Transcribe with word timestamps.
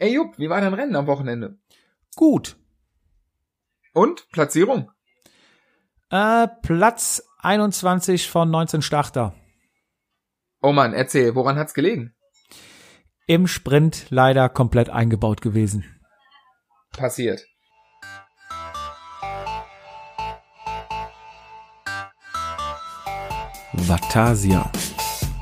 Ey 0.00 0.14
Jupp, 0.14 0.38
wie 0.38 0.48
war 0.48 0.60
dein 0.60 0.74
Rennen 0.74 0.94
am 0.94 1.08
Wochenende? 1.08 1.58
Gut. 2.14 2.56
Und? 3.94 4.30
Platzierung? 4.30 4.92
Äh, 6.10 6.46
Platz 6.62 7.24
21 7.40 8.30
von 8.30 8.48
19 8.48 8.80
Starter. 8.80 9.34
Oh 10.62 10.70
Mann, 10.70 10.92
erzähl, 10.94 11.34
woran 11.34 11.58
hat's 11.58 11.74
gelegen? 11.74 12.14
Im 13.26 13.48
Sprint 13.48 14.06
leider 14.10 14.48
komplett 14.48 14.88
eingebaut 14.88 15.42
gewesen. 15.42 15.84
Passiert. 16.92 17.44
Vatasia. 23.72 24.70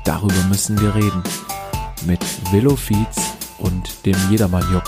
Darüber 0.03 0.43
müssen 0.49 0.81
wir 0.81 0.95
reden. 0.95 1.21
Mit 2.07 2.21
Willow 2.51 2.75
Feeds 2.75 3.36
und 3.59 4.05
dem 4.05 4.15
Jedermann 4.29 4.63
Jupp. 4.71 4.83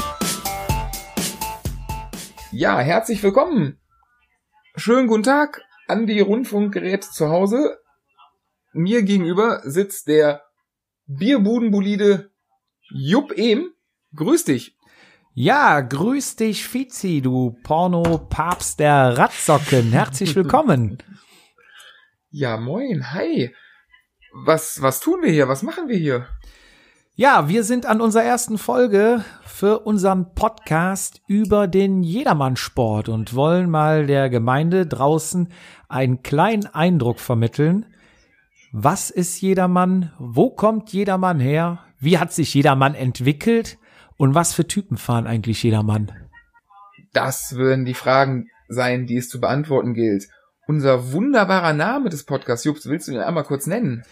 Ja, 2.51 2.79
herzlich 2.79 3.21
willkommen. 3.23 3.79
Schönen 4.75 5.07
guten 5.07 5.23
Tag 5.23 5.61
an 5.87 6.07
die 6.07 6.19
Rundfunkgeräte 6.19 7.09
zu 7.09 7.29
Hause. 7.29 7.79
Mir 8.73 9.03
gegenüber 9.03 9.61
sitzt 9.63 10.07
der 10.07 10.43
Bierbudenbolide 11.07 12.31
Jupp 12.91 13.37
Ehm. 13.37 13.73
Grüß 14.15 14.45
dich. 14.45 14.75
Ja, 15.33 15.81
grüß 15.81 16.35
dich, 16.35 16.67
Fizi, 16.67 17.21
du 17.21 17.55
Porno-Papst 17.63 18.79
der 18.79 19.17
Radsocken. 19.17 19.91
Herzlich 19.91 20.35
willkommen. 20.35 20.97
ja, 22.29 22.57
moin, 22.57 23.13
hi. 23.13 23.55
Was, 24.33 24.81
was 24.81 24.99
tun 24.99 25.21
wir 25.21 25.31
hier? 25.31 25.47
Was 25.47 25.63
machen 25.63 25.87
wir 25.87 25.97
hier? 25.97 26.27
Ja, 27.19 27.49
wir 27.49 27.65
sind 27.65 27.85
an 27.85 27.99
unserer 27.99 28.23
ersten 28.23 28.57
Folge 28.57 29.25
für 29.43 29.79
unseren 29.79 30.33
Podcast 30.35 31.21
über 31.27 31.67
den 31.67 32.01
Jedermannsport 32.01 33.09
und 33.09 33.35
wollen 33.35 33.69
mal 33.69 34.07
der 34.07 34.29
Gemeinde 34.29 34.87
draußen 34.87 35.49
einen 35.89 36.23
kleinen 36.23 36.67
Eindruck 36.67 37.19
vermitteln. 37.19 37.85
Was 38.71 39.09
ist 39.09 39.41
Jedermann? 39.41 40.13
Wo 40.17 40.49
kommt 40.49 40.93
Jedermann 40.93 41.41
her? 41.41 41.79
Wie 41.99 42.17
hat 42.17 42.31
sich 42.31 42.53
Jedermann 42.53 42.95
entwickelt? 42.95 43.79
Und 44.15 44.33
was 44.33 44.53
für 44.53 44.65
Typen 44.65 44.95
fahren 44.95 45.27
eigentlich 45.27 45.61
Jedermann? 45.61 46.13
Das 47.11 47.57
würden 47.57 47.83
die 47.83 47.95
Fragen 47.95 48.47
sein, 48.69 49.07
die 49.07 49.17
es 49.17 49.27
zu 49.27 49.41
beantworten 49.41 49.93
gilt. 49.93 50.29
Unser 50.67 51.11
wunderbarer 51.11 51.73
Name 51.73 52.07
des 52.07 52.23
Podcasts, 52.23 52.63
Jups, 52.63 52.85
willst 52.85 53.09
du 53.09 53.11
den 53.11 53.19
einmal 53.19 53.43
kurz 53.43 53.67
nennen? 53.67 54.05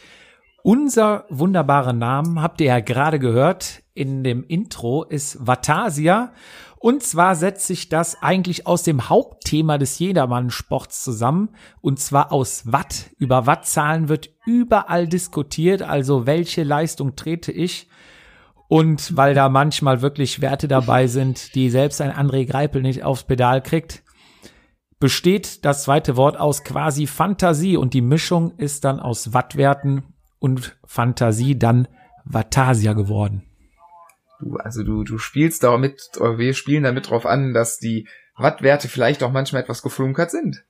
Unser 0.64 1.26
wunderbarer 1.30 1.94
Namen 1.94 2.42
habt 2.42 2.60
ihr 2.62 2.68
ja 2.68 2.80
gerade 2.80 3.20
gehört 3.20 3.84
in 3.98 4.24
dem 4.24 4.44
Intro 4.44 5.04
ist 5.04 5.46
Vatasia. 5.46 6.32
Und 6.80 7.02
zwar 7.02 7.36
setzt 7.36 7.66
sich 7.66 7.90
das 7.90 8.22
eigentlich 8.22 8.68
aus 8.68 8.84
dem 8.84 9.10
Hauptthema 9.10 9.80
des 9.80 9.98
Jedermann-Sports 9.98 11.04
zusammen. 11.04 11.50
Und 11.82 12.00
zwar 12.00 12.32
aus 12.32 12.72
Watt. 12.72 13.10
Über 13.18 13.48
Wattzahlen 13.48 14.08
wird 14.10 14.30
überall 14.46 15.08
diskutiert. 15.08 15.82
Also 15.82 16.28
welche 16.28 16.64
Leistung 16.64 17.16
trete 17.16 17.52
ich? 17.52 17.90
Und 18.68 19.18
weil 19.18 19.34
da 19.34 19.50
manchmal 19.50 20.02
wirklich 20.02 20.42
Werte 20.42 20.68
dabei 20.68 21.08
sind, 21.08 21.56
die 21.56 21.70
selbst 21.70 22.02
ein 22.02 22.12
André 22.12 22.46
Greipel 22.46 22.82
nicht 22.84 23.04
aufs 23.04 23.24
Pedal 23.24 23.64
kriegt, 23.64 24.04
besteht 25.00 25.66
das 25.66 25.84
zweite 25.84 26.18
Wort 26.18 26.38
aus 26.40 26.64
quasi 26.64 27.08
Fantasie 27.08 27.78
und 27.78 27.94
die 27.94 28.02
Mischung 28.02 28.52
ist 28.58 28.84
dann 28.84 29.00
aus 29.00 29.34
Wattwerten 29.34 30.04
und 30.40 30.78
Fantasie 30.86 31.58
dann 31.58 31.88
Vatasia 32.26 32.94
geworden. 32.94 33.44
Du, 34.40 34.56
also 34.58 34.84
du, 34.84 35.04
du 35.04 35.18
spielst 35.18 35.64
damit, 35.64 36.12
oder 36.20 36.38
wir 36.38 36.54
spielen 36.54 36.84
damit 36.84 37.10
drauf 37.10 37.26
an, 37.26 37.54
dass 37.54 37.80
die 37.80 38.08
Wattwerte 38.36 38.88
vielleicht 38.88 39.24
auch 39.24 39.32
manchmal 39.32 39.64
etwas 39.64 39.82
geflunkert 39.82 40.32
sind. 40.32 40.64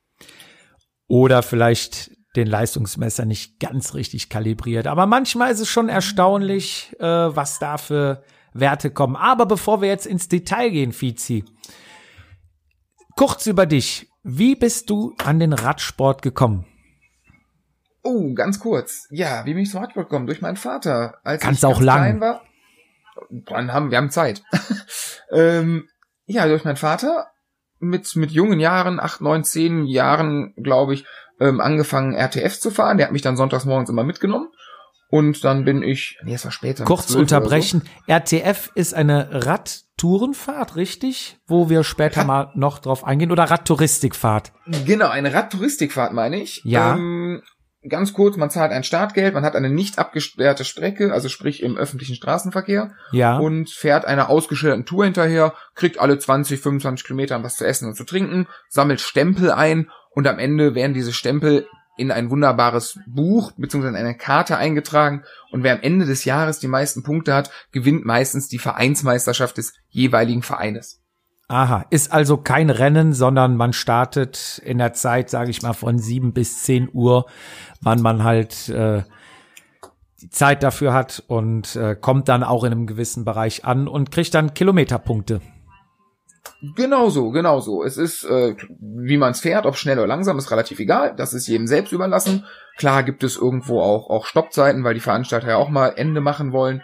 Oder 1.08 1.44
vielleicht 1.44 2.12
den 2.36 2.48
Leistungsmesser 2.48 3.26
nicht 3.26 3.60
ganz 3.60 3.94
richtig 3.94 4.30
kalibriert. 4.30 4.88
Aber 4.88 5.06
manchmal 5.06 5.52
ist 5.52 5.60
es 5.60 5.70
schon 5.70 5.90
erstaunlich, 5.90 6.96
äh, 7.00 7.06
was 7.06 7.60
da 7.60 7.78
für 7.78 8.24
Werte 8.54 8.92
kommen. 8.92 9.16
Aber 9.16 9.46
bevor 9.46 9.82
wir 9.82 9.90
jetzt 9.90 10.06
ins 10.06 10.30
Detail 10.30 10.70
gehen, 10.70 10.94
Fizi, 10.94 11.44
kurz 13.16 13.48
über 13.48 13.66
dich. 13.66 14.10
Wie 14.24 14.56
bist 14.56 14.90
du 14.90 15.16
an 15.24 15.40
den 15.40 15.54
Radsport 15.54 16.22
gekommen? 16.22 16.66
Oh, 18.08 18.34
ganz 18.34 18.62
kurz. 18.62 19.06
Ja, 19.10 19.44
wie 19.44 19.54
bin 19.54 19.64
ich 19.64 19.70
zum 19.70 19.82
Radsport 19.82 20.08
gekommen? 20.08 20.28
Durch 20.28 20.40
meinen 20.40 20.56
Vater. 20.56 21.18
Als 21.26 21.44
Kannst 21.44 21.62
ich 21.62 21.66
auch 21.66 21.82
lang. 21.82 21.98
klein 21.98 22.22
war. 22.22 22.42
Dann 23.30 23.74
haben, 23.74 23.92
wir 23.92 23.98
haben 23.98 24.12
Zeit. 24.12 24.44
ähm, 25.32 25.90
ja, 26.26 26.48
durch 26.48 26.64
meinen 26.64 26.78
Vater 26.78 27.28
mit, 27.80 28.16
mit 28.16 28.32
jungen 28.32 28.62
Jahren, 28.62 29.02
acht, 29.02 29.20
neun, 29.20 29.44
zehn 29.44 29.86
Jahren, 29.86 30.54
glaube 30.56 30.94
ich, 30.94 31.06
ähm, 31.42 31.60
angefangen, 31.60 32.14
RTF 32.14 32.58
zu 32.58 32.72
fahren. 32.72 32.98
Der 32.98 33.08
hat 33.08 33.12
mich 33.14 33.24
dann 33.24 33.36
sonntags 33.36 33.66
morgens 33.66 33.90
immer 33.90 34.06
mitgenommen. 34.06 34.48
Und 35.10 35.44
dann 35.44 35.66
bin 35.66 35.84
ich, 35.84 36.18
nee, 36.24 36.34
es 36.34 36.46
war 36.46 36.52
später. 36.52 36.86
Kurz 36.86 37.14
unterbrechen. 37.14 37.82
So. 38.08 38.14
RTF 38.14 38.72
ist 38.76 38.94
eine 38.94 39.46
Radtourenfahrt, 39.46 40.78
richtig? 40.78 41.40
Wo 41.46 41.70
wir 41.70 41.84
später 41.84 42.22
Rad 42.22 42.28
mal 42.28 42.52
noch 42.56 42.80
drauf 42.80 43.04
eingehen. 43.04 43.32
Oder 43.32 43.46
Radtouristikfahrt? 43.46 44.54
Genau, 44.86 45.10
eine 45.10 45.34
Radtouristikfahrt 45.34 46.14
meine 46.14 46.42
ich. 46.42 46.62
Ja. 46.64 46.96
Ähm, 46.96 47.42
ganz 47.90 48.14
kurz, 48.14 48.38
man 48.38 48.50
zahlt 48.50 48.72
ein 48.72 48.84
Startgeld, 48.84 49.34
man 49.34 49.44
hat 49.44 49.56
eine 49.56 49.70
nicht 49.70 50.00
abgesperrte 50.00 50.66
Strecke, 50.66 51.14
also 51.14 51.30
sprich 51.30 51.64
im 51.64 51.78
öffentlichen 51.78 52.16
Straßenverkehr. 52.16 52.92
Ja. 53.12 53.38
Und 53.38 53.70
fährt 53.70 54.06
einer 54.06 54.30
ausgeschilderten 54.30 54.86
Tour 54.86 55.06
hinterher, 55.06 55.54
kriegt 55.76 56.00
alle 56.00 56.18
20, 56.18 56.60
25 56.60 57.06
Kilometer 57.06 57.42
was 57.44 57.56
zu 57.56 57.66
essen 57.66 57.88
und 57.88 57.96
zu 57.96 58.04
trinken, 58.04 58.48
sammelt 58.70 59.02
Stempel 59.02 59.52
ein 59.52 59.90
und 60.12 60.28
am 60.28 60.40
Ende 60.40 60.76
werden 60.76 60.94
diese 60.94 61.14
Stempel 61.14 61.68
in 61.98 62.12
ein 62.12 62.30
wunderbares 62.30 63.00
Buch 63.08 63.52
beziehungsweise 63.58 63.98
in 63.98 64.06
eine 64.06 64.16
Karte 64.16 64.58
eingetragen 64.58 65.24
und 65.52 65.64
wer 65.64 65.74
am 65.74 65.82
Ende 65.82 66.06
des 66.06 66.26
Jahres 66.26 66.60
die 66.60 66.68
meisten 66.68 67.04
Punkte 67.04 67.34
hat, 67.34 67.50
gewinnt 67.72 68.06
meistens 68.06 68.48
die 68.48 68.60
Vereinsmeisterschaft 68.60 69.58
des 69.58 69.74
jeweiligen 69.90 70.44
Vereines. 70.44 71.02
Aha, 71.50 71.86
ist 71.92 72.12
also 72.12 72.36
kein 72.36 72.70
Rennen, 72.70 73.14
sondern 73.14 73.56
man 73.56 73.72
startet 73.72 74.62
in 74.66 74.80
der 74.80 74.92
Zeit, 74.94 75.30
sage 75.30 75.50
ich 75.50 75.62
mal, 75.62 75.74
von 75.74 75.98
sieben 75.98 76.34
bis 76.34 76.64
zehn 76.64 76.90
Uhr, 76.92 77.26
wann 77.82 78.02
man 78.02 78.26
halt 78.26 78.68
äh, 78.68 79.04
die 80.22 80.30
Zeit 80.30 80.62
dafür 80.62 80.94
hat 80.94 81.24
und 81.28 81.78
äh, 81.78 81.96
kommt 81.96 82.28
dann 82.28 82.44
auch 82.44 82.66
in 82.66 82.74
einem 82.74 82.86
gewissen 82.86 83.24
Bereich 83.24 83.64
an 83.64 83.88
und 83.88 84.12
kriegt 84.12 84.34
dann 84.34 84.54
Kilometerpunkte. 84.54 85.40
Genau 86.76 87.10
so, 87.10 87.30
genau 87.30 87.62
so. 87.62 87.84
Es 87.84 87.98
ist, 87.98 88.26
äh, 88.26 88.56
wie 88.80 89.18
man 89.18 89.32
es 89.32 89.40
fährt, 89.40 89.66
ob 89.66 89.78
schnell 89.78 90.00
oder 90.00 90.08
langsam, 90.08 90.38
ist 90.38 90.52
relativ 90.52 90.80
egal. 90.80 91.16
Das 91.16 91.34
ist 91.34 91.48
jedem 91.48 91.68
selbst 91.68 91.94
überlassen. 91.94 92.46
Klar 92.78 93.04
gibt 93.04 93.24
es 93.24 93.38
irgendwo 93.38 93.80
auch, 93.80 94.10
auch 94.10 94.26
Stoppzeiten, 94.26 94.84
weil 94.84 94.96
die 94.96 95.00
Veranstalter 95.00 95.50
ja 95.50 95.58
auch 95.58 95.70
mal 95.70 95.90
Ende 95.96 96.20
machen 96.20 96.52
wollen. 96.52 96.82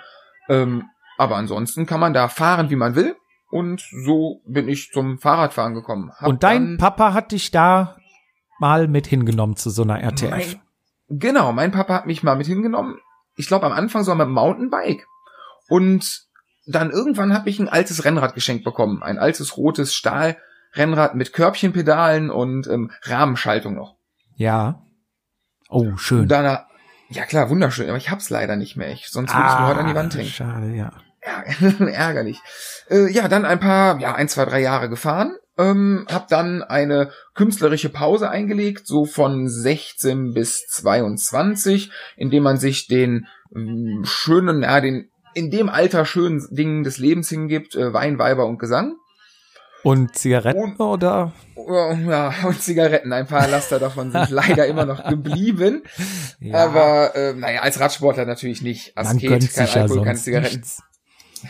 Ähm, 0.48 0.84
aber 1.18 1.36
ansonsten 1.36 1.86
kann 1.86 2.00
man 2.00 2.14
da 2.14 2.28
fahren, 2.28 2.70
wie 2.70 2.76
man 2.76 2.96
will. 2.96 3.16
Und 3.54 3.88
so 4.04 4.42
bin 4.48 4.68
ich 4.68 4.90
zum 4.92 5.20
Fahrradfahren 5.20 5.76
gekommen. 5.76 6.12
Hab 6.18 6.28
und 6.28 6.42
dein 6.42 6.78
Papa 6.78 7.14
hat 7.14 7.32
dich 7.32 7.52
da 7.52 7.98
mal 8.58 8.88
mit 8.88 9.06
hingenommen 9.06 9.56
zu 9.58 9.70
so 9.70 9.84
einer 9.84 10.02
RTF? 10.02 10.32
Mein, 10.32 11.20
genau, 11.20 11.52
mein 11.52 11.72
Papa 11.72 11.94
hat 11.94 12.08
mich 12.08 12.24
mal 12.24 12.36
mit 12.36 12.48
hingenommen. 12.48 12.98
Ich 13.36 13.46
glaube 13.46 13.68
am 13.68 13.72
Anfang 13.72 14.04
so 14.04 14.16
mit 14.16 14.26
dem 14.26 14.34
Mountainbike. 14.34 15.06
Und 15.70 16.24
dann 16.66 16.90
irgendwann 16.90 17.32
habe 17.32 17.48
ich 17.48 17.60
ein 17.60 17.70
altes 17.70 18.06
Rennrad 18.06 18.34
geschenkt 18.34 18.64
bekommen. 18.64 19.04
Ein 19.04 19.20
altes 19.20 19.56
rotes 19.56 19.94
Stahlrennrad 19.94 21.14
mit 21.14 21.32
Körbchenpedalen 21.34 22.32
und 22.32 22.66
ähm, 22.66 22.90
Rahmenschaltung 23.04 23.76
noch. 23.76 23.98
Ja. 24.36 24.82
Oh, 25.70 25.96
schön. 25.98 26.28
Dann, 26.28 26.58
ja 27.10 27.26
klar, 27.28 27.52
wunderschön, 27.52 27.88
aber 27.88 28.00
ich 28.00 28.10
hab's 28.10 28.32
leider 28.32 28.56
nicht 28.56 28.78
mehr. 28.78 28.92
Ich, 28.92 29.12
sonst 29.12 29.32
würde 29.32 29.46
ich 29.46 29.54
ah, 29.54 29.68
heute 29.68 29.82
an 29.82 29.88
die 29.90 29.96
Wand 29.96 30.16
hängen. 30.16 30.28
Schade, 30.28 30.74
ja. 30.74 30.92
Ärgerlich. 31.80 32.40
Äh, 32.90 33.12
ja, 33.12 33.28
dann 33.28 33.46
ein 33.46 33.60
paar, 33.60 34.00
ja, 34.00 34.16
ein, 34.16 34.28
zwei, 34.28 34.46
drei 34.46 34.62
Jahre 34.62 34.90
gefahren. 34.90 35.36
Ähm, 35.58 36.08
hab 36.12 36.30
dann 36.30 36.64
eine 36.64 37.12
künstlerische 37.36 37.90
Pause 37.90 38.30
eingelegt, 38.30 38.88
so 38.88 39.06
von 39.06 39.48
16 39.48 40.34
bis 40.34 40.66
22, 40.68 41.92
indem 42.18 42.44
man 42.44 42.58
sich 42.58 42.88
den 42.88 43.28
ähm, 43.56 44.02
schönen, 44.04 44.64
ja, 44.64 44.82
den 44.82 45.10
in 45.36 45.52
dem 45.52 45.70
Alter 45.70 46.06
schönen 46.06 46.46
Dingen 46.50 46.84
des 46.84 46.98
Lebens 46.98 47.30
hingibt, 47.30 47.76
äh, 47.76 47.94
Wein, 47.94 48.18
Weiber 48.18 48.46
und 48.46 48.60
Gesang. 48.60 48.96
Und 49.84 50.16
Zigaretten 50.16 50.76
und, 50.78 50.80
oder? 50.80 51.34
Ja, 51.56 52.34
und 52.46 52.62
Zigaretten. 52.62 53.12
Ein 53.12 53.28
paar 53.28 53.48
Laster 53.48 53.80
davon 53.80 54.12
sind 54.12 54.30
leider 54.32 54.66
immer 54.66 54.86
noch 54.86 55.08
geblieben. 55.08 55.84
Ja. 56.40 56.66
Aber 56.66 57.16
äh, 57.16 57.34
naja, 57.34 57.62
als 57.62 57.80
Radsportler 57.80 58.26
natürlich 58.26 58.62
nicht. 58.62 58.98
Asket, 58.98 59.54
kein 59.54 59.68
Alkohol, 59.68 60.04
keine 60.04 60.20
Zigaretten. 60.20 60.64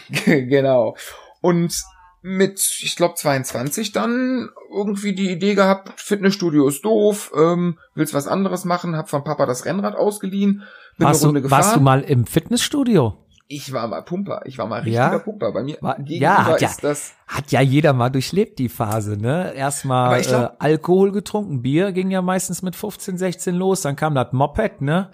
genau. 0.26 0.96
Und 1.42 1.74
mit, 2.22 2.60
ich 2.82 2.96
glaube, 2.96 3.16
22 3.16 3.92
dann 3.92 4.50
irgendwie 4.74 5.14
die 5.14 5.30
Idee 5.32 5.56
gehabt, 5.56 5.92
Fitnessstudio 6.00 6.68
ist 6.68 6.86
doof, 6.86 7.32
ähm, 7.38 7.78
willst 7.96 8.14
was 8.14 8.28
anderes 8.28 8.64
machen, 8.64 8.96
hab 8.96 9.10
von 9.10 9.24
Papa 9.26 9.46
das 9.46 9.66
Rennrad 9.66 9.96
ausgeliehen, 9.96 10.64
bin 10.98 11.08
warst 11.08 11.22
eine 11.22 11.28
Runde 11.28 11.42
du, 11.42 11.44
gefahren. 11.44 11.64
Warst 11.64 11.76
du 11.76 11.80
mal 11.82 12.02
im 12.02 12.26
Fitnessstudio? 12.26 13.18
ich 13.50 13.72
war 13.72 13.88
mal 13.88 14.02
Pumper. 14.02 14.42
Ich 14.46 14.58
war 14.58 14.66
mal 14.68 14.78
richtiger 14.80 15.12
Ja? 15.12 15.20
Pumper. 15.20 15.52
Bei 15.52 15.62
mir 15.64 15.78
War- 15.82 16.00
ja, 16.08 16.46
hat 16.46 16.62
ja- 16.62 16.72
das. 16.82 17.14
Hat 17.28 17.52
ja 17.52 17.62
jeder 17.62 17.94
mal 17.94 18.10
durchlebt, 18.10 18.58
die 18.58 18.70
Phase, 18.70 19.16
ne? 19.18 19.54
Erstmal 19.54 20.22
glaub- 20.22 20.54
äh, 20.54 20.56
Alkohol 20.58 21.12
getrunken, 21.12 21.62
Bier 21.62 21.92
ging 21.92 22.10
ja 22.10 22.24
meistens 22.24 22.64
mit 22.64 22.76
15, 22.76 23.18
16 23.18 23.54
los, 23.54 23.82
dann 23.82 23.96
kam 23.96 24.16
das 24.16 24.32
Moped, 24.32 24.82
ne? 24.82 25.12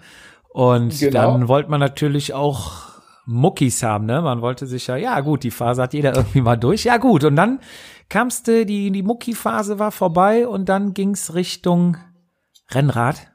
Und 0.48 0.98
Genau. 1.00 1.32
dann 1.32 1.48
wollte 1.48 1.70
man 1.70 1.80
natürlich 1.80 2.32
auch 2.32 2.89
Muckis 3.30 3.82
haben, 3.82 4.06
ne? 4.06 4.20
Man 4.22 4.42
wollte 4.42 4.66
sich 4.66 4.88
ja, 4.88 4.96
ja 4.96 5.20
gut, 5.20 5.44
die 5.44 5.52
Phase 5.52 5.82
hat 5.82 5.94
jeder 5.94 6.16
irgendwie 6.16 6.40
mal 6.40 6.56
durch. 6.56 6.84
Ja 6.84 6.96
gut, 6.96 7.22
und 7.24 7.36
dann 7.36 7.60
kamst 8.08 8.48
du, 8.48 8.66
die, 8.66 8.90
die 8.90 9.02
Mucki-Phase 9.02 9.78
war 9.78 9.92
vorbei 9.92 10.48
und 10.48 10.68
dann 10.68 10.94
ging's 10.94 11.32
Richtung 11.34 11.96
Rennrad. 12.70 13.28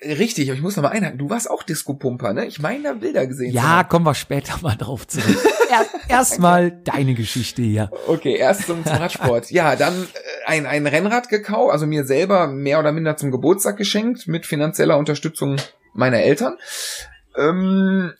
Richtig, 0.00 0.48
aber 0.48 0.56
ich 0.56 0.62
muss 0.62 0.76
noch 0.76 0.84
mal 0.84 0.90
einhaken. 0.90 1.18
Du 1.18 1.30
warst 1.30 1.50
auch 1.50 1.62
Disco-Pumper, 1.62 2.34
ne? 2.34 2.46
Ich 2.46 2.60
meine, 2.60 2.82
da 2.84 2.92
Bilder 2.92 3.26
gesehen. 3.26 3.52
Ja, 3.52 3.84
kommen 3.84 4.06
wir 4.06 4.14
später 4.14 4.58
mal 4.62 4.76
drauf 4.76 5.06
zurück. 5.06 5.38
Er, 5.70 5.86
Erstmal 6.08 6.70
deine 6.70 7.14
Geschichte 7.14 7.62
hier. 7.62 7.90
Okay, 8.06 8.36
erst 8.36 8.66
zum, 8.66 8.84
zum 8.84 8.96
Radsport. 8.96 9.50
Ja, 9.50 9.76
dann 9.76 9.94
äh, 9.94 10.06
ein, 10.46 10.66
ein 10.66 10.86
Rennrad 10.86 11.30
gekauft, 11.30 11.72
also 11.72 11.86
mir 11.86 12.04
selber 12.04 12.48
mehr 12.48 12.78
oder 12.78 12.92
minder 12.92 13.16
zum 13.16 13.30
Geburtstag 13.30 13.78
geschenkt, 13.78 14.28
mit 14.28 14.44
finanzieller 14.44 14.98
Unterstützung 14.98 15.56
meiner 15.94 16.18
Eltern. 16.18 16.58
Ähm, 17.36 18.12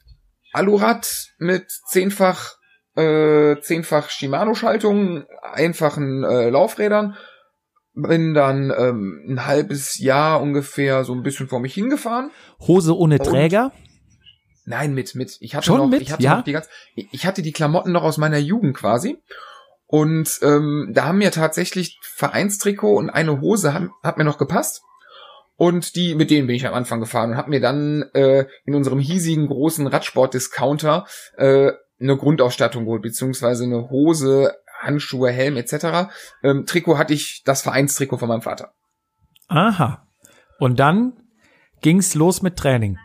Alurad 0.54 1.28
mit 1.38 1.70
zehnfach, 1.88 2.54
äh, 2.96 3.56
zehnfach 3.60 4.08
Shimano-Schaltung, 4.10 5.24
einfachen 5.42 6.24
äh, 6.24 6.50
Laufrädern. 6.50 7.16
Bin 7.96 8.34
dann 8.34 8.72
ähm, 8.76 9.24
ein 9.28 9.46
halbes 9.46 9.98
Jahr 9.98 10.40
ungefähr 10.40 11.04
so 11.04 11.12
ein 11.14 11.22
bisschen 11.22 11.48
vor 11.48 11.60
mich 11.60 11.74
hingefahren. 11.74 12.30
Hose 12.60 12.96
ohne 12.96 13.18
Und- 13.18 13.24
Träger. 13.26 13.72
Nein, 14.66 14.94
mit, 14.94 15.14
mit. 15.14 15.36
Ich 15.40 15.54
hatte 15.54 15.66
Schon 15.66 15.76
noch, 15.78 15.88
mit? 15.88 16.00
ich 16.00 16.10
hatte 16.10 16.22
Ja? 16.22 16.36
noch 16.36 16.44
die 16.44 16.52
ganz, 16.52 16.68
ich 16.94 17.26
hatte 17.26 17.42
die 17.42 17.52
Klamotten 17.52 17.92
noch 17.92 18.02
aus 18.02 18.16
meiner 18.16 18.38
Jugend 18.38 18.74
quasi. 18.76 19.18
Und 19.86 20.38
ähm, 20.42 20.90
da 20.94 21.04
haben 21.04 21.18
mir 21.18 21.30
tatsächlich 21.30 21.98
Vereinstrikot 22.02 22.96
und 22.96 23.10
eine 23.10 23.40
Hose 23.42 23.74
haben, 23.74 23.92
hat 24.02 24.16
mir 24.16 24.24
noch 24.24 24.38
gepasst. 24.38 24.82
Und 25.56 25.94
die, 25.94 26.14
mit 26.14 26.30
denen 26.30 26.46
bin 26.46 26.56
ich 26.56 26.66
am 26.66 26.74
Anfang 26.74 27.00
gefahren 27.00 27.30
und 27.30 27.36
habe 27.36 27.50
mir 27.50 27.60
dann 27.60 28.02
äh, 28.14 28.46
in 28.64 28.74
unserem 28.74 28.98
hiesigen 28.98 29.46
großen 29.46 29.86
Radsport-Discounter 29.86 31.06
äh, 31.36 31.72
eine 32.00 32.16
Grundausstattung 32.16 32.84
geholt, 32.84 33.02
beziehungsweise 33.02 33.64
eine 33.64 33.88
Hose, 33.88 34.52
Handschuhe, 34.80 35.30
Helm 35.30 35.56
etc. 35.56 36.10
Ähm, 36.42 36.64
Trikot 36.66 36.98
hatte 36.98 37.14
ich 37.14 37.42
das 37.44 37.62
Vereinstrikot 37.62 38.18
von 38.18 38.28
meinem 38.28 38.42
Vater. 38.42 38.72
Aha. 39.48 40.06
Und 40.58 40.80
dann 40.80 41.14
ging's 41.80 42.14
los 42.14 42.42
mit 42.42 42.56
Training. 42.56 42.98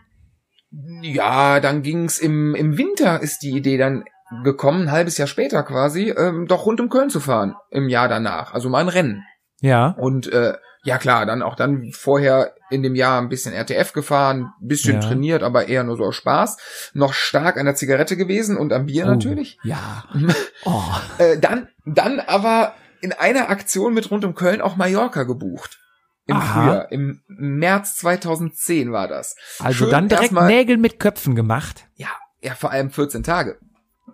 Ja, 1.02 1.60
dann 1.60 1.82
ging's 1.82 2.18
im, 2.18 2.54
im 2.54 2.78
Winter 2.78 3.20
ist 3.20 3.42
die 3.42 3.50
Idee 3.50 3.76
dann 3.76 4.04
gekommen, 4.44 4.82
ein 4.82 4.92
halbes 4.92 5.18
Jahr 5.18 5.26
später 5.26 5.62
quasi, 5.64 6.10
ähm, 6.10 6.46
doch 6.46 6.66
rund 6.66 6.80
um 6.80 6.88
Köln 6.88 7.10
zu 7.10 7.20
fahren 7.20 7.54
im 7.70 7.88
Jahr 7.88 8.08
danach. 8.08 8.54
Also 8.54 8.68
mal 8.68 8.78
ein 8.78 8.88
Rennen. 8.88 9.24
Ja. 9.60 9.88
Und 9.98 10.32
äh, 10.32 10.54
ja 10.82 10.98
klar, 10.98 11.26
dann 11.26 11.42
auch 11.42 11.54
dann 11.56 11.90
vorher 11.92 12.54
in 12.70 12.82
dem 12.82 12.94
Jahr 12.94 13.20
ein 13.20 13.28
bisschen 13.28 13.52
RTF 13.52 13.92
gefahren, 13.92 14.52
bisschen 14.60 14.94
Ja. 14.94 15.00
trainiert, 15.08 15.42
aber 15.42 15.68
eher 15.68 15.84
nur 15.84 15.96
so 15.96 16.04
aus 16.04 16.16
Spaß. 16.16 16.56
Noch 16.94 17.12
stark 17.12 17.56
an 17.58 17.66
der 17.66 17.74
Zigarette 17.74 18.16
gewesen 18.16 18.56
und 18.56 18.72
am 18.72 18.86
Bier 18.86 19.04
Oh, 19.06 19.10
natürlich. 19.10 19.58
Ja. 19.62 20.04
Oh. 20.64 20.82
Äh, 21.18 21.38
dann, 21.38 21.68
dann 21.86 22.20
aber 22.20 22.74
in 23.00 23.12
einer 23.12 23.48
Aktion 23.50 23.94
mit 23.94 24.10
rund 24.10 24.24
um 24.24 24.34
Köln 24.34 24.60
auch 24.60 24.76
Mallorca 24.76 25.22
gebucht. 25.22 25.78
Im 26.26 26.36
Aha. 26.36 26.52
Frühjahr, 26.62 26.92
im 26.92 27.22
März 27.28 27.96
2010 27.96 28.92
war 28.92 29.08
das. 29.08 29.34
Also 29.58 29.78
Schön 29.84 29.90
dann 29.90 30.08
direkt 30.08 30.24
erstmal- 30.24 30.46
Nägel 30.46 30.76
mit 30.76 31.00
Köpfen 31.00 31.34
gemacht. 31.34 31.86
Ja, 31.96 32.08
ja, 32.40 32.54
vor 32.54 32.70
allem 32.70 32.90
14 32.90 33.22
Tage. 33.22 33.58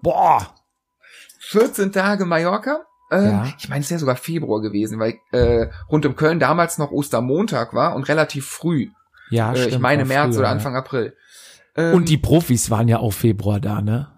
Boah. 0.03 0.55
14 1.41 1.93
Tage 1.93 2.25
Mallorca. 2.25 2.87
Äh, 3.11 3.25
Ja. 3.25 3.47
Ich 3.59 3.69
meine, 3.69 3.83
es 3.83 3.91
wäre 3.91 4.01
sogar 4.01 4.17
Februar 4.17 4.61
gewesen, 4.61 4.99
weil 4.99 5.15
äh, 5.33 5.69
rund 5.91 6.05
um 6.07 6.17
Köln 6.17 6.39
damals 6.41 6.79
noch 6.79 6.91
Ostermontag 6.91 7.75
war 7.75 7.95
und 7.95 8.09
relativ 8.09 8.47
früh. 8.47 8.89
Ja, 9.31 9.53
äh, 9.53 9.57
ich 9.57 9.63
stimmt, 9.65 9.83
meine 9.83 10.03
war 10.03 10.09
März 10.09 10.35
früher, 10.35 10.39
oder 10.41 10.49
ja. 10.49 10.53
Anfang 10.53 10.77
April. 10.77 11.17
Ähm, 11.77 11.95
Und 11.95 12.09
die 12.09 12.19
Profis 12.19 12.71
waren 12.71 12.89
ja 12.89 12.99
auch 12.99 13.13
Februar 13.13 13.61
da, 13.61 13.81
ne? 13.83 14.09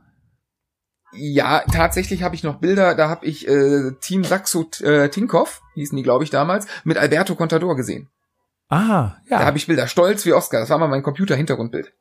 Ja, 1.12 1.62
tatsächlich 1.72 2.22
habe 2.22 2.34
ich 2.34 2.42
noch 2.42 2.56
Bilder, 2.60 2.94
da 2.94 3.08
habe 3.08 3.24
ich 3.24 3.48
äh, 3.48 3.92
Team 4.00 4.24
Saxo 4.24 4.68
äh, 4.82 5.08
Tinkoff, 5.08 5.62
hießen 5.74 5.96
die, 5.96 6.02
glaube 6.02 6.24
ich, 6.24 6.30
damals, 6.30 6.66
mit 6.84 6.98
Alberto 6.98 7.34
Contador 7.34 7.76
gesehen. 7.76 8.08
Ah, 8.68 9.16
Da 9.30 9.40
ja. 9.40 9.46
habe 9.46 9.56
ich 9.56 9.66
Bilder, 9.66 9.86
stolz 9.86 10.26
wie 10.26 10.34
Oscar. 10.34 10.60
Das 10.60 10.68
war 10.68 10.76
mal 10.76 10.88
mein 10.88 11.02
Computer-Hintergrundbild. 11.02 11.94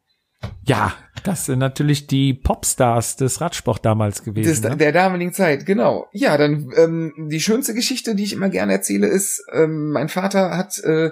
Ja, 0.65 0.93
das 1.23 1.45
sind 1.45 1.59
natürlich 1.59 2.07
die 2.07 2.33
Popstars 2.33 3.15
des 3.15 3.41
Radsport 3.41 3.85
damals 3.85 4.17
Des, 4.17 4.25
gewesen. 4.25 4.69
ne? 4.69 4.77
Der 4.77 4.91
damaligen 4.91 5.33
Zeit, 5.33 5.65
genau. 5.65 6.07
Ja, 6.11 6.37
dann 6.37 6.71
ähm, 6.75 7.29
die 7.31 7.39
schönste 7.39 7.73
Geschichte, 7.73 8.15
die 8.15 8.23
ich 8.23 8.33
immer 8.33 8.49
gerne 8.49 8.73
erzähle, 8.73 9.07
ist, 9.07 9.43
ähm, 9.53 9.91
mein 9.91 10.09
Vater 10.09 10.57
hat 10.57 10.79
äh, 10.79 11.11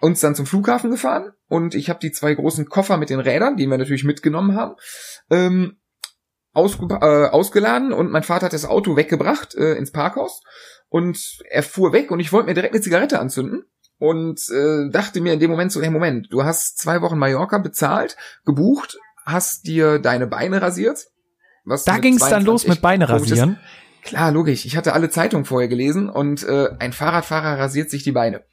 uns 0.00 0.20
dann 0.20 0.34
zum 0.34 0.46
Flughafen 0.46 0.90
gefahren 0.90 1.32
und 1.48 1.74
ich 1.74 1.90
habe 1.90 1.98
die 2.00 2.12
zwei 2.12 2.34
großen 2.34 2.66
Koffer 2.68 2.96
mit 2.96 3.10
den 3.10 3.20
Rädern, 3.20 3.56
die 3.56 3.66
wir 3.66 3.78
natürlich 3.78 4.04
mitgenommen 4.04 4.54
haben, 4.54 4.76
ähm, 5.30 5.76
ausge 6.52 6.86
äh, 7.00 7.28
ausgeladen 7.28 7.92
und 7.92 8.10
mein 8.10 8.22
Vater 8.22 8.46
hat 8.46 8.52
das 8.52 8.64
Auto 8.64 8.96
weggebracht 8.96 9.54
äh, 9.54 9.74
ins 9.74 9.92
Parkhaus 9.92 10.42
und 10.88 11.38
er 11.50 11.62
fuhr 11.62 11.92
weg 11.92 12.10
und 12.10 12.20
ich 12.20 12.32
wollte 12.32 12.48
mir 12.48 12.54
direkt 12.54 12.74
eine 12.74 12.82
Zigarette 12.82 13.18
anzünden 13.18 13.64
und 13.98 14.40
äh, 14.50 14.90
dachte 14.90 15.20
mir 15.20 15.32
in 15.32 15.40
dem 15.40 15.50
Moment 15.50 15.72
so, 15.72 15.82
hey 15.82 15.90
Moment, 15.90 16.32
du 16.32 16.44
hast 16.44 16.78
zwei 16.78 17.02
Wochen 17.02 17.18
Mallorca 17.18 17.58
bezahlt, 17.58 18.16
gebucht, 18.44 18.98
hast 19.24 19.66
dir 19.66 19.98
deine 19.98 20.26
Beine 20.26 20.62
rasiert. 20.62 21.06
Was 21.64 21.84
Da 21.84 21.94
mit 21.94 22.02
ging's 22.02 22.20
dann 22.20 22.44
22 22.44 22.46
los 22.46 22.66
mit 22.68 22.80
Beine 22.80 23.08
rasieren. 23.08 23.58
Klar, 24.02 24.32
logisch. 24.32 24.64
Ich 24.64 24.76
hatte 24.76 24.94
alle 24.94 25.10
Zeitungen 25.10 25.44
vorher 25.44 25.68
gelesen 25.68 26.08
und 26.08 26.42
äh, 26.44 26.68
ein 26.78 26.92
Fahrradfahrer 26.92 27.58
rasiert 27.58 27.90
sich 27.90 28.04
die 28.04 28.12
Beine. 28.12 28.44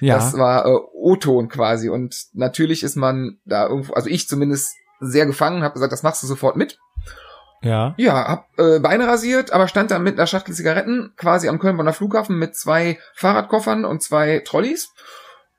Ja. 0.00 0.14
Das 0.16 0.34
war 0.38 0.64
äh, 0.66 0.78
O-Ton 0.94 1.48
quasi. 1.48 1.88
Und 1.88 2.16
natürlich 2.32 2.82
ist 2.82 2.96
man 2.96 3.38
da 3.44 3.66
irgendwo, 3.66 3.92
also 3.92 4.08
ich 4.08 4.28
zumindest 4.28 4.74
sehr 5.00 5.26
gefangen, 5.26 5.62
habe 5.62 5.74
gesagt, 5.74 5.92
das 5.92 6.02
machst 6.02 6.22
du 6.22 6.26
sofort 6.26 6.56
mit. 6.56 6.78
Ja. 7.62 7.94
Ja, 7.96 8.26
hab 8.26 8.58
äh, 8.58 8.80
Beine 8.80 9.06
rasiert, 9.06 9.52
aber 9.52 9.68
stand 9.68 9.90
dann 9.90 10.02
mit 10.02 10.18
einer 10.18 10.26
Schachtel 10.26 10.54
Zigaretten 10.54 11.12
quasi 11.16 11.48
am 11.48 11.58
Köln-Bonner 11.58 11.92
Flughafen 11.92 12.38
mit 12.38 12.56
zwei 12.56 12.98
Fahrradkoffern 13.14 13.84
und 13.84 14.02
zwei 14.02 14.40
Trolleys. 14.40 14.92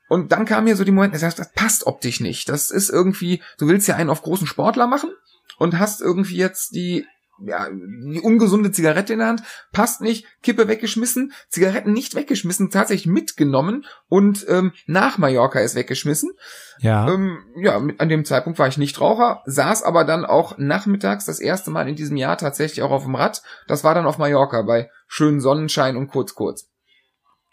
Und 0.10 0.32
dann 0.32 0.46
kam 0.46 0.66
mir 0.66 0.76
so 0.76 0.84
die 0.84 0.92
Moment, 0.92 1.16
das, 1.16 1.36
das 1.36 1.52
passt 1.54 1.88
optisch 1.88 2.20
nicht. 2.20 2.50
Das 2.50 2.72
ist 2.72 2.90
irgendwie, 2.90 3.42
du 3.58 3.68
willst 3.68 3.88
ja 3.88 3.96
einen 3.96 4.10
auf 4.10 4.22
großen 4.22 4.48
Sportler 4.48 4.86
machen 4.86 5.12
und 5.58 5.80
hast 5.80 6.02
irgendwie 6.02 6.38
jetzt 6.38 6.76
die, 6.76 7.08
ja, 7.40 7.68
die 7.70 8.22
ungesunde 8.22 8.72
Zigarette 8.72 9.14
in 9.14 9.20
der 9.20 9.28
Hand, 9.28 9.44
passt 9.72 10.02
nicht, 10.02 10.26
Kippe 10.42 10.68
weggeschmissen, 10.68 11.34
Zigaretten 11.50 11.94
nicht 11.94 12.16
weggeschmissen, 12.16 12.70
tatsächlich 12.70 13.12
mitgenommen 13.12 13.86
und 14.08 14.46
ähm, 14.50 14.74
nach 14.86 15.18
Mallorca 15.18 15.60
ist 15.60 15.76
weggeschmissen. 15.76 16.32
Ja. 16.80 17.12
Ähm, 17.12 17.40
ja, 17.58 17.80
mit, 17.80 18.00
an 18.00 18.10
dem 18.10 18.26
Zeitpunkt 18.26 18.60
war 18.60 18.68
ich 18.68 18.78
nicht 18.78 19.00
Raucher, 19.02 19.42
saß 19.46 19.84
aber 19.84 20.06
dann 20.06 20.26
auch 20.26 20.58
nachmittags 20.58 21.26
das 21.26 21.40
erste 21.40 21.72
Mal 21.72 21.88
in 21.90 21.96
diesem 21.96 22.18
Jahr 22.18 22.38
tatsächlich 22.38 22.82
auch 22.82 22.92
auf 22.92 23.04
dem 23.04 23.16
Rad. 23.16 23.42
Das 23.68 23.84
war 23.84 23.96
dann 23.96 24.06
auf 24.06 24.18
Mallorca 24.18 24.62
bei 24.62 24.90
schönen 25.08 25.42
Sonnenschein 25.42 25.98
und 25.98 26.08
kurz 26.08 26.36
kurz. 26.36 26.70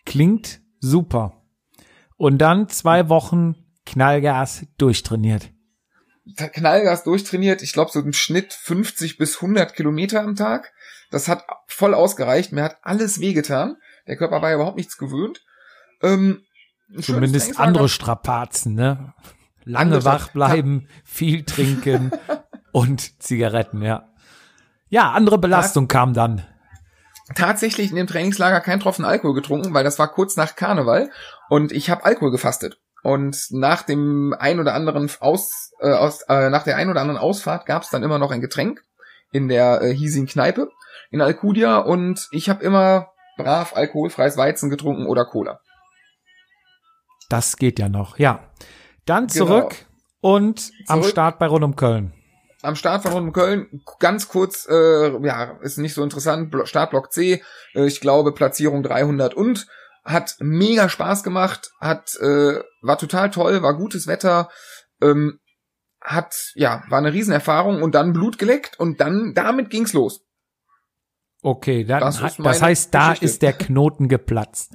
Klingt 0.05 0.61
super. 0.81 1.43
Und 2.17 2.39
dann 2.39 2.69
zwei 2.69 3.09
Wochen 3.09 3.55
Knallgas 3.87 4.67
durchtrainiert. 4.79 5.51
Knallgas 6.37 7.05
durchtrainiert, 7.05 7.63
ich 7.63 7.73
glaube 7.73 7.91
so 7.91 8.01
im 8.01 8.13
Schnitt 8.13 8.53
50 8.53 9.19
bis 9.19 9.37
100 9.37 9.75
Kilometer 9.75 10.23
am 10.23 10.37
Tag. 10.37 10.73
Das 11.11 11.29
hat 11.29 11.45
voll 11.67 11.95
ausgereicht, 11.95 12.53
mir 12.53 12.63
hat 12.63 12.79
alles 12.83 13.21
wehgetan. 13.21 13.77
Der 14.07 14.17
Körper 14.17 14.43
war 14.43 14.51
ja 14.51 14.57
überhaupt 14.57 14.77
nichts 14.77 14.97
gewöhnt. 14.97 15.45
Ähm, 16.03 16.45
Zumindest 17.01 17.59
andere 17.59 17.89
Strapazen, 17.89 18.75
ne? 18.75 19.15
Lange 19.65 19.97
Andere 19.97 20.05
wach 20.05 20.29
bleiben, 20.29 20.89
viel 21.05 21.45
trinken 21.45 22.11
und 22.73 23.23
Zigaretten, 23.23 23.83
ja. 23.83 24.09
Ja, 24.89 25.13
andere 25.13 25.39
Belastung 25.39 25.87
kam 25.87 26.15
dann. 26.15 26.45
tatsächlich 27.37 27.91
in 27.91 27.97
dem 27.97 28.09
Trainingslager 28.09 28.61
kein 28.61 28.81
Tropfen 28.81 29.05
Alkohol 29.05 29.35
getrunken, 29.35 29.73
weil 29.73 29.85
das 29.85 29.99
war 30.01 30.09
kurz 30.09 30.37
nach 30.37 30.57
Karneval 30.57 31.11
und 31.49 31.71
ich 31.71 31.91
habe 31.91 32.05
Alkohol 32.05 32.33
gefastet. 32.33 32.81
Und 33.03 33.47
nach 33.51 33.83
dem 33.83 34.35
ein 34.39 34.61
oder 34.61 34.75
anderen 34.75 35.11
Aus, 35.21 35.73
äh, 35.81 35.91
aus 35.91 36.23
äh, 36.29 36.51
nach 36.51 36.65
der 36.65 36.77
ein 36.77 36.91
oder 36.91 37.01
anderen 37.01 37.19
Ausfahrt 37.21 37.65
gab 37.67 37.83
es 37.83 37.91
dann 37.91 38.03
immer 38.03 38.19
noch 38.19 38.31
ein 38.31 38.41
Getränk 38.43 38.83
in 39.33 39.49
der 39.49 39.81
äh, 39.83 39.95
hiesigen 39.95 40.27
Kneipe 40.27 40.71
in 41.11 41.21
Alcudia 41.23 41.79
und 41.79 42.29
ich 42.31 42.49
habe 42.51 42.63
immer 42.65 43.09
brav 43.37 43.75
alkoholfreies 43.75 44.37
Weizen 44.37 44.69
getrunken 44.71 45.07
oder 45.07 45.25
Cola. 45.25 45.61
Das 47.29 47.57
geht 47.57 47.79
ja 47.79 47.89
noch, 47.89 48.19
ja. 48.19 48.41
Dann 49.07 49.27
Genau. 49.29 49.47
zurück 49.47 49.75
und 50.21 50.71
am 50.89 51.01
Zurück. 51.01 51.11
Start 51.13 51.39
bei 51.39 51.47
Rund 51.47 51.65
um 51.65 51.77
Köln. 51.77 52.13
Am 52.63 52.77
Start 52.77 53.03
von 53.03 53.13
Rund 53.13 53.27
um 53.29 53.33
Köln, 53.33 53.83
ganz 54.01 54.29
kurz, 54.29 54.67
äh, 54.69 55.17
ja, 55.27 55.57
ist 55.63 55.79
nicht 55.79 55.95
so 55.95 56.03
interessant, 56.03 56.51
Blo- 56.53 56.67
Startblock 56.67 57.13
C, 57.13 57.43
äh, 57.75 57.87
ich 57.87 58.01
glaube 58.01 58.33
Platzierung 58.33 58.83
300 58.83 59.33
und 59.35 59.67
hat 60.05 60.37
mega 60.41 60.89
Spaß 60.89 61.23
gemacht, 61.23 61.71
hat 61.81 62.17
äh, 62.21 62.61
war 62.83 62.99
total 62.99 63.31
toll, 63.31 63.63
war 63.63 63.77
gutes 63.77 64.07
Wetter. 64.07 64.49
Ähm, 65.03 65.41
hat, 66.03 66.53
ja, 66.55 66.83
war 66.89 66.99
eine 66.99 67.13
Riesenerfahrung 67.13 67.83
und 67.83 67.95
dann 67.95 68.13
Blut 68.13 68.39
geleckt 68.39 68.79
und 68.81 69.01
dann, 69.01 69.35
damit 69.35 69.71
ging's 69.71 69.93
los. 69.93 70.25
Okay, 71.43 71.85
dann, 71.85 72.01
Das 72.01 72.21
das, 72.37 72.63
heißt, 72.63 72.95
da 72.95 73.11
Geschichte. 73.11 73.25
ist 73.25 73.43
der 73.43 73.53
Knoten 73.53 74.09
geplatzt. 74.09 74.73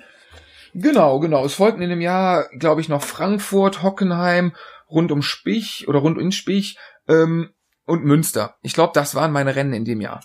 Genau, 0.74 1.20
genau. 1.20 1.46
Es 1.46 1.54
folgten 1.54 1.82
in 1.82 1.90
dem 1.90 2.02
Jahr, 2.02 2.50
glaube 2.58 2.82
ich, 2.82 2.90
noch 2.90 3.02
Frankfurt, 3.02 3.82
Hockenheim, 3.82 4.56
rund 4.90 5.12
um 5.12 5.22
Spich 5.22 5.88
oder 5.88 6.00
rund 6.00 6.20
in 6.20 6.32
Spich 6.32 6.78
ähm, 7.08 7.52
und 7.86 8.04
Münster. 8.04 8.56
Ich 8.62 8.74
glaube, 8.74 8.92
das 8.94 9.16
waren 9.16 9.32
meine 9.32 9.56
Rennen 9.56 9.74
in 9.74 9.86
dem 9.86 10.02
Jahr. 10.02 10.24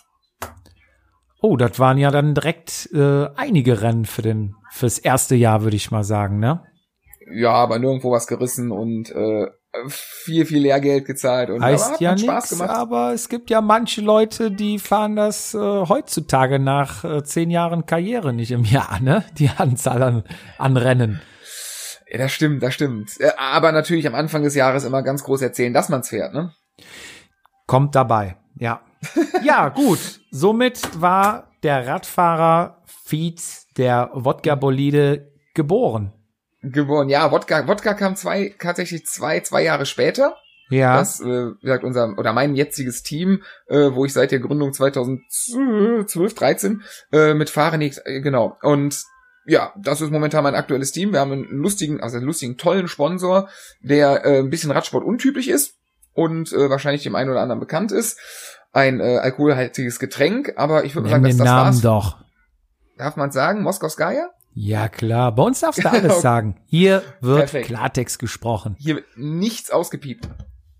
Oh, 1.41 1.57
das 1.57 1.79
waren 1.79 1.97
ja 1.97 2.11
dann 2.11 2.35
direkt 2.35 2.89
äh, 2.93 3.27
einige 3.35 3.81
Rennen 3.81 4.05
für 4.05 4.21
den 4.21 4.55
fürs 4.71 4.99
erste 4.99 5.35
Jahr, 5.35 5.63
würde 5.63 5.75
ich 5.75 5.91
mal 5.91 6.03
sagen, 6.03 6.39
ne? 6.39 6.63
Ja, 7.33 7.51
aber 7.53 7.79
nirgendwo 7.79 8.11
was 8.11 8.27
gerissen 8.27 8.71
und 8.71 9.09
äh, 9.11 9.47
viel, 9.87 10.45
viel 10.45 10.61
Lehrgeld 10.61 11.05
gezahlt. 11.05 11.49
Und 11.49 11.63
Heißt 11.63 11.99
ja 12.01 12.13
nichts, 12.13 12.49
gemacht. 12.49 12.69
aber 12.69 13.13
es 13.13 13.29
gibt 13.29 13.49
ja 13.49 13.61
manche 13.61 14.01
Leute, 14.01 14.51
die 14.51 14.79
fahren 14.79 15.15
das 15.15 15.53
äh, 15.53 15.57
heutzutage 15.57 16.59
nach 16.59 17.03
äh, 17.03 17.23
zehn 17.23 17.49
Jahren 17.49 17.85
Karriere 17.85 18.33
nicht 18.33 18.51
im 18.51 18.63
Jahr, 18.65 18.99
ne? 19.01 19.23
Die 19.37 19.49
Anzahl 19.49 20.03
an, 20.03 20.23
an 20.57 20.77
Rennen. 20.77 21.21
Ja, 22.09 22.17
das 22.17 22.33
stimmt, 22.33 22.61
das 22.61 22.73
stimmt. 22.73 23.19
Äh, 23.19 23.31
Aber 23.37 23.71
natürlich 23.71 24.05
am 24.07 24.15
Anfang 24.15 24.43
des 24.43 24.55
Jahres 24.55 24.83
immer 24.83 25.01
ganz 25.03 25.23
groß 25.23 25.41
erzählen, 25.41 25.73
dass 25.73 25.89
man's 25.89 26.09
fährt, 26.09 26.33
ne? 26.33 26.51
Kommt 27.65 27.95
dabei, 27.95 28.35
ja. 28.57 28.81
Ja, 29.43 29.69
gut. 29.69 29.99
Somit 30.31 31.01
war 31.01 31.51
der 31.63 31.87
Radfahrer 31.87 32.81
Fietz, 32.85 33.67
der 33.77 34.11
Wodka-Bolide, 34.13 35.31
geboren. 35.53 36.13
Geboren. 36.61 37.09
Ja, 37.09 37.31
Wodka, 37.31 37.67
Wodka 37.67 37.93
kam 37.93 38.15
zwei, 38.15 38.55
tatsächlich 38.59 39.05
zwei, 39.05 39.39
zwei 39.39 39.63
Jahre 39.63 39.85
später. 39.85 40.35
Ja. 40.69 40.97
Das, 40.97 41.19
äh, 41.19 41.51
gesagt, 41.61 41.83
unser, 41.83 42.17
oder 42.17 42.31
mein 42.31 42.55
jetziges 42.55 43.03
Team, 43.03 43.43
äh, 43.67 43.89
wo 43.91 44.05
ich 44.05 44.13
seit 44.13 44.31
der 44.31 44.39
Gründung 44.39 44.71
2012, 44.71 46.33
13, 46.33 46.83
äh, 47.11 47.33
mit 47.33 47.49
Fahrenix, 47.49 47.99
äh, 48.05 48.21
genau. 48.21 48.57
Und 48.61 49.03
ja, 49.45 49.73
das 49.77 50.01
ist 50.01 50.11
momentan 50.11 50.43
mein 50.43 50.55
aktuelles 50.55 50.91
Team. 50.91 51.11
Wir 51.11 51.19
haben 51.19 51.31
einen 51.31 51.45
lustigen, 51.45 51.99
also 51.99 52.17
einen 52.17 52.25
lustigen, 52.25 52.57
tollen 52.57 52.87
Sponsor, 52.87 53.49
der 53.81 54.23
äh, 54.23 54.39
ein 54.39 54.49
bisschen 54.49 54.71
Radsport 54.71 55.03
untypisch 55.03 55.47
ist 55.47 55.75
und 56.13 56.53
äh, 56.53 56.69
wahrscheinlich 56.69 57.03
dem 57.03 57.15
einen 57.15 57.31
oder 57.31 57.41
anderen 57.41 57.59
bekannt 57.59 57.91
ist. 57.91 58.19
Ein 58.73 58.99
äh, 58.99 59.17
alkoholhaltiges 59.17 59.99
Getränk, 59.99 60.53
aber 60.55 60.85
ich 60.85 60.95
würde 60.95 61.09
sagen, 61.09 61.23
dass 61.23 61.31
den 61.33 61.37
das 61.39 61.45
Namen 61.45 61.65
war's. 61.65 61.81
doch. 61.81 62.17
Darf 62.97 63.15
man 63.15 63.31
sagen? 63.31 63.63
Moskowskaja? 63.63 64.29
Ja, 64.53 64.87
klar. 64.89 65.33
Bei 65.33 65.43
uns 65.43 65.59
darfst 65.61 65.83
du 65.83 65.89
alles 65.91 66.21
sagen. 66.21 66.57
Hier 66.67 67.03
wird 67.19 67.39
Perfekt. 67.39 67.67
Klartext 67.67 68.19
gesprochen. 68.19 68.75
Hier 68.79 68.95
wird 68.95 69.05
nichts 69.17 69.71
ausgepiept. 69.71 70.27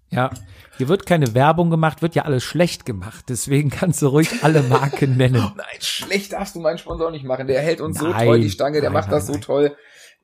Ja. 0.09 0.29
Hier 0.77 0.89
wird 0.89 1.05
keine 1.05 1.33
Werbung 1.33 1.69
gemacht, 1.69 2.01
wird 2.01 2.15
ja 2.15 2.23
alles 2.23 2.43
schlecht 2.43 2.85
gemacht. 2.85 3.25
Deswegen 3.29 3.69
kannst 3.69 4.01
du 4.01 4.07
ruhig 4.07 4.43
alle 4.43 4.61
Marken 4.69 5.15
nennen. 5.15 5.51
Nein, 5.55 5.65
schlecht 5.79 6.33
darfst 6.33 6.55
du 6.55 6.59
meinen 6.59 6.77
Sponsor 6.77 7.11
nicht 7.11 7.23
machen. 7.23 7.47
Der 7.47 7.61
hält 7.61 7.79
uns 7.81 7.99
so 7.99 8.07
Nein, 8.07 8.25
treu 8.25 8.39
die 8.39 8.49
Stange, 8.49 8.81
der 8.81 8.89
nein, 8.89 8.93
macht 9.01 9.11
das 9.11 9.23
nein, 9.23 9.27
so 9.27 9.33
nein. 9.33 9.41
toll. 9.41 9.75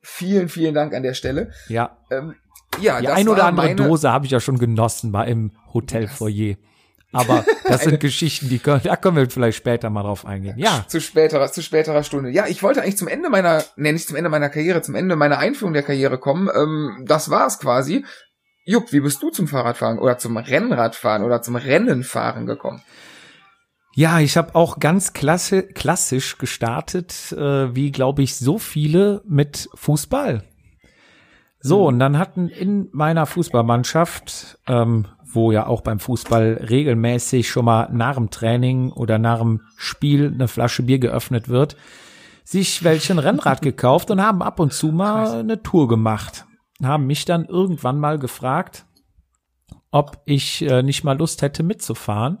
Vielen, 0.02 0.48
vielen 0.48 0.74
Dank 0.74 0.94
an 0.94 1.02
der 1.02 1.14
Stelle. 1.14 1.52
Ja. 1.68 1.96
Ähm, 2.10 2.34
ja, 2.80 3.00
Die 3.00 3.06
das 3.06 3.16
ein 3.16 3.28
oder 3.28 3.44
andere 3.46 3.66
meine, 3.68 3.76
Dose 3.76 4.10
habe 4.12 4.26
ich 4.26 4.30
ja 4.30 4.40
schon 4.40 4.58
genossen 4.58 5.10
bei 5.10 5.26
im 5.26 5.52
Hotelfoyer. 5.72 6.56
Aber 7.12 7.44
das 7.64 7.84
sind 7.84 8.00
Geschichten, 8.00 8.48
die 8.48 8.58
können, 8.58 8.82
da 8.84 8.96
können 8.96 9.16
wir 9.16 9.30
vielleicht 9.30 9.58
später 9.58 9.90
mal 9.90 10.02
drauf 10.02 10.26
eingehen. 10.26 10.58
Ja. 10.58 10.84
zu 10.88 11.00
späterer, 11.00 11.50
zu 11.50 11.62
späterer 11.62 12.02
Stunde. 12.02 12.30
Ja, 12.30 12.46
ich 12.46 12.62
wollte 12.62 12.82
eigentlich 12.82 12.98
zum 12.98 13.08
Ende 13.08 13.30
meiner, 13.30 13.64
nee, 13.76 13.92
nicht 13.92 14.06
zum 14.06 14.16
Ende 14.16 14.30
meiner 14.30 14.50
Karriere, 14.50 14.82
zum 14.82 14.94
Ende 14.94 15.16
meiner 15.16 15.38
Einführung 15.38 15.72
der 15.72 15.82
Karriere 15.82 16.18
kommen. 16.18 16.48
Ähm, 16.54 17.04
das 17.06 17.30
war's 17.30 17.58
quasi. 17.58 18.04
Jupp, 18.64 18.92
wie 18.92 19.00
bist 19.00 19.22
du 19.22 19.30
zum 19.30 19.48
Fahrradfahren 19.48 19.98
oder 19.98 20.18
zum 20.18 20.36
Rennradfahren 20.36 21.22
oder 21.22 21.40
zum 21.40 21.56
Rennenfahren 21.56 22.46
gekommen? 22.46 22.82
Ja, 23.94 24.20
ich 24.20 24.36
habe 24.36 24.54
auch 24.54 24.78
ganz 24.78 25.14
klasse, 25.14 25.62
klassisch 25.62 26.36
gestartet, 26.36 27.32
äh, 27.32 27.74
wie 27.74 27.90
glaube 27.90 28.22
ich 28.22 28.36
so 28.36 28.58
viele 28.58 29.22
mit 29.26 29.70
Fußball. 29.74 30.44
So, 31.60 31.86
und 31.86 31.98
dann 31.98 32.18
hatten 32.18 32.48
in 32.48 32.88
meiner 32.92 33.26
Fußballmannschaft, 33.26 34.58
ähm, 34.68 35.08
wo 35.32 35.52
ja 35.52 35.66
auch 35.66 35.80
beim 35.82 35.98
Fußball 36.00 36.66
regelmäßig 36.68 37.48
schon 37.48 37.64
mal 37.66 37.88
nach 37.92 38.14
dem 38.16 38.30
Training 38.30 38.90
oder 38.92 39.18
nach 39.18 39.38
dem 39.40 39.60
Spiel 39.76 40.32
eine 40.32 40.48
Flasche 40.48 40.82
Bier 40.82 40.98
geöffnet 40.98 41.48
wird, 41.48 41.76
sich 42.44 42.82
welche 42.84 43.12
ein 43.12 43.18
Rennrad 43.18 43.62
gekauft 43.62 44.10
und 44.10 44.22
haben 44.22 44.42
ab 44.42 44.58
und 44.60 44.72
zu 44.72 44.88
mal 44.88 45.40
eine 45.40 45.62
Tour 45.62 45.88
gemacht. 45.88 46.46
Haben 46.82 47.06
mich 47.06 47.24
dann 47.24 47.44
irgendwann 47.44 47.98
mal 47.98 48.18
gefragt, 48.18 48.86
ob 49.90 50.22
ich 50.26 50.62
äh, 50.62 50.82
nicht 50.82 51.04
mal 51.04 51.18
Lust 51.18 51.42
hätte 51.42 51.62
mitzufahren. 51.62 52.38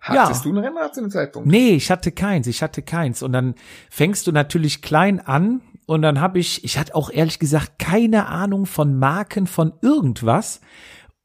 Hattest 0.00 0.44
Ja. 0.44 0.50
du 0.52 0.56
ein 0.56 0.64
Rennrad 0.64 0.94
zu 0.94 1.00
dem 1.00 1.10
Zeitpunkt? 1.10 1.48
Nee, 1.48 1.70
ich 1.70 1.90
hatte 1.90 2.12
keins, 2.12 2.46
ich 2.46 2.62
hatte 2.62 2.82
keins. 2.82 3.22
Und 3.22 3.32
dann 3.32 3.54
fängst 3.90 4.26
du 4.26 4.32
natürlich 4.32 4.82
klein 4.82 5.18
an 5.20 5.62
und 5.86 6.02
dann 6.02 6.20
habe 6.20 6.38
ich, 6.38 6.62
ich 6.64 6.78
hatte 6.78 6.94
auch 6.94 7.10
ehrlich 7.10 7.38
gesagt 7.38 7.78
keine 7.78 8.26
Ahnung 8.26 8.66
von 8.66 8.98
Marken, 8.98 9.46
von 9.46 9.72
irgendwas. 9.82 10.60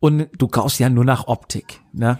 Und 0.01 0.29
du 0.35 0.47
kaufst 0.47 0.79
ja 0.79 0.89
nur 0.89 1.05
nach 1.05 1.27
Optik, 1.27 1.79
ne? 1.93 2.19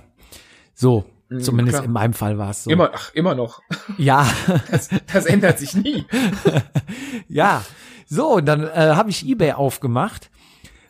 So, 0.76 1.04
zumindest 1.40 1.78
klar. 1.78 1.86
in 1.86 1.92
meinem 1.92 2.14
Fall 2.14 2.38
war 2.38 2.52
es 2.52 2.64
so. 2.64 2.70
Immer, 2.70 2.92
ach, 2.94 3.12
immer 3.16 3.34
noch. 3.34 3.62
Ja, 3.98 4.26
Das, 4.70 4.90
das 5.12 5.26
ändert 5.26 5.58
sich 5.58 5.74
nie. 5.76 6.06
ja. 7.28 7.64
So, 8.06 8.36
und 8.36 8.46
dann 8.46 8.64
äh, 8.64 8.94
habe 8.96 9.10
ich 9.10 9.28
eBay 9.28 9.54
aufgemacht 9.54 10.30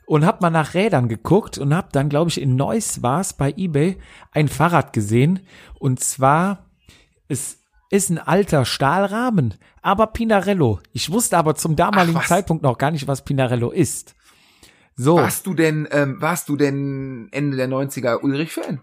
und 0.06 0.26
habe 0.26 0.40
mal 0.42 0.50
nach 0.50 0.74
Rädern 0.74 1.08
geguckt 1.08 1.58
und 1.58 1.74
habe 1.74 1.88
dann, 1.94 2.10
glaube 2.10 2.30
ich, 2.30 2.42
in 2.42 2.58
Neuss 2.58 3.02
war 3.02 3.22
es 3.22 3.32
bei 3.34 3.54
eBay 3.56 3.98
ein 4.34 4.50
Fahrrad 4.50 4.92
gesehen. 4.92 5.40
Und 5.80 6.02
zwar, 6.02 6.66
es 7.30 7.60
ist 7.90 8.10
ein 8.10 8.18
alter 8.18 8.66
Stahlrahmen, 8.66 9.54
aber 9.82 10.08
Pinarello. 10.08 10.82
Ich 10.92 11.10
wusste 11.10 11.38
aber 11.38 11.56
zum 11.56 11.78
damaligen 11.78 12.18
was? 12.18 12.28
Zeitpunkt 12.28 12.64
noch 12.64 12.78
gar 12.78 12.92
nicht, 12.92 13.08
was 13.08 13.24
Pinarello 13.24 13.72
ist. 13.72 14.16
So, 14.96 15.16
Warst 15.16 15.46
du 15.48 15.54
denn, 15.54 15.88
ähm, 15.92 16.18
warst 16.22 16.50
du 16.50 16.56
denn 16.58 17.30
Ende 17.32 17.58
der 17.58 17.68
90er 17.70 18.22
Ulrich-Fan? 18.22 18.82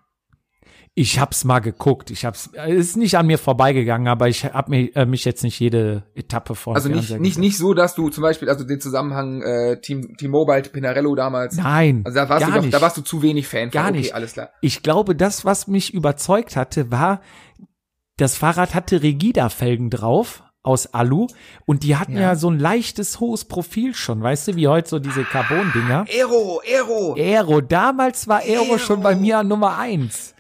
ich 1.01 1.21
hab's 1.21 1.45
mal 1.45 1.61
geguckt. 1.61 2.11
Ich 2.11 2.25
hab's, 2.25 2.51
es 2.55 2.75
ist 2.89 2.97
nicht 2.97 3.17
an 3.17 3.29
mir 3.29 3.39
vorbeigegangen, 3.39 4.09
aber 4.09 4.29
ich 4.29 4.45
habe 4.45 4.71
mich, 4.71 4.97
äh, 4.97 5.07
mich 5.07 5.25
jetzt 5.25 5.45
nicht 5.45 5.61
jede 5.61 6.03
Etappe 6.17 6.57
vor. 6.57 6.75
den 6.75 6.77
Also 6.77 6.89
nicht, 6.89 7.21
nicht, 7.21 7.39
nicht 7.39 7.57
so, 7.57 7.73
dass 7.73 7.95
du 7.95 8.09
zum 8.09 8.23
Beispiel, 8.23 8.49
also 8.49 8.65
den 8.65 8.81
Zusammenhang 8.81 9.41
äh, 9.43 9.81
Team, 9.81 10.17
T-Mobile, 10.17 10.63
Pinarello 10.63 11.15
damals. 11.15 11.57
Nein, 11.57 12.03
Also 12.05 12.17
da 12.19 12.29
warst 12.29 12.41
gar 12.41 12.51
du 12.51 12.57
doch, 12.57 12.63
nicht. 12.63 12.75
da 12.75 12.81
warst 12.81 12.97
du 12.97 13.03
zu 13.03 13.23
wenig 13.23 13.47
Fan. 13.47 13.71
von. 13.71 13.81
Gar 13.81 13.91
okay, 13.91 13.99
nicht. 13.99 14.15
alles 14.17 14.33
klar. 14.33 14.51
Ich 14.61 14.83
glaube, 14.83 15.15
das, 15.15 15.45
was 15.45 15.69
mich 15.69 15.95
überzeugt 15.95 16.57
hatte, 16.57 16.91
war, 16.91 17.21
das 18.17 18.37
Fahrrad 18.37 18.75
hatte 18.75 19.01
Regida-Felgen 19.01 19.91
drauf 19.91 20.43
aus 20.63 20.93
Alu 20.93 21.29
und 21.67 21.83
die 21.83 21.97
hatten 21.97 22.15
ja. 22.15 22.21
Ja. 22.21 22.35
so 22.37 22.51
ein 22.51 22.59
leichtes, 22.59 23.21
hohes 23.21 23.45
Profil 23.47 23.95
schon, 23.95 24.23
weißt 24.23 24.49
du, 24.49 24.57
wie 24.57 24.69
heute 24.69 24.89
so 24.89 24.99
diese 24.99 25.25
Carbon-Dinger. 25.25 26.05
Aero, 26.13 26.61
Aero. 26.67 27.15
Aero, 27.17 27.61
damals 27.61 28.29
war 28.29 28.41
Aero, 28.41 28.63
Aero. 28.65 28.79
schon 28.79 29.03
bei 29.03 29.15
mir 29.15 29.43
Nummer 29.43 29.79
eins. 29.79 30.35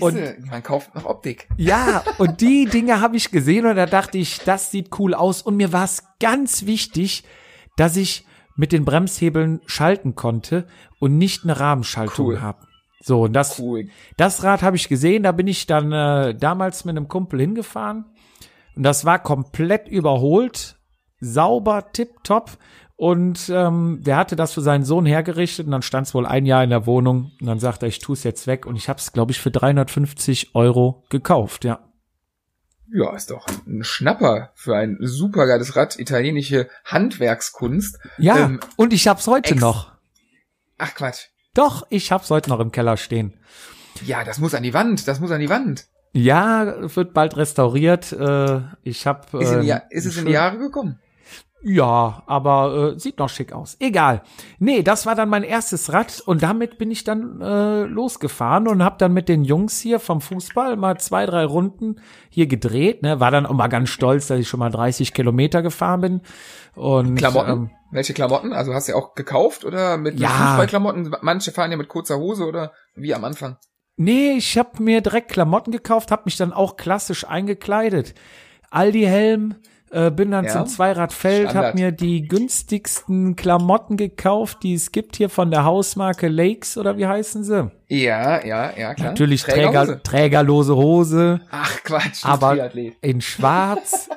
Und- 0.00 0.16
man 0.48 0.62
kauft 0.62 0.94
nach 0.94 1.04
Optik. 1.04 1.48
Ja, 1.56 2.02
und 2.18 2.40
die 2.40 2.66
Dinge 2.66 3.00
habe 3.00 3.16
ich 3.16 3.30
gesehen 3.30 3.66
und 3.66 3.76
da 3.76 3.86
dachte 3.86 4.16
ich, 4.18 4.38
das 4.40 4.70
sieht 4.70 4.90
cool 4.98 5.12
aus. 5.14 5.42
Und 5.42 5.56
mir 5.56 5.72
war 5.72 5.84
es 5.84 6.04
ganz 6.20 6.66
wichtig, 6.66 7.24
dass 7.76 7.96
ich 7.96 8.24
mit 8.56 8.70
den 8.72 8.84
Bremshebeln 8.84 9.60
schalten 9.66 10.14
konnte 10.14 10.66
und 11.00 11.18
nicht 11.18 11.42
eine 11.44 11.58
Rahmenschaltung 11.58 12.26
Cool. 12.26 12.40
habe. 12.40 12.58
So, 13.00 13.22
und 13.22 13.32
das, 13.32 13.58
Cool. 13.58 13.88
das 14.16 14.44
Rad 14.44 14.62
habe 14.62 14.76
ich 14.76 14.88
gesehen, 14.88 15.24
da 15.24 15.32
bin 15.32 15.48
ich 15.48 15.66
dann 15.66 15.90
äh, 15.90 16.34
damals 16.36 16.84
mit 16.84 16.96
einem 16.96 17.08
Kumpel 17.08 17.40
hingefahren 17.40 18.04
und 18.76 18.82
das 18.82 19.04
war 19.04 19.18
komplett 19.18 19.88
überholt, 19.88 20.78
sauber, 21.20 21.92
tipptopp 21.92 22.58
und 22.96 23.48
ähm, 23.48 24.00
der 24.02 24.16
hatte 24.16 24.36
das 24.36 24.52
für 24.52 24.60
seinen 24.60 24.84
Sohn 24.84 25.06
hergerichtet 25.06 25.66
und 25.66 25.72
dann 25.72 25.82
stand 25.82 26.06
es 26.06 26.14
wohl 26.14 26.26
ein 26.26 26.46
Jahr 26.46 26.62
in 26.64 26.70
der 26.70 26.86
Wohnung 26.86 27.32
und 27.40 27.46
dann 27.46 27.58
sagte 27.58 27.86
er, 27.86 27.88
ich 27.88 27.98
tue 27.98 28.14
es 28.14 28.22
jetzt 28.22 28.46
weg 28.46 28.66
und 28.66 28.76
ich 28.76 28.88
habe 28.88 28.98
es, 28.98 29.12
glaube 29.12 29.32
ich, 29.32 29.40
für 29.40 29.50
350 29.50 30.54
Euro 30.54 31.04
gekauft, 31.10 31.64
ja. 31.64 31.80
Ja, 32.94 33.16
ist 33.16 33.30
doch 33.30 33.46
ein 33.66 33.84
Schnapper 33.84 34.52
für 34.54 34.76
ein 34.76 34.98
supergeiles 35.00 35.76
Rad, 35.76 35.98
italienische 35.98 36.68
Handwerkskunst. 36.84 37.98
Ja, 38.18 38.36
Ähm, 38.36 38.60
und 38.76 38.92
ich 38.92 39.08
hab's 39.08 39.26
heute 39.26 39.54
noch. 39.56 39.92
Ach 40.76 40.94
Quatsch. 40.94 41.28
Doch, 41.54 41.86
ich 41.88 42.12
hab's 42.12 42.30
heute 42.30 42.50
noch 42.50 42.60
im 42.60 42.70
Keller 42.70 42.98
stehen. 42.98 43.32
Ja, 44.04 44.24
das 44.24 44.38
muss 44.38 44.54
an 44.54 44.62
die 44.62 44.74
Wand, 44.74 45.08
das 45.08 45.20
muss 45.20 45.30
an 45.30 45.40
die 45.40 45.48
Wand. 45.48 45.86
Ja, 46.12 46.94
wird 46.94 47.14
bald 47.14 47.36
restauriert. 47.36 48.12
Äh, 48.12 48.60
ich 48.82 49.06
hab 49.06 49.32
Ist, 49.34 49.52
in 49.52 49.68
äh, 49.68 49.80
ist 49.90 50.04
es 50.06 50.16
in 50.16 50.24
die 50.24 50.26
schön- 50.26 50.32
Jahre 50.32 50.58
gekommen? 50.58 50.98
Ja, 51.64 52.24
aber 52.26 52.94
äh, 52.96 52.98
sieht 52.98 53.20
noch 53.20 53.28
schick 53.28 53.52
aus. 53.52 53.76
Egal. 53.78 54.22
Nee, 54.58 54.82
das 54.82 55.06
war 55.06 55.14
dann 55.14 55.28
mein 55.28 55.44
erstes 55.44 55.92
Rad 55.92 56.20
und 56.26 56.42
damit 56.42 56.76
bin 56.76 56.90
ich 56.90 57.04
dann 57.04 57.40
äh, 57.40 57.84
losgefahren 57.84 58.66
und 58.66 58.82
habe 58.82 58.96
dann 58.98 59.12
mit 59.12 59.28
den 59.28 59.44
Jungs 59.44 59.78
hier 59.78 60.00
vom 60.00 60.20
Fußball 60.20 60.74
mal 60.76 60.98
zwei, 60.98 61.24
drei 61.24 61.44
Runden 61.44 62.00
hier 62.30 62.48
gedreht. 62.48 63.02
Ne? 63.02 63.20
War 63.20 63.30
dann 63.30 63.46
auch 63.46 63.52
mal 63.54 63.68
ganz 63.68 63.90
stolz, 63.90 64.26
dass 64.26 64.40
ich 64.40 64.48
schon 64.48 64.58
mal 64.58 64.70
30 64.70 65.14
Kilometer 65.14 65.62
gefahren 65.62 66.00
bin. 66.00 66.20
Und, 66.74 67.14
Klamotten? 67.14 67.50
Ähm, 67.52 67.70
Welche 67.92 68.12
Klamotten? 68.12 68.52
Also 68.52 68.74
hast 68.74 68.88
du 68.88 68.92
ja 68.92 68.98
auch 68.98 69.14
gekauft 69.14 69.64
oder 69.64 69.96
mit, 69.98 70.14
mit 70.14 70.20
Ja. 70.22 70.30
Fußballklamotten? 70.30 71.14
Manche 71.22 71.52
fahren 71.52 71.70
ja 71.70 71.76
mit 71.76 71.88
kurzer 71.88 72.18
Hose 72.18 72.44
oder 72.44 72.72
wie 72.96 73.14
am 73.14 73.22
Anfang. 73.24 73.56
Nee, 73.96 74.32
ich 74.32 74.56
habe 74.58 74.82
mir 74.82 75.00
direkt 75.00 75.30
Klamotten 75.32 75.70
gekauft, 75.70 76.10
habe 76.10 76.22
mich 76.24 76.36
dann 76.36 76.52
auch 76.52 76.76
klassisch 76.76 77.26
eingekleidet. 77.28 78.14
Aldi-Helm, 78.70 79.56
äh, 79.90 80.10
bin 80.10 80.30
dann 80.30 80.46
Ja. 80.46 80.52
zum 80.52 80.66
Zweiradfeld, 80.66 81.54
habe 81.54 81.74
mir 81.74 81.92
die 81.92 82.26
günstigsten 82.26 83.36
Klamotten 83.36 83.98
gekauft, 83.98 84.62
die 84.62 84.72
es 84.72 84.90
gibt 84.92 85.16
hier 85.16 85.28
von 85.28 85.50
der 85.50 85.64
Hausmarke 85.64 86.28
Lakes 86.28 86.78
oder 86.78 86.96
wie 86.96 87.06
heißen 87.06 87.44
sie? 87.44 87.70
Ja, 87.88 88.42
ja, 88.44 88.72
ja, 88.74 88.94
klar. 88.94 89.08
Natürlich 89.10 89.42
Trägerhose. 89.42 89.86
Träger, 89.86 90.02
trägerlose 90.02 90.74
Hose, 90.76 91.40
Ach 91.50 91.82
Quatsch, 91.84 92.24
aber 92.24 92.52
Triathlet. 92.54 92.96
in 93.02 93.20
schwarz 93.20 94.08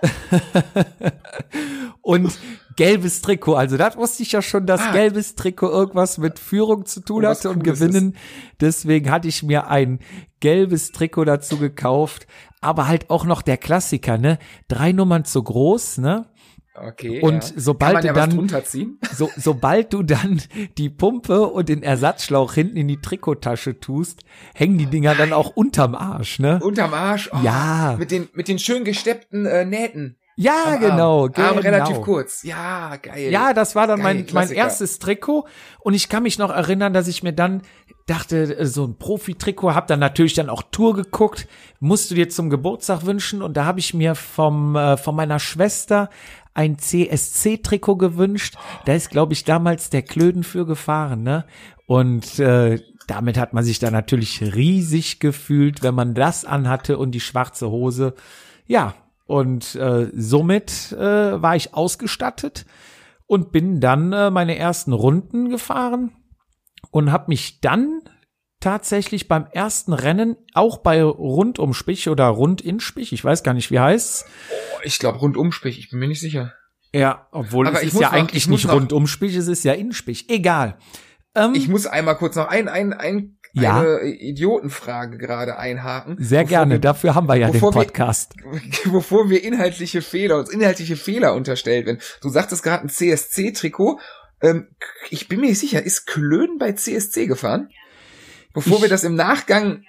und 2.01 2.39
gelbes 2.75 3.21
Trikot. 3.21 3.55
Also 3.55 3.77
das 3.77 3.95
wusste 3.97 4.23
ich 4.23 4.31
ja 4.31 4.41
schon, 4.41 4.65
dass 4.65 4.81
Ah. 4.81 4.91
gelbes 4.91 5.35
Trikot 5.35 5.69
irgendwas 5.69 6.17
mit 6.17 6.39
Führung 6.39 6.85
zu 6.85 6.99
tun 7.01 7.25
hatte 7.25 7.49
und 7.49 7.63
gewinnen. 7.63 8.15
Deswegen 8.59 9.11
hatte 9.11 9.27
ich 9.27 9.43
mir 9.43 9.67
ein 9.67 9.99
gelbes 10.39 10.91
Trikot 10.91 11.25
dazu 11.25 11.57
gekauft. 11.57 12.27
Aber 12.61 12.87
halt 12.87 13.09
auch 13.09 13.25
noch 13.25 13.41
der 13.41 13.57
Klassiker, 13.57 14.17
ne? 14.17 14.39
Drei 14.67 14.91
Nummern 14.91 15.23
zu 15.25 15.43
groß, 15.43 15.99
ne? 15.99 16.25
Okay. 16.77 17.21
Und 17.21 17.43
ja. 17.43 17.53
sobald 17.55 18.03
ja 18.03 18.11
du 18.11 18.19
dann-. 18.19 18.97
So, 19.13 19.29
sobald 19.37 19.93
du 19.93 20.03
dann 20.03 20.41
die 20.77 20.89
Pumpe 20.89 21.47
und 21.47 21.69
den 21.69 21.83
Ersatzschlauch 21.83 22.53
hinten 22.53 22.75
in 22.77 22.87
die 22.89 22.99
Trikottasche 22.99 23.79
tust, 23.79 24.23
hängen 24.53 24.77
die 24.77 24.87
Dinger 24.87 25.15
dann 25.15 25.31
auch 25.31 25.51
unterm 25.55 25.95
Arsch, 25.95 26.39
ne? 26.39 26.59
Unterm 26.61 26.93
Arsch. 26.93 27.29
Oh, 27.31 27.37
Ja. 27.43 27.95
Mit 27.97 28.11
den, 28.11 28.27
mit 28.33 28.47
den 28.49 28.59
schön 28.59 28.83
gesteppten 28.83 29.45
äh, 29.45 29.63
Nähten. 29.63 30.17
Ja, 30.37 30.73
am 30.73 30.79
genau, 30.79 31.23
Arm. 31.23 31.31
genau. 31.31 31.47
Arm 31.47 31.57
relativ 31.59 32.01
kurz. 32.01 32.43
Ja, 32.43 32.97
geil. 32.97 33.31
Ja, 33.31 33.53
das 33.53 33.75
war 33.75 33.87
dann 33.87 34.01
Geil, 34.01 34.15
mein, 34.15 34.27
mein 34.33 34.51
erstes 34.51 34.99
Trikot 34.99 35.47
und 35.79 35.93
ich 35.93 36.09
kann 36.09 36.23
mich 36.23 36.37
noch 36.37 36.49
erinnern, 36.49 36.93
dass 36.93 37.07
ich 37.07 37.23
mir 37.23 37.33
dann 37.33 37.61
dachte, 38.05 38.57
äh, 38.57 38.65
so 38.65 38.85
ein 38.85 38.97
Profi-Trikot, 38.97 39.73
hab 39.73 39.87
dann 39.87 39.99
natürlich 39.99 40.33
dann 40.33 40.49
auch 40.49 40.63
Tour 40.71 40.95
geguckt, 40.95 41.47
musst 41.79 42.11
du 42.11 42.15
dir 42.15 42.29
zum 42.29 42.49
Geburtstag 42.49 43.05
wünschen 43.05 43.41
und 43.41 43.55
da 43.55 43.65
habe 43.65 43.79
ich 43.79 43.93
mir 43.93 44.15
vom 44.15 44.75
äh, 44.75 44.97
von 44.97 45.15
meiner 45.15 45.39
Schwester 45.39 46.09
ein 46.53 46.77
CSC-Trikot 46.77 47.97
gewünscht. 47.97 48.55
Da 48.85 48.93
ist, 48.93 49.09
glaube 49.09 49.33
ich, 49.33 49.43
damals 49.43 49.89
der 49.89 50.01
Klöden 50.01 50.43
für 50.43 50.65
gefahren, 50.65 51.23
ne? 51.23 51.45
Und 51.85 52.39
äh, 52.39 52.79
damit 53.07 53.37
hat 53.37 53.53
man 53.53 53.63
sich 53.63 53.79
dann 53.79 53.93
natürlich 53.93 54.41
riesig 54.41 55.19
gefühlt, 55.19 55.83
wenn 55.83 55.93
man 55.93 56.13
das 56.13 56.45
anhatte 56.45 56.97
und 56.97 57.11
die 57.11 57.19
schwarze 57.19 57.69
Hose. 57.69 58.15
Ja, 58.65 58.95
und 59.25 59.75
äh, 59.75 60.09
somit 60.13 60.91
äh, 60.93 61.41
war 61.41 61.55
ich 61.55 61.73
ausgestattet 61.73 62.65
und 63.27 63.51
bin 63.51 63.79
dann 63.79 64.13
äh, 64.13 64.29
meine 64.31 64.57
ersten 64.57 64.93
Runden 64.93 65.49
gefahren 65.49 66.11
und 66.91 67.11
habe 67.11 67.25
mich 67.29 67.59
dann 67.61 68.01
tatsächlich 68.59 69.27
beim 69.27 69.45
ersten 69.51 69.93
Rennen 69.93 70.37
auch 70.53 70.77
bei 70.77 71.03
Rundumspich 71.03 72.09
oder 72.09 72.25
Rundinspich, 72.27 73.13
ich 73.13 73.23
weiß 73.23 73.43
gar 73.43 73.53
nicht, 73.53 73.69
wie 73.71 73.79
heißt's. 73.79 74.25
Ich 74.83 74.99
glaube 74.99 75.19
rundumspich, 75.19 75.77
ich 75.79 75.89
bin 75.89 75.99
mir 75.99 76.07
nicht 76.07 76.19
sicher. 76.21 76.53
Ja, 76.93 77.27
obwohl 77.31 77.67
Aber 77.67 77.77
es 77.77 77.83
ich 77.83 77.93
ist 77.93 77.99
ja 77.99 78.07
noch- 78.07 78.13
eigentlich 78.13 78.47
nicht 78.47 78.69
Rundumspich, 78.69 79.35
es 79.35 79.47
ist 79.47 79.63
ja 79.65 79.73
Inspich. 79.73 80.29
Egal. 80.29 80.77
Ähm, 81.35 81.53
Ich 81.53 81.67
muss 81.67 81.85
einmal 81.85 82.15
kurz 82.15 82.35
noch 82.37 82.47
ein, 82.47 82.69
ein, 82.69 82.93
ein, 82.93 83.34
Ja. 83.63 83.79
eine 83.79 84.01
Idiotenfrage 84.01 85.17
gerade 85.17 85.57
einhaken. 85.57 86.17
sehr 86.19 86.43
gerne, 86.43 86.73
Wir, 86.75 86.79
dafür 86.79 87.15
haben 87.15 87.27
wir 87.27 87.35
ja 87.35 87.47
den 87.47 87.53
bevor 87.53 87.73
wir- 87.73 87.83
Podcast. 87.83 88.33
bevor 88.91 89.29
wir 89.29 89.43
inhaltliche 89.43 90.01
Fehler, 90.01 90.37
uns 90.39 90.49
inhaltliche 90.49 90.95
Fehler 90.97 91.33
unterstellt 91.33 91.85
werden. 91.85 92.01
Du 92.21 92.29
sagtest 92.29 92.63
gerade 92.63 92.83
ein 92.83 92.89
CSC-Trikot. 92.89 93.99
Ähm, 94.41 94.67
ich 95.09 95.27
bin 95.27 95.39
mir 95.39 95.47
nicht 95.47 95.59
sicher, 95.59 95.81
ist 95.83 96.05
Klöden 96.05 96.57
bei 96.57 96.73
CSC 96.73 97.27
gefahren? 97.27 97.69
Bevor 98.53 98.77
Ich- 98.77 98.81
wir 98.83 98.89
das 98.89 99.03
im 99.03 99.15
Nachgang 99.15 99.83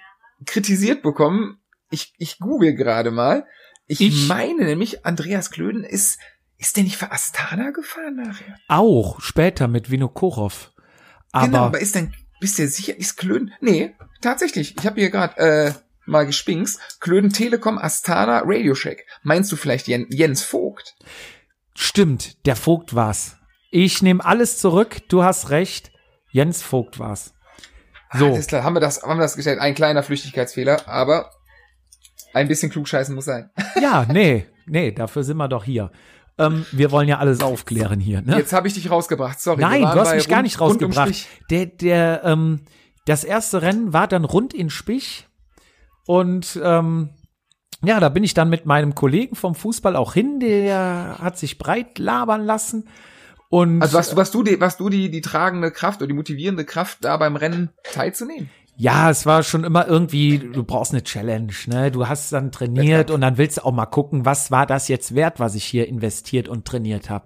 kritisiert 0.45 1.01
bekommen, 1.01 1.59
ich, 1.89 2.13
ich 2.17 2.39
google 2.39 2.73
gerade 2.75 3.11
mal. 3.11 3.45
Ich, 3.87 4.01
Ich- 4.01 4.27
meine 4.27 4.65
nämlich, 4.65 5.05
Andreas 5.05 5.51
Klöden 5.51 5.83
ist, 5.83 6.19
ist 6.57 6.75
der 6.77 6.83
nicht 6.83 6.97
für 6.97 7.11
Astana 7.11 7.71
gefahren 7.71 8.15
nachher? 8.15 8.57
Auch 8.67 9.19
später 9.21 9.67
mit 9.67 9.91
Vinokurov. 9.91 10.71
Aber 11.31 11.45
genau, 11.45 11.59
aber 11.65 11.79
ist 11.81 11.95
denn, 11.95 12.13
bist 12.39 12.59
du 12.59 12.67
sicher, 12.67 12.97
ist 12.97 13.17
Klöden? 13.17 13.53
Nee, 13.61 13.95
tatsächlich. 14.21 14.75
Ich 14.77 14.85
habe 14.85 14.99
hier 14.99 15.09
gerade 15.09 15.37
äh, 15.37 15.73
mal 16.05 16.25
gespinkst. 16.25 16.99
Klöden 16.99 17.31
Telekom 17.31 17.77
Astana 17.77 18.43
Radio 18.45 18.75
Shack. 18.75 19.05
Meinst 19.23 19.51
du 19.51 19.55
vielleicht 19.55 19.87
Jen, 19.87 20.07
Jens 20.09 20.43
Vogt? 20.43 20.95
stimmt, 21.77 22.45
der 22.45 22.55
Vogt 22.55 22.95
war's. 22.95 23.37
Ich 23.69 24.01
nehme 24.01 24.23
alles 24.25 24.57
zurück, 24.57 24.97
du 25.09 25.23
hast 25.23 25.49
recht. 25.49 25.91
Jens 26.31 26.61
Vogt 26.61 26.99
war's. 26.99 27.33
So. 28.13 28.27
Alles 28.27 28.47
klar, 28.47 28.63
haben 28.63 28.75
wir 28.75 28.79
das, 28.79 29.03
haben 29.03 29.17
wir 29.17 29.23
das 29.23 29.35
gestellt. 29.35 29.59
Ein 29.59 29.75
kleiner 29.75 30.03
Flüchtigkeitsfehler, 30.03 30.87
aber 30.87 31.31
ein 32.33 32.47
bisschen 32.47 32.71
klugscheißen 32.71 33.13
muss 33.13 33.25
sein. 33.25 33.49
Ja, 33.81 34.05
nee, 34.11 34.47
nee, 34.65 34.91
dafür 34.91 35.23
sind 35.23 35.37
wir 35.37 35.47
doch 35.47 35.63
hier. 35.63 35.91
Ähm, 36.37 36.65
wir 36.71 36.91
wollen 36.91 37.07
ja 37.07 37.17
alles 37.17 37.41
aufklären 37.41 37.99
hier, 37.99 38.21
ne? 38.21 38.37
Jetzt 38.37 38.53
habe 38.53 38.67
ich 38.67 38.75
dich 38.75 38.91
rausgebracht, 38.91 39.39
sorry. 39.39 39.61
Nein, 39.61 39.81
du 39.81 39.87
hast 39.87 40.13
mich 40.13 40.27
gar 40.27 40.43
nicht 40.43 40.59
um 40.59 40.67
rausgebracht. 40.67 41.27
Der, 41.49 41.65
der, 41.65 42.21
ähm, 42.23 42.61
das 43.05 43.23
erste 43.23 43.61
Rennen 43.61 43.93
war 43.93 44.07
dann 44.07 44.23
rund 44.23 44.53
in 44.53 44.69
Spich 44.69 45.27
und 46.05 46.59
ähm, 46.63 47.09
ja, 47.83 47.99
da 47.99 48.09
bin 48.09 48.23
ich 48.23 48.33
dann 48.33 48.49
mit 48.49 48.65
meinem 48.65 48.95
Kollegen 48.95 49.35
vom 49.35 49.55
Fußball 49.55 49.95
auch 49.95 50.13
hin, 50.13 50.39
der 50.39 51.17
hat 51.19 51.37
sich 51.37 51.57
breit 51.57 51.99
labern 51.99 52.45
lassen 52.45 52.87
und 53.49 53.81
Also 53.81 53.97
was, 53.97 54.15
was 54.15 54.31
du, 54.31 54.43
die, 54.43 54.59
was 54.59 54.77
du 54.77 54.89
die, 54.89 55.09
die 55.09 55.21
tragende 55.21 55.71
Kraft 55.71 56.01
oder 56.01 56.07
die 56.07 56.13
motivierende 56.13 56.65
Kraft, 56.65 56.99
da 57.01 57.17
beim 57.17 57.35
Rennen 57.35 57.69
teilzunehmen? 57.93 58.49
Ja, 58.79 59.09
es 59.09 59.25
war 59.25 59.41
schon 59.41 59.63
immer 59.63 59.87
irgendwie, 59.87 60.37
du 60.37 60.63
brauchst 60.63 60.91
eine 60.93 61.03
Challenge, 61.03 61.51
ne? 61.65 61.89
Du 61.91 62.07
hast 62.07 62.31
dann 62.31 62.51
trainiert 62.51 63.09
und 63.09 63.21
dann 63.21 63.37
willst 63.39 63.57
du 63.57 63.65
auch 63.65 63.71
mal 63.71 63.87
gucken, 63.87 64.23
was 64.23 64.51
war 64.51 64.67
das 64.67 64.87
jetzt 64.87 65.15
wert, 65.15 65.39
was 65.39 65.55
ich 65.55 65.63
hier 65.65 65.87
investiert 65.87 66.47
und 66.47 66.65
trainiert 66.65 67.09
habe. 67.09 67.25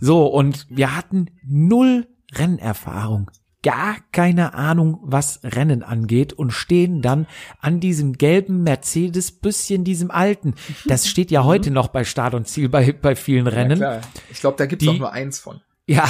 So, 0.00 0.26
und 0.26 0.66
wir 0.70 0.96
hatten 0.96 1.26
null 1.46 2.06
Rennerfahrung. 2.34 3.30
Gar 3.62 3.96
keine 4.10 4.54
Ahnung, 4.54 4.98
was 5.02 5.40
Rennen 5.44 5.82
angeht 5.84 6.32
und 6.32 6.50
stehen 6.52 7.00
dann 7.02 7.26
an 7.60 7.78
diesem 7.78 8.14
gelben 8.14 8.64
Mercedes-Büsschen, 8.64 9.84
diesem 9.84 10.10
alten. 10.10 10.54
Das 10.86 11.06
steht 11.06 11.30
ja 11.30 11.44
heute 11.44 11.70
noch 11.70 11.88
bei 11.88 12.02
Start 12.04 12.34
und 12.34 12.48
Ziel 12.48 12.68
bei, 12.68 12.92
bei 12.92 13.14
vielen 13.14 13.44
Ja, 13.46 13.52
Rennen. 13.52 13.76
klar. 13.78 14.00
Ich 14.30 14.40
glaube, 14.40 14.56
da 14.56 14.66
gibt's 14.66 14.82
Die- 14.84 14.88
auch 14.90 14.98
nur 14.98 15.12
eins 15.12 15.38
von. 15.38 15.60
Ja, 15.86 16.08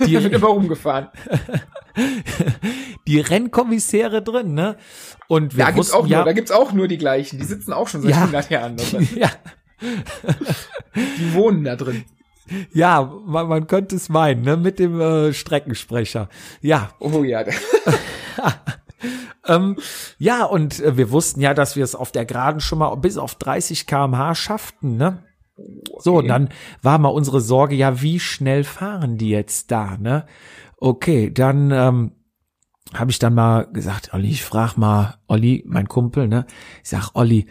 Die 0.00 0.06
die, 0.06 0.14
immer 0.16 0.48
rumgefahren. 0.48 1.08
die 3.06 3.20
Rennkommissäre 3.20 4.22
drin, 4.22 4.54
ne? 4.54 4.76
Und 5.28 5.56
wir 5.56 5.66
Da 5.66 5.70
gibt's 5.70 5.92
auch 5.92 6.02
nur, 6.02 6.10
ja, 6.10 6.24
da 6.24 6.32
gibt's 6.32 6.50
auch 6.50 6.72
nur 6.72 6.88
die 6.88 6.98
gleichen. 6.98 7.38
Die 7.38 7.44
sitzen 7.44 7.72
auch 7.72 7.88
schon 7.88 8.02
seit 8.02 8.10
Ja. 8.12 8.20
100 8.22 8.50
Jahren. 8.50 8.76
drin. 8.76 9.08
ja, 9.16 9.30
Die 11.18 11.34
wohnen 11.34 11.64
da 11.64 11.76
drin. 11.76 12.04
Ja, 12.72 13.10
man, 13.24 13.48
man 13.48 13.66
könnte 13.66 13.96
es 13.96 14.08
meinen, 14.08 14.42
ne, 14.42 14.56
mit 14.56 14.78
dem 14.78 15.00
äh, 15.00 15.32
Streckensprecher. 15.32 16.28
Ja, 16.60 16.90
Oh 16.98 17.22
ja. 17.24 17.42
ähm, 19.46 19.76
ja, 20.18 20.44
und 20.44 20.80
äh, 20.80 20.96
wir 20.96 21.10
wussten 21.10 21.40
ja, 21.40 21.54
dass 21.54 21.76
wir 21.76 21.84
es 21.84 21.94
auf 21.94 22.12
der 22.12 22.26
Geraden 22.26 22.60
schon 22.60 22.78
mal 22.80 22.94
bis 22.96 23.16
auf 23.16 23.34
30 23.36 23.86
km/h 23.86 24.34
schafften, 24.34 24.96
ne? 24.96 25.22
So, 25.98 26.18
und 26.18 26.28
dann 26.28 26.48
war 26.82 26.98
mal 26.98 27.08
unsere 27.08 27.40
Sorge, 27.40 27.74
ja, 27.74 28.02
wie 28.02 28.18
schnell 28.18 28.64
fahren 28.64 29.16
die 29.18 29.30
jetzt 29.30 29.70
da, 29.70 29.96
ne? 29.96 30.26
Okay, 30.78 31.32
dann 31.32 31.70
ähm, 31.70 32.12
habe 32.92 33.10
ich 33.10 33.18
dann 33.18 33.34
mal 33.34 33.66
gesagt, 33.72 34.12
Olli, 34.12 34.30
ich 34.30 34.44
frag 34.44 34.76
mal, 34.76 35.18
Olli, 35.26 35.64
mein 35.66 35.88
Kumpel, 35.88 36.28
ne? 36.28 36.46
Ich 36.82 36.90
sag, 36.90 37.10
Olli, 37.14 37.46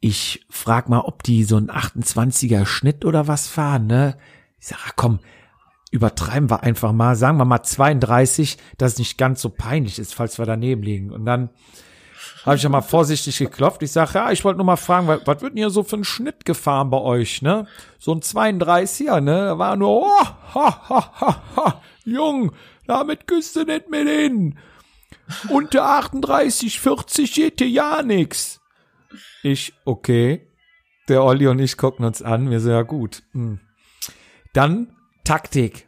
ich 0.00 0.46
frag 0.50 0.88
mal, 0.88 1.00
ob 1.00 1.22
die 1.22 1.44
so 1.44 1.56
einen 1.56 1.70
28er 1.70 2.66
Schnitt 2.66 3.04
oder 3.04 3.26
was 3.26 3.48
fahren, 3.48 3.86
ne? 3.86 4.16
Ich 4.58 4.68
sag, 4.68 4.78
ach, 4.86 4.92
komm, 4.96 5.20
übertreiben 5.90 6.50
wir 6.50 6.62
einfach 6.62 6.92
mal, 6.92 7.16
sagen 7.16 7.38
wir 7.38 7.44
mal 7.44 7.62
32, 7.62 8.58
dass 8.78 8.92
es 8.92 8.98
nicht 8.98 9.18
ganz 9.18 9.40
so 9.40 9.48
peinlich 9.50 9.98
ist, 9.98 10.14
falls 10.14 10.38
wir 10.38 10.46
daneben 10.46 10.82
liegen. 10.82 11.10
Und 11.10 11.24
dann 11.24 11.50
habe 12.46 12.56
ich 12.56 12.62
ja 12.62 12.68
mal 12.68 12.80
vorsichtig 12.80 13.36
geklopft. 13.38 13.82
Ich 13.82 13.92
sage, 13.92 14.12
ja, 14.14 14.30
ich 14.30 14.44
wollte 14.44 14.58
nur 14.58 14.66
mal 14.66 14.76
fragen, 14.76 15.08
was, 15.08 15.26
was 15.26 15.42
wird 15.42 15.52
denn 15.52 15.58
hier 15.58 15.70
so 15.70 15.82
für 15.82 15.96
ein 15.96 16.04
Schnitt 16.04 16.44
gefahren 16.44 16.90
bei 16.90 16.98
euch, 16.98 17.42
ne? 17.42 17.66
So 17.98 18.12
ein 18.12 18.20
32er, 18.20 19.20
ne? 19.20 19.46
Da 19.46 19.58
war 19.58 19.76
nur, 19.76 20.02
oh, 20.02 20.24
ha, 20.54 20.88
ha, 20.88 21.12
ha, 21.20 21.42
ha, 21.56 21.82
Jung, 22.04 22.52
damit 22.86 23.26
küsst 23.26 23.56
du 23.56 23.64
nicht 23.64 23.90
mit 23.90 24.08
hin. 24.08 24.58
Unter 25.48 25.84
38, 25.84 26.80
40 26.80 27.34
geht 27.34 27.58
hier 27.58 27.68
ja 27.68 28.02
nix. 28.02 28.60
Ich, 29.42 29.74
okay. 29.84 30.48
Der 31.08 31.24
Olli 31.24 31.48
und 31.48 31.58
ich 31.58 31.76
gucken 31.76 32.04
uns 32.04 32.22
an. 32.22 32.50
Wir 32.50 32.60
so, 32.60 32.70
ja 32.70 32.82
gut. 32.82 33.22
Hm. 33.32 33.60
Dann 34.52 34.96
Taktik. 35.24 35.85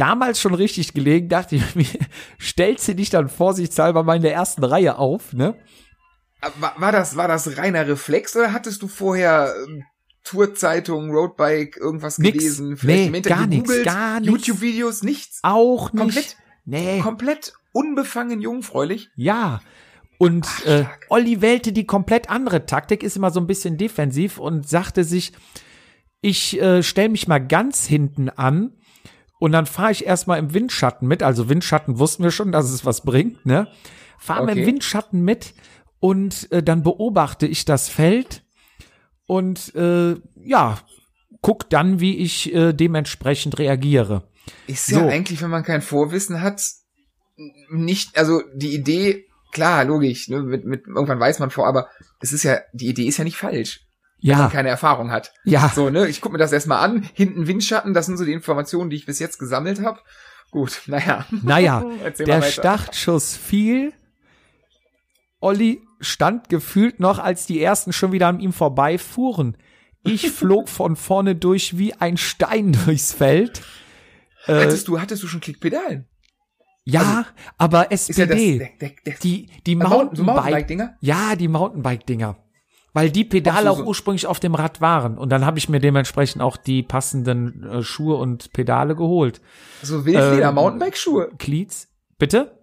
Damals 0.00 0.40
schon 0.40 0.54
richtig 0.54 0.94
gelegen, 0.94 1.28
dachte 1.28 1.56
ich 1.56 1.74
mir, 1.74 1.84
stellst 2.40 2.88
du 2.88 2.94
dich 2.94 3.10
dann 3.10 3.28
vorsichtshalber 3.28 4.02
mal 4.02 4.16
in 4.16 4.22
der 4.22 4.32
ersten 4.32 4.64
Reihe 4.64 4.96
auf, 4.96 5.34
ne? 5.34 5.54
War, 6.58 6.72
war 6.78 6.90
das, 6.90 7.16
war 7.16 7.28
das 7.28 7.58
reiner 7.58 7.86
Reflex 7.86 8.34
oder 8.34 8.54
hattest 8.54 8.80
du 8.80 8.88
vorher 8.88 9.52
ähm, 9.68 9.84
Tourzeitung, 10.24 11.10
Roadbike, 11.10 11.76
irgendwas 11.76 12.16
Nix. 12.16 12.38
gelesen? 12.38 12.76
Vielleicht 12.78 13.12
Nee, 13.12 13.20
gar 13.20 13.46
gegoogelt? 13.46 13.84
gar 13.84 14.20
nix. 14.20 14.32
YouTube-Videos, 14.32 15.02
nichts? 15.02 15.40
Auch 15.42 15.92
nicht. 15.92 16.00
Komplett? 16.02 16.36
Nee. 16.64 17.00
Komplett 17.00 17.52
unbefangen 17.72 18.40
jungfräulich? 18.40 19.10
Ja. 19.16 19.60
Und 20.16 20.46
Ach, 20.48 20.64
äh. 20.66 20.84
Olli 21.10 21.42
wählte 21.42 21.72
die 21.72 21.84
komplett 21.84 22.30
andere 22.30 22.64
Taktik, 22.64 23.02
ist 23.02 23.16
immer 23.18 23.30
so 23.30 23.40
ein 23.40 23.46
bisschen 23.46 23.76
defensiv 23.76 24.38
und 24.38 24.66
sagte 24.66 25.04
sich, 25.04 25.32
ich 26.22 26.58
äh, 26.60 26.82
stelle 26.82 27.10
mich 27.10 27.28
mal 27.28 27.38
ganz 27.38 27.86
hinten 27.86 28.30
an 28.30 28.72
und 29.40 29.50
dann 29.52 29.66
fahre 29.66 29.90
ich 29.90 30.06
erstmal 30.06 30.38
im 30.38 30.54
Windschatten 30.54 31.08
mit. 31.08 31.24
Also 31.24 31.48
Windschatten 31.48 31.98
wussten 31.98 32.22
wir 32.22 32.30
schon, 32.30 32.52
dass 32.52 32.70
es 32.70 32.84
was 32.86 33.00
bringt, 33.00 33.44
ne? 33.44 33.66
Fahren 34.18 34.46
wir 34.46 34.52
im 34.52 34.58
Okay. 34.60 34.66
Windschatten 34.66 35.22
mit 35.22 35.54
und 35.98 36.52
äh, 36.52 36.62
dann 36.62 36.82
beobachte 36.84 37.46
ich 37.46 37.64
das 37.64 37.88
Feld 37.88 38.44
und 39.26 39.74
äh, 39.74 40.16
ja, 40.44 40.78
guck 41.40 41.70
dann, 41.70 42.00
wie 42.00 42.18
ich 42.18 42.54
äh, 42.54 42.72
dementsprechend 42.74 43.58
reagiere. 43.58 44.28
Ist 44.66 44.86
So. 44.86 44.96
ja 45.00 45.06
eigentlich, 45.08 45.40
wenn 45.42 45.50
man 45.50 45.64
kein 45.64 45.82
Vorwissen 45.82 46.42
hat, 46.42 46.62
nicht, 47.70 48.18
also 48.18 48.42
die 48.54 48.74
Idee, 48.74 49.26
klar, 49.52 49.84
logisch, 49.86 50.28
ne, 50.28 50.40
mit, 50.42 50.66
mit, 50.66 50.86
irgendwann 50.86 51.20
weiß 51.20 51.38
man 51.38 51.50
vor, 51.50 51.66
aber 51.66 51.88
es 52.20 52.32
ist 52.34 52.42
ja, 52.42 52.58
die 52.74 52.88
Idee 52.88 53.06
ist 53.06 53.16
ja 53.16 53.24
nicht 53.24 53.38
falsch, 53.38 53.86
Ja, 54.22 54.36
man 54.38 54.50
keine 54.50 54.68
Erfahrung 54.68 55.10
hat. 55.10 55.32
ja. 55.44 55.70
So, 55.74 55.88
ne, 55.90 56.06
ich 56.06 56.20
gucke 56.20 56.32
mir 56.34 56.38
das 56.38 56.52
erstmal 56.52 56.84
an, 56.84 57.08
hinten 57.14 57.46
Windschatten, 57.46 57.94
das 57.94 58.06
sind 58.06 58.16
so 58.18 58.24
die 58.24 58.32
Informationen, 58.32 58.90
die 58.90 58.96
ich 58.96 59.06
bis 59.06 59.18
jetzt 59.18 59.38
gesammelt 59.38 59.80
habe. 59.82 60.00
Gut, 60.50 60.82
naja. 60.86 61.26
Naja, 61.30 61.84
der. 62.18 62.42
Startschuss 62.42 63.36
fiel. 63.36 63.92
Olli 65.40 65.80
stand 66.00 66.48
gefühlt 66.48 67.00
noch, 67.00 67.18
als 67.18 67.46
die 67.46 67.62
ersten 67.62 67.92
schon 67.92 68.12
wieder 68.12 68.28
an 68.28 68.40
ihm 68.40 68.52
vorbeifuhren. 68.52 69.56
Ich 70.02 70.30
flog 70.32 70.68
von 70.68 70.96
vorne 70.96 71.34
durch 71.36 71.78
wie 71.78 71.94
ein 71.94 72.16
Stein 72.16 72.72
durchs 72.72 73.12
Feld. 73.12 73.62
Äh, 74.46 74.54
Hattest 74.64 74.88
du, 74.88 75.00
hattest 75.00 75.22
du 75.22 75.26
schon 75.28 75.40
Klickpedalen? 75.40 76.06
ja, 76.84 77.26
aber 77.58 77.90
Ist 77.92 78.08
ja 78.16 78.26
das, 78.26 78.36
SPD, 78.36 78.58
der, 78.58 78.68
der, 78.88 78.96
der, 79.06 79.14
die, 79.22 79.48
die 79.66 79.76
Mountain- 79.76 80.16
so 80.16 80.24
Mountainbike, 80.24 80.26
Mountainbike-Dinger? 80.34 80.96
ja, 81.00 81.36
die 81.36 81.48
Mountainbike-Dinger. 81.48 82.36
Weil 82.92 83.10
die 83.10 83.24
Pedale 83.24 83.70
auch 83.70 83.84
ursprünglich 83.84 84.26
auf 84.26 84.40
dem 84.40 84.54
Rad 84.56 84.80
waren. 84.80 85.16
Und 85.16 85.30
dann 85.30 85.46
habe 85.46 85.58
ich 85.58 85.68
mir 85.68 85.78
dementsprechend 85.78 86.42
auch 86.42 86.56
die 86.56 86.82
passenden 86.82 87.62
äh, 87.62 87.82
Schuhe 87.82 88.16
und 88.16 88.52
Pedale 88.52 88.96
geholt. 88.96 89.40
So 89.82 90.04
Wildleder 90.04 90.48
Ähm, 90.48 90.54
Mountainbike-Schuhe. 90.56 91.30
Cleats. 91.38 91.88
Bitte? 92.18 92.58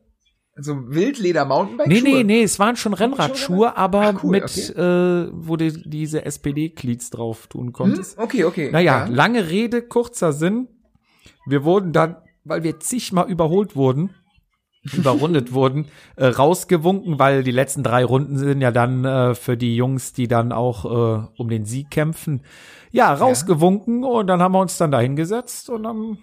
So 0.59 0.75
Wildleder 0.89 1.43
Nee, 1.45 1.49
Mountainbike-Schuhe. 1.49 2.03
nee, 2.03 2.23
nee, 2.23 2.43
es 2.43 2.59
waren 2.59 2.75
schon 2.75 2.93
Rennradschuhe, 2.93 3.77
aber 3.77 4.13
Ach, 4.17 4.23
cool, 4.23 4.31
mit, 4.31 4.43
okay. 4.43 4.71
äh, 4.73 5.29
wo 5.31 5.55
du 5.55 5.71
diese 5.71 6.25
SPD-Cleats 6.25 7.09
drauf 7.11 7.47
tun 7.47 7.67
Hm? 7.67 7.73
konntest. 7.73 8.17
Okay, 8.17 8.43
okay. 8.43 8.69
Naja, 8.71 9.05
Ja. 9.05 9.07
lange 9.07 9.49
Rede, 9.49 9.81
kurzer 9.81 10.33
Sinn. 10.33 10.67
Wir 11.45 11.63
wurden 11.63 11.93
dann, 11.93 12.17
weil 12.43 12.63
wir 12.63 12.79
zigmal 12.79 13.29
überholt 13.29 13.75
wurden, 13.77 14.09
überrundet 14.93 15.53
wurden, 15.53 15.87
äh, 16.15 16.27
rausgewunken, 16.27 17.19
weil 17.19 17.43
die 17.43 17.51
letzten 17.51 17.83
drei 17.83 18.03
Runden 18.03 18.37
sind 18.37 18.61
ja 18.61 18.71
dann 18.71 19.05
äh, 19.05 19.35
für 19.35 19.57
die 19.57 19.75
Jungs, 19.75 20.13
die 20.13 20.27
dann 20.27 20.51
auch 20.51 20.85
äh, 20.85 21.27
um 21.37 21.49
den 21.49 21.65
Sieg 21.65 21.91
kämpfen. 21.91 22.41
Ja, 22.91 23.13
rausgewunken 23.13 24.03
und 24.03 24.27
dann 24.27 24.41
haben 24.41 24.53
wir 24.53 24.59
uns 24.59 24.77
dann 24.77 24.91
da 24.91 24.99
hingesetzt 24.99 25.69
und 25.69 25.85
haben 25.85 26.19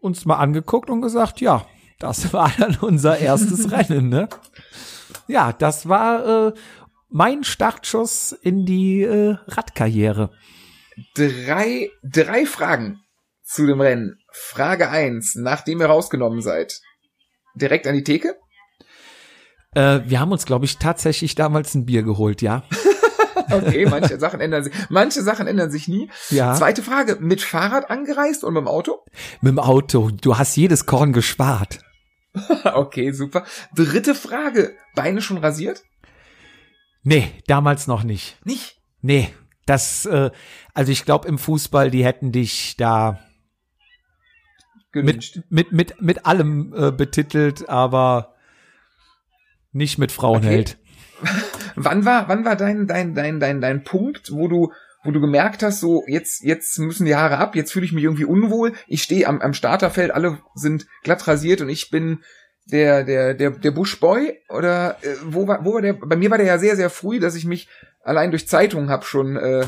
uns 0.00 0.24
mal 0.24 0.36
angeguckt 0.36 0.90
und 0.90 1.02
gesagt, 1.02 1.40
ja, 1.40 1.66
das 1.98 2.32
war 2.32 2.52
dann 2.58 2.76
unser 2.80 3.18
erstes 3.18 3.70
Rennen, 3.72 4.08
ne? 4.08 4.28
Ja, 5.26 5.52
das 5.52 5.88
war 5.88 6.48
äh, 6.48 6.52
mein 7.08 7.44
Startschuss 7.44 8.32
in 8.32 8.66
die 8.66 9.02
äh, 9.02 9.36
Radkarriere. 9.46 10.30
Drei, 11.14 11.90
drei 12.02 12.46
Fragen 12.46 13.00
zu 13.42 13.66
dem 13.66 13.80
Rennen. 13.80 14.18
Frage 14.32 14.90
eins, 14.90 15.34
nachdem 15.34 15.80
ihr 15.80 15.86
rausgenommen 15.86 16.40
seid. 16.40 16.80
Direkt 17.54 17.86
an 17.86 17.94
die 17.94 18.04
Theke? 18.04 18.36
Äh, 19.74 20.00
wir 20.04 20.20
haben 20.20 20.32
uns, 20.32 20.46
glaube 20.46 20.64
ich, 20.64 20.78
tatsächlich 20.78 21.34
damals 21.34 21.74
ein 21.74 21.86
Bier 21.86 22.02
geholt, 22.02 22.42
ja. 22.42 22.62
Okay, 23.50 23.86
manche 23.86 24.18
Sachen 24.18 24.40
ändern 24.40 24.64
sich. 24.64 24.72
Manche 24.88 25.22
Sachen 25.22 25.46
ändern 25.46 25.70
sich 25.70 25.88
nie. 25.88 26.10
Ja. 26.30 26.54
Zweite 26.54 26.82
Frage, 26.82 27.18
mit 27.20 27.42
Fahrrad 27.42 27.90
angereist 27.90 28.44
und 28.44 28.54
mit 28.54 28.62
dem 28.62 28.68
Auto? 28.68 29.04
Mit 29.40 29.52
dem 29.52 29.58
Auto. 29.58 30.10
Du 30.10 30.38
hast 30.38 30.56
jedes 30.56 30.86
Korn 30.86 31.12
gespart. 31.12 31.80
Okay, 32.64 33.12
super. 33.12 33.44
Dritte 33.76 34.12
Frage, 34.14 34.74
Beine 34.96 35.22
schon 35.22 35.38
rasiert? 35.38 35.84
Nee, 37.04 37.30
damals 37.46 37.86
noch 37.86 38.02
nicht. 38.02 38.44
Nicht? 38.44 38.80
Nee, 39.02 39.32
das, 39.66 40.04
äh, 40.06 40.32
also 40.72 40.90
ich 40.90 41.04
glaube 41.04 41.28
im 41.28 41.38
Fußball, 41.38 41.92
die 41.92 42.04
hätten 42.04 42.32
dich 42.32 42.76
da 42.76 43.20
Gewünscht. 44.94 45.40
mit, 45.50 45.72
mit, 45.72 45.72
mit, 45.72 46.02
mit 46.02 46.26
allem 46.26 46.72
äh, 46.74 46.90
betitelt, 46.90 47.68
aber 47.68 48.34
nicht 49.72 49.98
mit 49.98 50.12
Frauenheld. 50.12 50.78
Wann 51.76 52.04
war, 52.04 52.28
wann 52.28 52.44
war 52.44 52.54
dein, 52.54 52.86
dein, 52.86 53.14
dein, 53.14 53.40
dein, 53.40 53.60
dein 53.60 53.82
Punkt, 53.82 54.30
wo 54.30 54.46
du, 54.46 54.72
wo 55.02 55.10
du 55.10 55.20
gemerkt 55.20 55.62
hast, 55.62 55.80
so, 55.80 56.04
jetzt, 56.06 56.44
jetzt 56.44 56.78
müssen 56.78 57.04
die 57.04 57.16
Haare 57.16 57.38
ab, 57.38 57.56
jetzt 57.56 57.72
fühle 57.72 57.84
ich 57.84 57.92
mich 57.92 58.04
irgendwie 58.04 58.24
unwohl, 58.24 58.74
ich 58.86 59.02
stehe 59.02 59.26
am, 59.26 59.40
am 59.40 59.54
Starterfeld, 59.54 60.12
alle 60.12 60.38
sind 60.54 60.86
glatt 61.02 61.26
rasiert 61.26 61.62
und 61.62 61.68
ich 61.68 61.90
bin 61.90 62.20
der, 62.66 63.04
der, 63.04 63.34
der, 63.34 63.50
der 63.50 63.70
Bushboy? 63.70 64.38
Oder 64.48 64.98
äh, 65.02 65.16
wo 65.24 65.46
war, 65.48 65.64
wo 65.64 65.74
war 65.74 65.82
der? 65.82 65.94
Bei 65.94 66.16
mir 66.16 66.30
war 66.30 66.38
der 66.38 66.46
ja 66.46 66.58
sehr, 66.58 66.76
sehr 66.76 66.90
früh, 66.90 67.20
dass 67.20 67.34
ich 67.34 67.44
mich 67.44 67.68
allein 68.02 68.30
durch 68.30 68.48
Zeitungen 68.48 68.90
hab 68.90 69.04
schon 69.04 69.36
äh, 69.36 69.66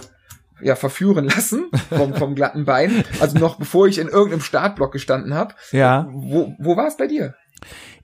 ja, 0.60 0.76
verführen 0.76 1.24
lassen 1.26 1.70
vom, 1.90 2.14
vom 2.14 2.34
glatten 2.34 2.64
Bein. 2.64 3.04
Also 3.20 3.38
noch 3.38 3.56
bevor 3.56 3.86
ich 3.88 3.98
in 3.98 4.08
irgendeinem 4.08 4.40
Startblock 4.40 4.92
gestanden 4.92 5.34
habe. 5.34 5.54
Ja. 5.72 6.08
Wo, 6.10 6.54
wo 6.58 6.76
war 6.76 6.86
es 6.86 6.96
bei 6.96 7.06
dir? 7.06 7.34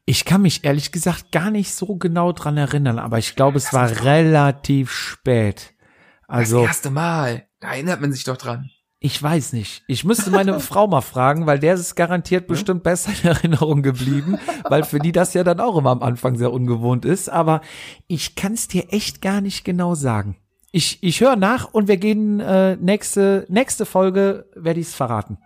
Ich 0.04 0.24
kann 0.24 0.42
mich 0.42 0.64
ehrlich 0.64 0.90
gesagt 0.92 1.30
gar 1.32 1.50
nicht 1.50 1.72
so 1.74 1.96
genau 1.96 2.32
dran 2.32 2.56
erinnern, 2.56 2.98
aber 2.98 3.18
ich 3.18 3.36
glaube, 3.36 3.58
es 3.58 3.72
war 3.72 3.88
relativ 4.04 4.90
spät. 4.90 5.74
Also, 6.26 6.60
Das 6.60 6.68
erste 6.68 6.90
Mal. 6.90 7.44
Da 7.60 7.68
erinnert 7.72 8.00
man 8.00 8.12
sich 8.12 8.24
doch 8.24 8.36
dran. 8.36 8.68
ich 8.98 9.22
weiß 9.22 9.52
nicht. 9.52 9.84
Ich 9.86 10.04
müsste 10.04 10.30
meine 10.30 10.58
Frau 10.60 10.88
mal 10.88 11.02
fragen, 11.02 11.46
weil 11.46 11.58
der 11.60 11.74
ist 11.74 11.94
garantiert 11.94 12.48
bestimmt 12.48 12.82
besser 12.82 13.12
in 13.22 13.28
Erinnerung 13.28 13.82
geblieben, 13.82 14.38
weil 14.68 14.82
für 14.82 14.98
die 14.98 15.12
das 15.12 15.34
ja 15.34 15.44
dann 15.44 15.60
auch 15.60 15.76
immer 15.76 15.90
am 15.90 16.02
Anfang 16.02 16.36
sehr 16.36 16.52
ungewohnt 16.52 17.04
ist. 17.04 17.28
Aber 17.28 17.60
ich 18.08 18.34
kann 18.34 18.54
es 18.54 18.66
dir 18.66 18.92
echt 18.92 19.22
gar 19.22 19.40
nicht 19.40 19.64
genau 19.64 19.94
sagen. 19.94 20.36
Ich, 20.72 21.02
ich 21.02 21.20
höre 21.20 21.36
nach 21.36 21.72
und 21.72 21.86
wir 21.86 21.98
gehen 21.98 22.40
äh, 22.40 22.76
nächste, 22.76 23.46
nächste 23.48 23.84
Folge, 23.86 24.46
werde 24.56 24.80
ich 24.80 24.86
es 24.88 24.94
verraten. 24.94 25.38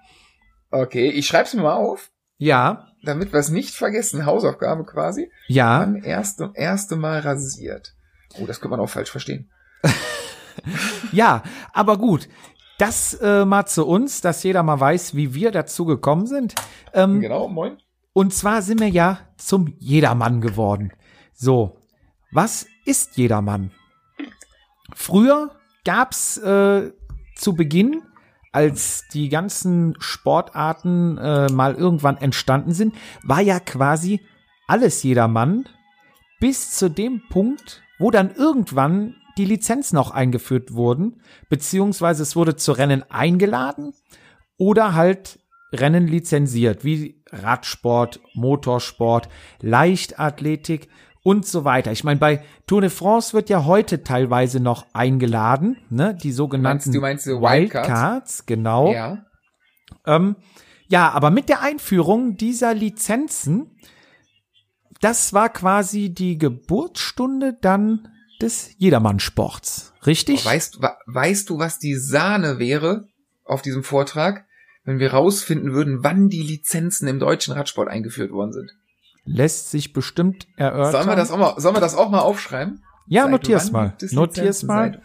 Okay, 0.71 1.11
ich 1.11 1.27
schreib's 1.27 1.53
mir 1.53 1.63
mal 1.63 1.75
auf, 1.75 2.11
Ja, 2.39 2.87
damit 3.03 3.33
wir 3.33 3.41
es 3.41 3.49
nicht 3.51 3.75
vergessen. 3.75 4.25
Hausaufgabe 4.25 4.85
quasi. 4.85 5.31
ja. 5.49 5.81
Wann 5.81 5.97
erste, 5.97 6.51
erste 6.55 6.97
Mal 6.97 7.21
rasiert. 7.21 7.95
Oh, 8.41 8.47
das 8.47 8.61
könnte 8.61 8.77
man 8.77 8.81
auch 8.81 8.91
falsch 8.91 9.11
verstehen. 9.11 9.51
Ja, 11.13 11.43
aber 11.73 11.99
gut. 11.99 12.29
Das 12.79 13.15
äh, 13.15 13.45
mal 13.45 13.67
zu 13.67 13.87
uns, 13.87 14.21
dass 14.21 14.43
jeder 14.43 14.63
mal 14.63 14.81
weiß, 14.81 15.15
wie 15.15 15.35
wir 15.35 15.51
dazu 15.51 15.85
gekommen 15.85 16.27
sind. 16.27 16.55
Ähm, 16.93 17.21
Genau, 17.21 17.49
moin. 17.49 17.79
Und 18.13 18.33
zwar 18.35 18.63
sind 18.63 18.81
wir 18.81 18.89
ja 18.89 19.21
zum 19.37 19.75
Jedermann 19.79 20.41
geworden. 20.41 20.93
So, 21.35 21.77
was 22.33 22.67
ist 22.87 23.17
Jedermann? 23.19 23.71
Früher 24.95 25.51
gab's 25.85 26.39
äh, 26.39 26.93
zu 27.35 27.55
Beginn, 27.55 28.03
als 28.53 29.05
die 29.13 29.29
ganzen 29.29 29.95
Sportarten 29.99 31.19
äh, 31.19 31.53
mal 31.53 31.75
irgendwann 31.75 32.17
entstanden 32.17 32.73
sind, 32.73 32.95
war 33.23 33.41
ja 33.41 33.61
quasi 33.61 34.21
alles 34.67 35.03
Jedermann 35.03 35.69
bis 36.41 36.71
zu 36.71 36.89
dem 36.89 37.23
Punkt, 37.29 37.83
wo 37.99 38.11
dann 38.11 38.35
irgendwann 38.35 39.17
die 39.37 39.45
Lizenzen 39.45 39.99
auch 39.99 40.11
eingeführt 40.11 40.73
wurden, 40.73 41.21
beziehungsweise 41.51 42.23
es 42.23 42.35
wurde 42.35 42.57
zu 42.57 42.73
Rennen 42.73 43.03
eingeladen 43.11 43.93
oder 44.57 44.95
halt 44.95 45.39
Rennen 45.73 46.07
lizenziert, 46.07 46.85
wie 46.85 47.23
Radsport, 47.31 48.21
Motorsport, 48.35 49.29
Leichtathletik 49.61 50.89
und 51.27 51.45
so 51.45 51.65
weiter. 51.65 51.91
Ich 51.91 52.05
meine, 52.05 52.21
bei 52.21 52.45
Tour 52.69 52.81
de 52.83 52.91
France 52.91 53.33
wird 53.33 53.51
ja 53.51 53.65
heute 53.65 54.05
teilweise 54.05 54.61
noch 54.61 54.87
eingeladen, 54.93 55.77
ne? 55.91 56.15
Die 56.15 56.31
sogenannten 56.31 56.93
du 56.93 57.01
meinst 57.01 57.25
so 57.25 57.41
Wildcards? 57.43 57.89
Wildcards, 57.89 58.47
genau. 58.47 58.93
Ja. 58.93 59.25
Ähm, 60.07 60.37
ja, 60.87 61.11
aber 61.11 61.31
mit 61.31 61.49
der 61.49 61.63
Einführung 61.63 62.37
dieser 62.37 62.75
Lizenzen, 62.75 63.77
das 65.01 65.33
war 65.33 65.49
quasi 65.49 66.11
die 66.15 66.39
Geburtsstunde 66.39 67.59
dann 67.61 68.09
des 68.41 68.71
Jedermannsports, 68.79 69.95
richtig? 70.07 70.45
Weißt, 70.45 70.81
wa- 70.81 70.97
weißt 71.07 71.51
du, 71.51 71.59
was 71.59 71.81
die 71.81 71.97
Sahne 71.97 72.59
wäre 72.61 73.09
auf 73.45 73.63
diesem 73.63 73.83
Vortrag? 73.83 74.45
wenn 74.89 75.01
wir 75.01 75.13
rausfinden 75.15 75.73
würden, 75.73 76.05
wann 76.05 76.29
die 76.29 76.45
Lizenzen 76.45 77.09
im 77.09 77.19
deutschen 77.19 77.53
Radsport 77.55 77.89
eingeführt 77.89 78.31
worden 78.31 78.53
sind. 78.53 78.71
Lässt 79.27 79.71
sich 79.71 79.93
bestimmt 79.93 80.47
erörtern. 80.57 80.93
Sollen 80.93 81.09
wir 81.09 81.17
das 81.17 81.31
auch 81.31 81.39
mal, 81.39 81.61
sollen 81.61 81.75
wir 81.77 81.81
das 81.81 81.95
auch 81.97 82.11
mal 82.11 82.21
aufschreiben? 82.21 82.83
ja, 83.09 83.23
Seit 83.23 83.31
notier's 83.33 83.71
mal. 83.73 83.95
Notier's 84.13 84.63
mal. 84.63 84.93
Seit 84.93 85.03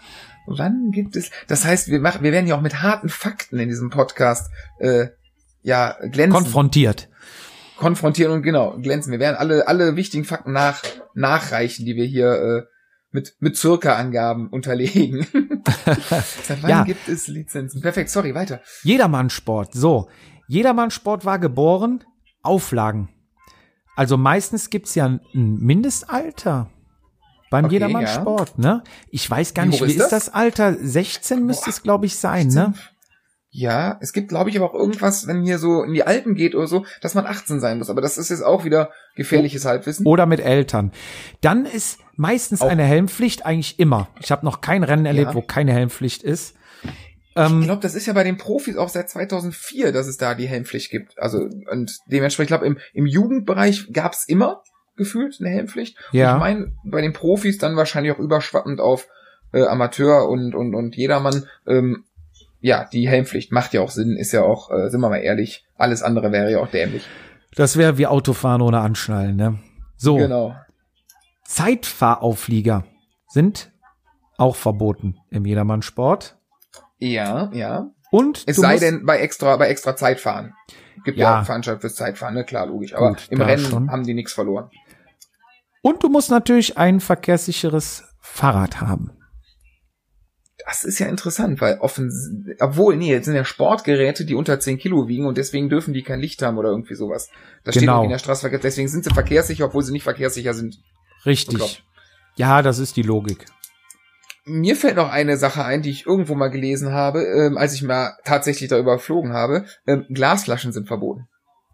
wann 0.60 0.92
gibt 0.92 1.16
es? 1.16 1.30
Das 1.48 1.66
heißt, 1.66 1.88
wir 1.90 2.00
machen, 2.00 2.24
wir 2.24 2.32
werden 2.32 2.48
ja 2.48 2.56
auch 2.56 2.62
mit 2.62 2.82
harten 2.82 3.10
Fakten 3.10 3.60
in 3.60 3.68
diesem 3.70 3.90
Podcast 3.90 4.50
äh, 4.80 5.08
ja 5.64 5.96
glänzen, 6.02 6.32
Konfrontiert. 6.44 7.10
konfrontieren 7.78 8.32
und 8.32 8.42
genau 8.44 8.78
glänzen. 8.80 9.12
Wir 9.12 9.20
werden 9.20 9.36
alle 9.38 9.68
alle 9.68 9.96
wichtigen 9.96 10.24
Fakten 10.26 10.52
nach 10.52 10.82
nachreichen, 11.14 11.86
die 11.86 11.96
wir 11.96 12.06
hier 12.06 12.32
äh, 12.32 12.62
mit 13.12 13.36
mit 13.40 13.58
Circa-Angaben 13.58 14.48
unterlegen. 14.50 15.26
Seit 16.44 16.62
wann 16.64 16.70
Ja. 16.70 16.84
gibt 16.84 17.08
es 17.10 17.28
Lizenzen? 17.28 17.82
Perfekt. 17.82 18.10
Sorry, 18.10 18.34
weiter. 18.36 18.62
Jedermannsport. 18.84 19.74
So. 19.74 20.10
Jedermannsport 20.48 21.24
war 21.26 21.40
geboren. 21.40 22.04
Auflagen. 22.44 23.10
Also 24.02 24.18
meistens 24.18 24.72
gibt's 24.72 24.96
ja 24.96 25.06
ein 25.06 25.20
Mindestalter 25.60 26.72
beim 27.52 27.66
Okay, 27.66 27.76
Jedermannsport, 27.76 28.58
ne? 28.58 28.84
Ich 29.12 29.30
weiß 29.30 29.54
gar 29.54 29.66
Wie 29.66 29.70
nicht, 29.70 29.82
wie 29.86 29.92
ist 29.92 30.00
das? 30.00 30.10
das 30.10 30.34
Alter? 30.34 30.74
16 30.76 31.46
müsste 31.46 31.70
es, 31.70 31.84
glaube 31.84 32.08
ich, 32.08 32.16
sein, 32.16 32.48
ne? 32.48 32.74
Ja, 33.52 34.00
es 34.02 34.12
gibt, 34.12 34.30
glaube 34.30 34.50
ich, 34.50 34.58
aber 34.58 34.72
auch 34.72 34.74
irgendwas, 34.74 35.28
wenn 35.28 35.44
hier 35.44 35.60
so 35.60 35.84
in 35.84 35.94
die 35.94 36.04
Alpen 36.04 36.34
geht 36.34 36.56
oder 36.56 36.66
so, 36.66 36.84
dass 37.04 37.14
man 37.14 37.28
18 37.28 37.60
sein 37.60 37.78
muss. 37.78 37.92
Aber 37.92 38.02
das 38.02 38.18
ist 38.18 38.30
jetzt 38.30 38.42
auch 38.44 38.64
wieder 38.64 38.90
gefährliches 39.16 39.66
Halbwissen. 39.66 40.08
Oder 40.08 40.26
mit 40.26 40.40
Eltern. 40.40 40.92
Dann 41.42 41.66
ist 41.68 42.00
meistens 42.16 42.62
Auch- 42.64 42.70
eine 42.70 42.84
Helmpflicht 42.84 43.46
eigentlich 43.46 43.78
immer. 43.78 44.08
Ich 44.20 44.32
habe 44.32 44.44
noch 44.48 44.62
kein 44.62 44.82
Rennen 44.84 45.06
erlebt, 45.06 45.30
Ja. 45.32 45.36
wo 45.36 45.44
keine 45.44 45.74
Helmpflicht 45.74 46.24
ist. 46.24 46.56
Ich 47.34 47.42
Ähm, 47.42 47.62
glaube, 47.64 47.82
das 47.82 47.96
ist 47.96 48.06
ja 48.08 48.14
bei 48.14 48.24
den 48.24 48.38
Profis 48.38 48.76
auch 48.76 48.90
seit 48.90 49.10
2004, 49.10 49.92
dass 49.92 50.08
es 50.08 50.18
da 50.18 50.36
die 50.36 50.48
Helmpflicht 50.48 50.92
gibt. 50.92 51.18
Also 51.18 51.40
und 51.40 51.98
dementsprechend, 52.08 52.52
ich 52.52 52.58
glaube, 52.58 52.68
im, 52.68 52.78
im 52.94 53.06
Jugendbereich 53.06 53.92
gab's 53.94 54.26
immer 54.26 54.64
gefühlt 54.98 55.38
eine 55.40 55.50
Helmpflicht. 55.50 55.98
Ja. 56.12 56.32
Und 56.32 56.38
ich 56.38 56.40
meine, 56.42 56.74
bei 56.84 57.02
den 57.02 57.14
Profis 57.14 57.58
dann 57.58 57.78
wahrscheinlich 57.78 58.14
auch 58.14 58.20
überschwappend 58.20 58.82
auf 58.82 59.08
äh, 59.54 59.64
Amateur 59.64 60.28
und 60.28 60.54
und 60.56 60.76
und 60.76 60.96
jedermann. 60.96 61.46
Ähm, 61.66 62.04
ja, 62.60 62.88
die 62.92 63.08
Helmpflicht 63.08 63.52
macht 63.52 63.74
ja 63.74 63.82
auch 63.82 63.90
Sinn, 63.90 64.18
ist 64.18 64.34
ja 64.34 64.44
auch, 64.44 64.70
äh, 64.70 64.90
sind 64.90 65.02
wir 65.02 65.10
mal 65.10 65.18
ehrlich, 65.18 65.66
alles 65.78 66.04
andere 66.04 66.32
wäre 66.32 66.52
ja 66.52 66.60
auch 66.60 66.70
dämlich. 66.70 67.04
das 67.56 67.76
wäre 67.76 67.98
wie 67.98 68.08
Autofahren 68.08 68.62
ohne 68.62 68.80
Anschnallen, 68.80 69.36
ne? 69.36 69.60
So. 69.98 70.18
Genau. 70.18 70.56
Zeitfahrauflieger 71.46 72.86
sind 73.28 73.72
auch 74.38 74.56
verboten 74.56 75.18
im 75.30 75.46
Jedermannsport. 75.46 76.38
Ja, 77.02 77.50
ja. 77.54 77.90
Und 78.12 78.44
Es 78.46 78.58
sei 78.58 78.78
denn 78.78 79.06
bei 79.06 79.20
extra 79.20 79.58
bei 79.58 79.68
extra 79.70 79.96
Zeitfahren. 79.96 80.54
Gibt 81.04 81.18
ja, 81.18 81.32
Ja. 81.36 81.42
auch 81.42 81.46
Veranstaltungen 81.46 81.82
fürs 81.82 81.96
Zeitfahren, 81.96 82.36
ne? 82.36 82.46
Klar, 82.46 82.68
logisch. 82.68 82.94
Aber 82.94 83.10
Gut, 83.10 83.28
im 83.30 83.42
Rennen 83.42 83.66
schon. 83.66 83.90
haben 83.92 84.04
die 84.06 84.14
nichts 84.14 84.34
verloren. 84.34 84.70
und 85.82 86.04
du 86.04 86.10
musst 86.10 86.30
natürlich 86.30 86.78
ein 86.78 87.00
verkehrssicheres 87.00 88.04
Fahrrad 88.22 88.80
haben. 88.82 89.12
Das 90.68 90.84
ist 90.84 91.00
ja 91.00 91.08
interessant, 91.08 91.60
weil 91.60 91.80
offen, 91.80 92.56
obwohl, 92.60 92.96
nee, 92.96 93.10
jetzt 93.10 93.26
sind 93.26 93.34
ja 93.36 93.44
Sportgeräte, 93.44 94.26
die 94.26 94.36
unter 94.36 94.60
10 94.60 94.78
Kilo 94.78 95.08
wiegen 95.08 95.26
und 95.26 95.38
deswegen 95.40 95.70
dürfen 95.70 95.92
die 95.94 96.04
kein 96.04 96.20
Licht 96.20 96.42
haben 96.44 96.58
oder 96.60 96.70
irgendwie 96.70 96.94
sowas. 96.94 97.30
Das 97.64 97.74
steht 97.74 97.82
Genau. 97.82 97.94
irgendwie 97.96 98.06
in 98.06 98.12
der 98.12 98.20
Straßenverkehr, 98.20 98.60
deswegen 98.60 98.88
sind 98.88 99.04
sie 99.04 99.10
verkehrssicher, 99.12 99.66
obwohl 99.66 99.82
sie 99.84 99.92
nicht 99.92 100.04
verkehrssicher 100.04 100.54
sind. 100.54 100.78
Richtig. 101.26 101.84
Ja, 102.36 102.62
das 102.62 102.78
ist 102.78 102.96
die 102.96 103.02
Logik. 103.02 103.46
Mir 104.44 104.76
fällt 104.76 104.96
noch 104.96 105.12
eine 105.12 105.38
Sache 105.38 105.64
ein, 105.64 105.82
die 105.82 105.92
ich 105.92 106.06
irgendwo 106.06 106.34
mal 106.36 106.50
gelesen 106.50 106.92
habe, 106.92 107.24
ähm, 107.24 107.58
als 107.58 107.74
ich 107.74 107.84
mal 107.84 108.18
tatsächlich 108.26 108.70
darüber 108.70 108.96
geflogen 108.96 109.34
habe. 109.34 109.66
Ähm, 109.86 110.06
Glasflaschen 110.10 110.72
sind 110.72 110.88
verboten. 110.88 111.28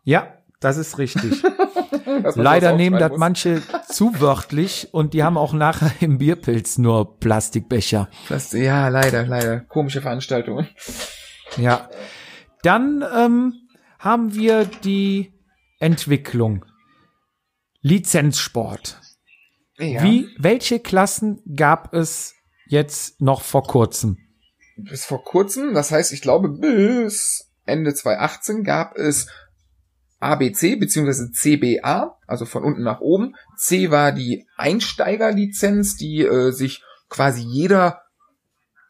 Ja, 0.03 0.33
das 0.59 0.77
ist 0.77 0.97
richtig. 0.97 1.43
Leider 2.35 2.75
nehmen 2.75 2.99
das 2.99 3.11
muss. 3.11 3.19
manche 3.19 3.61
zu 3.87 4.19
wörtlich 4.19 4.89
und 4.91 5.13
die 5.13 5.23
haben 5.23 5.37
auch 5.37 5.53
nachher 5.53 5.91
im 5.99 6.17
Bierpilz 6.17 6.77
nur 6.77 7.19
Plastikbecher. 7.19 8.09
Das, 8.29 8.51
ja, 8.53 8.87
leider, 8.87 9.25
leider. 9.25 9.61
Komische 9.61 10.01
Veranstaltungen. 10.01 10.67
Ja. 11.57 11.89
Dann 12.63 13.03
ähm, 13.15 13.53
haben 13.99 14.33
wir 14.33 14.65
die 14.65 15.33
Entwicklung. 15.79 16.65
Lizenzsport. 17.81 18.99
Ja. 19.77 20.03
Wie, 20.03 20.27
welche 20.39 20.79
Klassen 20.79 21.41
gab 21.55 21.93
es 21.93 22.33
jetzt 22.69 23.21
noch 23.21 23.41
vor 23.41 23.63
kurzem? 23.63 24.17
bis 24.77 25.05
vor 25.05 25.23
kurzem, 25.23 25.73
das 25.73 25.91
heißt, 25.91 26.13
ich 26.13 26.21
glaube, 26.21 26.49
bis 26.49 27.51
Ende 27.65 27.93
2018 27.93 28.63
gab 28.63 28.95
es 28.95 29.27
ABC 30.19 30.75
beziehungsweise 30.77 31.31
CBA, 31.31 32.17
also 32.27 32.45
von 32.45 32.63
unten 32.63 32.83
nach 32.83 33.01
oben. 33.01 33.35
C 33.55 33.91
war 33.91 34.11
die 34.11 34.47
Einsteigerlizenz, 34.55 35.95
die 35.95 36.21
äh, 36.21 36.51
sich 36.51 36.83
quasi 37.09 37.41
jeder 37.41 38.01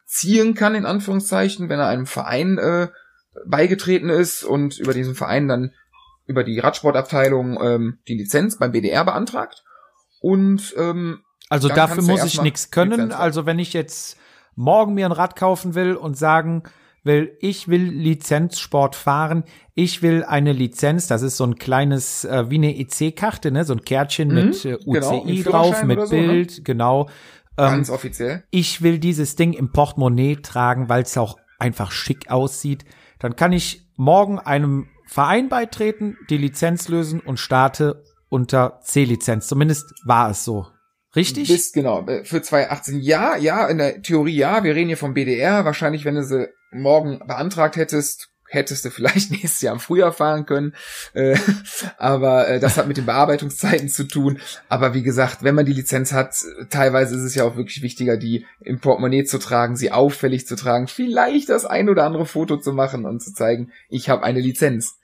ziehen 0.06 0.54
kann, 0.54 0.74
in 0.74 0.86
Anführungszeichen, 0.86 1.68
wenn 1.68 1.80
er 1.80 1.88
einem 1.88 2.06
Verein 2.06 2.58
äh, 2.58 2.88
beigetreten 3.46 4.08
ist 4.08 4.42
und 4.42 4.78
über 4.78 4.94
diesen 4.94 5.14
Verein 5.14 5.48
dann 5.48 5.72
über 6.26 6.44
die 6.44 6.58
Radsportabteilung 6.58 7.58
ähm, 7.62 7.98
die 8.08 8.16
Lizenz 8.16 8.58
beim 8.58 8.72
BDR 8.72 9.04
beantragt. 9.04 9.64
Und 10.20 10.74
ähm, 10.76 11.22
Also 11.48 11.68
Dann 11.68 11.76
dafür 11.76 12.02
muss 12.02 12.24
ich 12.24 12.42
nichts 12.42 12.70
können. 12.70 13.12
Also 13.12 13.46
wenn 13.46 13.58
ich 13.58 13.72
jetzt 13.72 14.16
morgen 14.54 14.94
mir 14.94 15.06
ein 15.06 15.12
Rad 15.12 15.36
kaufen 15.36 15.74
will 15.74 15.94
und 15.94 16.16
sagen 16.16 16.64
will, 17.04 17.36
ich 17.40 17.68
will 17.68 17.82
Lizenzsport 17.82 18.96
fahren, 18.96 19.44
ich 19.74 20.02
will 20.02 20.24
eine 20.24 20.52
Lizenz, 20.52 21.06
das 21.06 21.22
ist 21.22 21.36
so 21.36 21.44
ein 21.44 21.56
kleines, 21.56 22.24
äh, 22.24 22.50
wie 22.50 22.56
eine 22.56 22.76
EC-Karte, 22.76 23.50
ne, 23.50 23.64
so 23.64 23.72
ein 23.72 23.82
Kärtchen 23.82 24.28
Mhm, 24.28 24.34
mit 24.34 24.64
äh, 24.64 24.76
genau, 24.84 25.20
UCI 25.20 25.38
ein 25.38 25.44
drauf, 25.44 25.66
Führerschein 25.78 25.86
mit 25.86 26.08
so, 26.08 26.16
ne? 26.16 26.26
Bild, 26.26 26.64
genau. 26.64 27.08
Ähm, 27.56 27.70
ganz 27.70 27.90
offiziell. 27.90 28.44
ich 28.50 28.82
will 28.82 28.98
dieses 28.98 29.36
Ding 29.36 29.52
im 29.52 29.72
Portemonnaie 29.72 30.36
tragen, 30.36 30.88
weil 30.88 31.02
es 31.02 31.16
auch 31.16 31.38
einfach 31.58 31.90
schick 31.90 32.30
aussieht. 32.30 32.84
Dann 33.18 33.36
kann 33.36 33.52
ich 33.52 33.88
morgen 33.96 34.38
einem 34.38 34.88
Verein 35.06 35.48
beitreten, 35.48 36.16
die 36.30 36.36
Lizenz 36.36 36.88
lösen 36.88 37.20
und 37.20 37.40
starte 37.40 38.04
unter 38.28 38.80
C-Lizenz. 38.82 39.48
Zumindest 39.48 39.92
war 40.04 40.30
es 40.30 40.44
so. 40.44 40.66
Richtig? 41.16 41.48
Bis, 41.48 41.72
genau, 41.72 42.06
äh, 42.06 42.24
für 42.24 42.42
2018 42.42 43.00
ja, 43.00 43.36
ja, 43.36 43.66
in 43.66 43.78
der 43.78 44.02
Theorie 44.02 44.36
ja. 44.36 44.62
Wir 44.64 44.74
reden 44.74 44.88
hier 44.88 44.96
vom 44.96 45.14
BDR. 45.14 45.64
Wahrscheinlich, 45.64 46.04
wenn 46.04 46.16
du 46.16 46.24
sie 46.24 46.48
morgen 46.70 47.20
beantragt 47.26 47.76
hättest, 47.76 48.28
hättest 48.50 48.84
du 48.84 48.90
vielleicht 48.90 49.30
nächstes 49.30 49.60
Jahr 49.60 49.74
im 49.74 49.80
Frühjahr 49.80 50.12
fahren 50.12 50.46
können. 50.46 50.74
Äh, 51.14 51.36
aber 51.98 52.48
äh, 52.48 52.60
das 52.60 52.76
hat 52.76 52.88
mit 52.88 52.96
den 52.96 53.06
Bearbeitungszeiten 53.06 53.88
zu 53.88 54.04
tun. 54.04 54.38
Aber 54.68 54.94
wie 54.94 55.02
gesagt, 55.02 55.42
wenn 55.42 55.54
man 55.54 55.66
die 55.66 55.72
Lizenz 55.72 56.12
hat, 56.12 56.34
teilweise 56.70 57.16
ist 57.16 57.22
es 57.22 57.34
ja 57.34 57.44
auch 57.44 57.56
wirklich 57.56 57.82
wichtiger, 57.82 58.16
die 58.16 58.46
im 58.60 58.80
Portemonnaie 58.80 59.24
zu 59.24 59.38
tragen, 59.38 59.76
sie 59.76 59.92
auffällig 59.92 60.46
zu 60.46 60.56
tragen, 60.56 60.88
vielleicht 60.88 61.48
das 61.48 61.64
ein 61.64 61.88
oder 61.88 62.04
andere 62.04 62.26
Foto 62.26 62.58
zu 62.58 62.72
machen 62.72 63.06
und 63.06 63.22
zu 63.22 63.32
zeigen, 63.32 63.72
ich 63.88 64.08
habe 64.08 64.22
eine 64.22 64.40
Lizenz. 64.40 64.98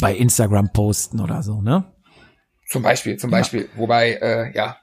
Bei 0.00 0.14
Instagram 0.14 0.70
posten 0.72 1.20
oder 1.20 1.42
so, 1.42 1.60
ne? 1.60 1.92
Zum 2.66 2.82
Beispiel, 2.82 3.16
zum 3.18 3.30
Ja. 3.30 3.38
Beispiel. 3.38 3.68
Wobei, 3.76 4.14
äh, 4.14 4.56
ja, 4.56 4.78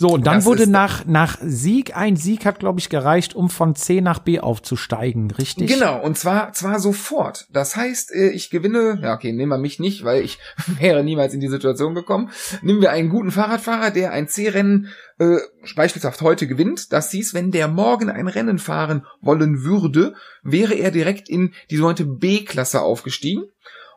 So, 0.00 0.10
und 0.10 0.28
dann 0.28 0.36
Das 0.36 0.44
wurde 0.44 0.68
nach, 0.68 1.06
nach 1.06 1.38
Sieg, 1.42 1.96
ein 1.96 2.14
Sieg 2.14 2.44
hat, 2.44 2.60
glaube 2.60 2.78
ich, 2.78 2.88
gereicht, 2.88 3.34
um 3.34 3.50
von 3.50 3.74
C 3.74 4.00
nach 4.00 4.20
B 4.20 4.38
aufzusteigen, 4.38 5.32
richtig? 5.32 5.66
Genau, 5.66 6.00
und 6.00 6.16
zwar, 6.16 6.52
zwar 6.52 6.78
sofort. 6.78 7.48
Das 7.50 7.74
heißt, 7.74 8.14
äh, 8.14 8.28
ich 8.28 8.50
gewinne, 8.50 9.00
ja 9.02 9.14
okay, 9.14 9.32
nehmen 9.32 9.50
wir 9.50 9.58
mich 9.58 9.80
nicht, 9.80 10.04
weil 10.04 10.22
ich 10.22 10.38
wäre 10.78 11.02
niemals 11.02 11.34
in 11.34 11.40
die 11.40 11.48
Situation 11.48 11.96
gekommen. 11.96 12.30
Nehmen 12.62 12.80
wir 12.80 12.92
einen 12.92 13.08
guten 13.08 13.32
Fahrradfahrer, 13.32 13.90
der 13.90 14.12
ein 14.12 14.28
C-Rennen 14.28 14.86
äh, 15.18 15.38
beispielsweise 15.74 16.20
heute 16.20 16.46
gewinnt. 16.46 16.92
Das 16.92 17.10
hieß, 17.10 17.34
wenn 17.34 17.50
der 17.50 17.66
morgen 17.66 18.08
ein 18.08 18.28
Rennen 18.28 18.60
fahren 18.60 19.04
wollen 19.20 19.64
würde, 19.64 20.14
wäre 20.44 20.74
er 20.74 20.92
direkt 20.92 21.28
in 21.28 21.54
die 21.72 21.76
sogenannte 21.76 22.04
B-Klasse 22.04 22.82
aufgestiegen. 22.82 23.46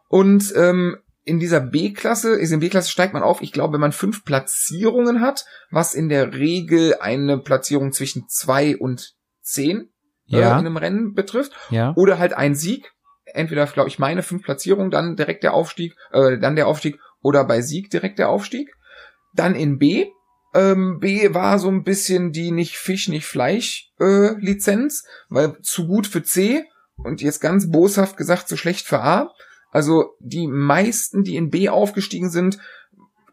Und 0.10 0.52
ähm, 0.56 0.98
in 1.24 1.40
dieser 1.40 1.60
B-Klasse, 1.60 2.32
ist 2.36 2.52
in 2.52 2.60
B-Klasse 2.60 2.90
steigt 2.90 3.14
man 3.14 3.24
auf, 3.24 3.42
ich 3.42 3.52
glaube, 3.52 3.74
wenn 3.74 3.82
man 3.82 3.92
fünf 3.92 4.24
Platzierungen 4.26 5.22
hat, 5.22 5.46
was 5.70 5.94
in 5.94 6.10
der 6.10 6.34
Regel 6.34 6.96
eine 7.00 7.38
Platzierung 7.38 7.92
zwischen 7.92 8.28
zwei 8.28 8.76
und 8.78 9.14
zehn 9.42 9.90
äh, 10.32 10.40
Ja. 10.40 10.54
in 10.54 10.66
einem 10.66 10.78
Rennen 10.78 11.14
betrifft. 11.14 11.52
Ja. 11.70 11.94
Oder 11.96 12.18
halt 12.18 12.34
ein 12.34 12.56
Sieg. 12.56 12.92
Entweder, 13.26 13.66
glaube 13.68 13.88
ich, 13.88 14.00
meine 14.00 14.24
fünf 14.24 14.44
Platzierungen, 14.44 14.92
dann 14.92 15.16
direkt 15.16 15.44
der 15.44 15.54
Aufstieg, 15.54 15.96
äh, 16.12 16.38
dann 16.40 16.56
der 16.56 16.68
Aufstieg 16.68 17.00
oder 17.22 17.44
bei 17.46 17.62
Sieg 17.62 17.90
direkt 17.92 18.20
der 18.20 18.30
Aufstieg. 18.30 18.70
Dann 19.36 19.56
in 19.56 19.78
B. 19.78 20.08
Ähm, 20.54 21.00
B 21.00 21.34
war 21.34 21.60
so 21.60 21.70
ein 21.70 21.84
bisschen 21.84 22.32
die 22.34 22.52
nicht 22.52 22.76
Fisch, 22.78 23.08
nicht 23.08 23.26
Fleisch 23.26 23.90
äh, 24.02 24.34
Lizenz, 24.40 25.06
weil 25.30 25.58
zu 25.62 25.88
gut 25.88 26.08
für 26.08 26.24
C 26.24 26.66
und 26.98 27.22
jetzt 27.22 27.40
ganz 27.40 27.72
boshaft 27.72 28.18
gesagt 28.18 28.50
zu 28.50 28.58
schlecht 28.58 28.86
für 28.86 29.00
A. 29.02 29.32
Also 29.72 30.16
die 30.20 30.48
meisten, 30.48 31.24
die 31.24 31.36
in 31.36 31.50
B 31.50 31.70
aufgestiegen 31.70 32.30
sind, 32.30 32.60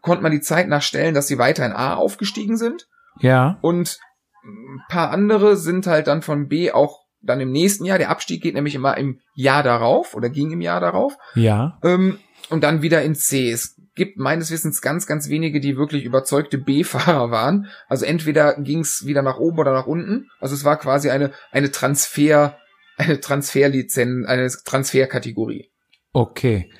konnte 0.01 0.23
man 0.23 0.31
die 0.31 0.41
Zeit 0.41 0.67
nachstellen, 0.67 1.13
dass 1.13 1.27
sie 1.27 1.37
weiter 1.37 1.65
in 1.65 1.73
A 1.73 1.95
aufgestiegen 1.95 2.57
sind. 2.57 2.87
Ja. 3.19 3.57
Und 3.61 3.99
ein 4.43 4.81
paar 4.87 5.11
andere 5.11 5.57
sind 5.57 5.87
halt 5.87 6.07
dann 6.07 6.21
von 6.21 6.47
B 6.47 6.71
auch 6.71 7.01
dann 7.21 7.41
im 7.41 7.51
nächsten 7.51 7.85
Jahr. 7.85 7.97
Der 7.97 8.09
Abstieg 8.09 8.41
geht 8.41 8.55
nämlich 8.55 8.75
immer 8.75 8.97
im 8.97 9.19
Jahr 9.33 9.63
darauf 9.63 10.15
oder 10.15 10.29
ging 10.29 10.51
im 10.51 10.61
Jahr 10.61 10.79
darauf. 10.79 11.17
Ja. 11.35 11.77
Ähm, 11.83 12.17
und 12.49 12.63
dann 12.63 12.81
wieder 12.81 13.01
in 13.03 13.15
C. 13.15 13.51
Es 13.51 13.75
gibt 13.95 14.17
meines 14.17 14.49
Wissens 14.51 14.81
ganz, 14.81 15.05
ganz 15.05 15.29
wenige, 15.29 15.59
die 15.59 15.75
wirklich 15.75 16.05
überzeugte 16.05 16.57
B-Fahrer 16.57 17.31
waren. 17.31 17.67
Also 17.87 18.05
entweder 18.05 18.55
ging 18.55 18.79
es 18.79 19.05
wieder 19.05 19.21
nach 19.21 19.37
oben 19.37 19.59
oder 19.59 19.73
nach 19.73 19.87
unten. 19.87 20.29
Also 20.39 20.55
es 20.55 20.63
war 20.63 20.77
quasi 20.77 21.09
eine, 21.09 21.31
eine 21.51 21.71
Transfer, 21.71 22.57
eine 22.97 23.19
Transferlizenz, 23.19 24.25
eine 24.25 24.49
Transferkategorie. 24.49 25.69
Okay. 26.13 26.71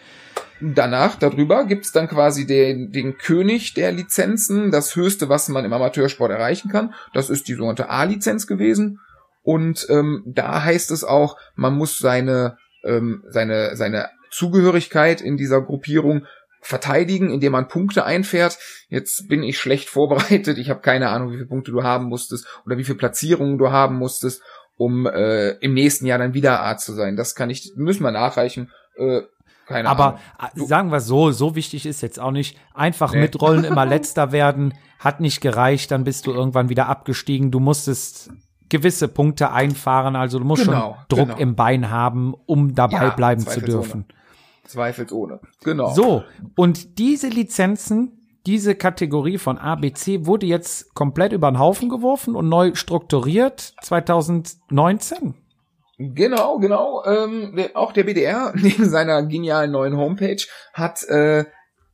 Danach, 0.61 1.15
darüber, 1.15 1.65
gibt's 1.65 1.93
dann 1.93 2.09
quasi 2.09 2.45
den, 2.45 2.91
den 2.91 3.17
König 3.17 3.73
der 3.75 3.93
Lizenzen, 3.93 4.71
das 4.71 4.95
höchste, 4.95 5.29
was 5.29 5.47
man 5.47 5.63
im 5.63 5.71
Amateursport 5.71 6.31
erreichen 6.31 6.69
kann. 6.69 6.93
Das 7.13 7.29
ist 7.29 7.47
die 7.47 7.53
sogenannte 7.53 7.89
A-Lizenz 7.89 8.45
gewesen. 8.45 8.99
Und 9.41 9.87
ähm, 9.89 10.23
da 10.25 10.63
heißt 10.63 10.91
es 10.91 11.03
auch, 11.03 11.37
man 11.55 11.75
muss 11.75 11.97
seine, 11.97 12.57
ähm, 12.83 13.23
seine, 13.29 13.77
seine 13.77 14.09
Zugehörigkeit 14.31 15.21
in 15.21 15.37
dieser 15.37 15.61
Gruppierung 15.61 16.25
verteidigen, 16.61 17.29
indem 17.29 17.53
man 17.53 17.69
Punkte 17.69 18.05
einfährt. 18.05 18.57
Jetzt 18.89 19.29
bin 19.29 19.43
ich 19.43 19.57
schlecht 19.57 19.89
vorbereitet. 19.89 20.57
Ich 20.57 20.69
habe 20.69 20.81
keine 20.81 21.09
Ahnung, 21.09 21.31
wie 21.31 21.37
viele 21.37 21.47
Punkte 21.47 21.71
du 21.71 21.83
haben 21.83 22.05
musstest 22.05 22.45
oder 22.65 22.77
wie 22.77 22.83
viele 22.83 22.97
Platzierungen 22.97 23.57
du 23.57 23.71
haben 23.71 23.95
musstest, 23.95 24.41
um 24.75 25.05
äh, 25.05 25.51
im 25.59 25.73
nächsten 25.73 26.05
Jahr 26.05 26.19
dann 26.19 26.33
wieder 26.33 26.63
A 26.63 26.75
zu 26.77 26.93
sein. 26.93 27.15
Das 27.15 27.33
kann 27.33 27.49
ich, 27.49 27.73
müssen 27.75 28.03
wir 28.03 28.11
nachreichen. 28.11 28.71
Äh, 28.99 29.21
keine 29.67 29.87
Aber 29.89 30.19
Ahnung. 30.39 30.63
äh, 30.63 30.65
sagen 30.67 30.91
wir 30.91 30.99
so, 30.99 31.31
so 31.31 31.55
wichtig 31.55 31.85
ist 31.85 32.01
jetzt 32.01 32.19
auch 32.19 32.31
nicht. 32.31 32.57
Einfach 32.73 33.13
Nee. 33.13 33.21
mitrollen, 33.21 33.63
immer 33.63 33.85
letzter 33.87 34.31
werden, 34.31 34.73
hat 34.99 35.19
nicht 35.21 35.41
gereicht, 35.41 35.91
dann 35.91 36.03
bist 36.03 36.25
du 36.27 36.31
irgendwann 36.31 36.69
wieder 36.69 36.87
abgestiegen. 36.89 37.51
Du 37.51 37.59
musstest 37.59 38.31
gewisse 38.69 39.07
Punkte 39.07 39.51
einfahren, 39.51 40.15
also 40.15 40.39
du 40.39 40.45
musst 40.45 40.65
Genau, 40.65 40.95
schon 40.95 41.05
Druck 41.17 41.27
genau. 41.29 41.39
im 41.39 41.55
Bein 41.55 41.89
haben, 41.89 42.33
um 42.45 42.75
dabei 42.75 43.03
Ja, 43.05 43.09
bleiben 43.11 43.41
zu 43.45 43.61
dürfen. 43.61 44.05
Zweifelsohne. 44.65 45.39
Genau. 45.63 45.89
So, 45.93 46.23
und 46.55 46.99
diese 46.99 47.27
Lizenzen, 47.29 48.11
diese 48.45 48.75
Kategorie 48.75 49.37
von 49.39 49.57
A, 49.57 49.75
B, 49.75 49.91
C 49.93 50.25
wurde 50.27 50.45
jetzt 50.45 50.93
komplett 50.93 51.33
über 51.33 51.49
den 51.51 51.57
Haufen 51.59 51.89
geworfen 51.89 52.35
und 52.35 52.49
neu 52.49 52.75
strukturiert 52.75 53.73
2019. 53.81 55.33
Genau, 56.01 56.59
genau. 56.59 57.03
Ähm, 57.05 57.53
auch 57.73 57.91
der 57.91 58.05
BDR, 58.05 58.53
neben 58.55 58.89
seiner 58.89 59.21
genialen 59.23 59.71
neuen 59.71 59.97
Homepage, 59.97 60.41
hat 60.73 61.03
äh, 61.03 61.43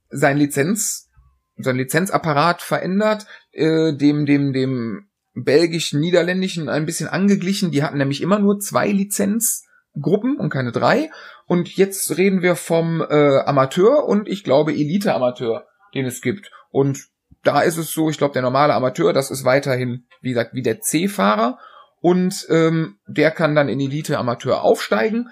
sein 0.09 0.37
Lizenz, 0.37 1.09
sein 1.57 1.75
Lizenzapparat 1.75 2.61
verändert, 2.61 3.25
äh, 3.51 3.93
dem, 3.93 4.27
dem, 4.27 4.53
dem 4.53 5.07
belgischen, 5.33 5.99
niederländischen 5.99 6.69
ein 6.69 6.85
bisschen 6.85 7.07
angeglichen. 7.07 7.71
Die 7.71 7.81
hatten 7.81 7.97
nämlich 7.97 8.21
immer 8.21 8.37
nur 8.37 8.59
zwei 8.59 8.89
Lizenzgruppen 8.89 10.37
und 10.37 10.51
keine 10.51 10.71
drei. 10.71 11.09
Und 11.47 11.75
jetzt 11.75 12.15
reden 12.15 12.43
wir 12.43 12.55
vom 12.55 13.01
äh, 13.01 13.39
Amateur 13.39 14.05
und 14.05 14.29
ich 14.29 14.43
glaube 14.43 14.71
Elite-Amateur, 14.71 15.65
den 15.95 16.05
es 16.05 16.21
gibt. 16.21 16.51
Und 16.69 17.07
da 17.43 17.61
ist 17.61 17.77
es 17.77 17.91
so, 17.91 18.11
ich 18.11 18.19
glaube, 18.19 18.33
der 18.33 18.43
normale 18.43 18.75
Amateur, 18.75 19.13
das 19.13 19.31
ist 19.31 19.45
weiterhin, 19.45 20.05
wie 20.21 20.29
gesagt, 20.29 20.53
wie 20.53 20.61
der 20.61 20.81
C-Fahrer. 20.81 21.57
Und 22.05 22.45
ähm, 22.51 22.99
der 23.07 23.31
kann 23.31 23.55
dann 23.55 23.67
in 23.67 23.79
Elite-Amateur 23.79 24.61
aufsteigen. 24.61 25.29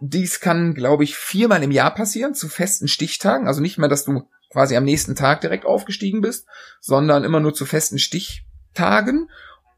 Dies 0.00 0.40
kann, 0.40 0.72
glaube 0.72 1.04
ich, 1.04 1.16
viermal 1.16 1.62
im 1.62 1.70
Jahr 1.70 1.94
passieren, 1.94 2.32
zu 2.32 2.48
festen 2.48 2.88
Stichtagen. 2.88 3.46
Also 3.46 3.60
nicht 3.60 3.76
mehr, 3.76 3.90
dass 3.90 4.06
du 4.06 4.26
quasi 4.50 4.74
am 4.74 4.84
nächsten 4.84 5.16
Tag 5.16 5.42
direkt 5.42 5.66
aufgestiegen 5.66 6.22
bist, 6.22 6.46
sondern 6.80 7.24
immer 7.24 7.40
nur 7.40 7.52
zu 7.52 7.66
festen 7.66 7.98
Stichtagen. 7.98 9.28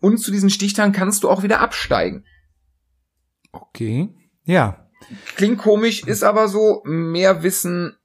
Und 0.00 0.18
zu 0.18 0.30
diesen 0.30 0.48
Stichtagen 0.48 0.92
kannst 0.92 1.24
du 1.24 1.30
auch 1.30 1.42
wieder 1.42 1.58
absteigen. 1.58 2.24
Okay. 3.50 4.10
Ja. 4.44 4.88
Klingt 5.34 5.58
komisch, 5.58 6.04
ist 6.04 6.22
aber 6.22 6.46
so. 6.46 6.80
Mehr 6.84 7.42
Wissen 7.42 7.96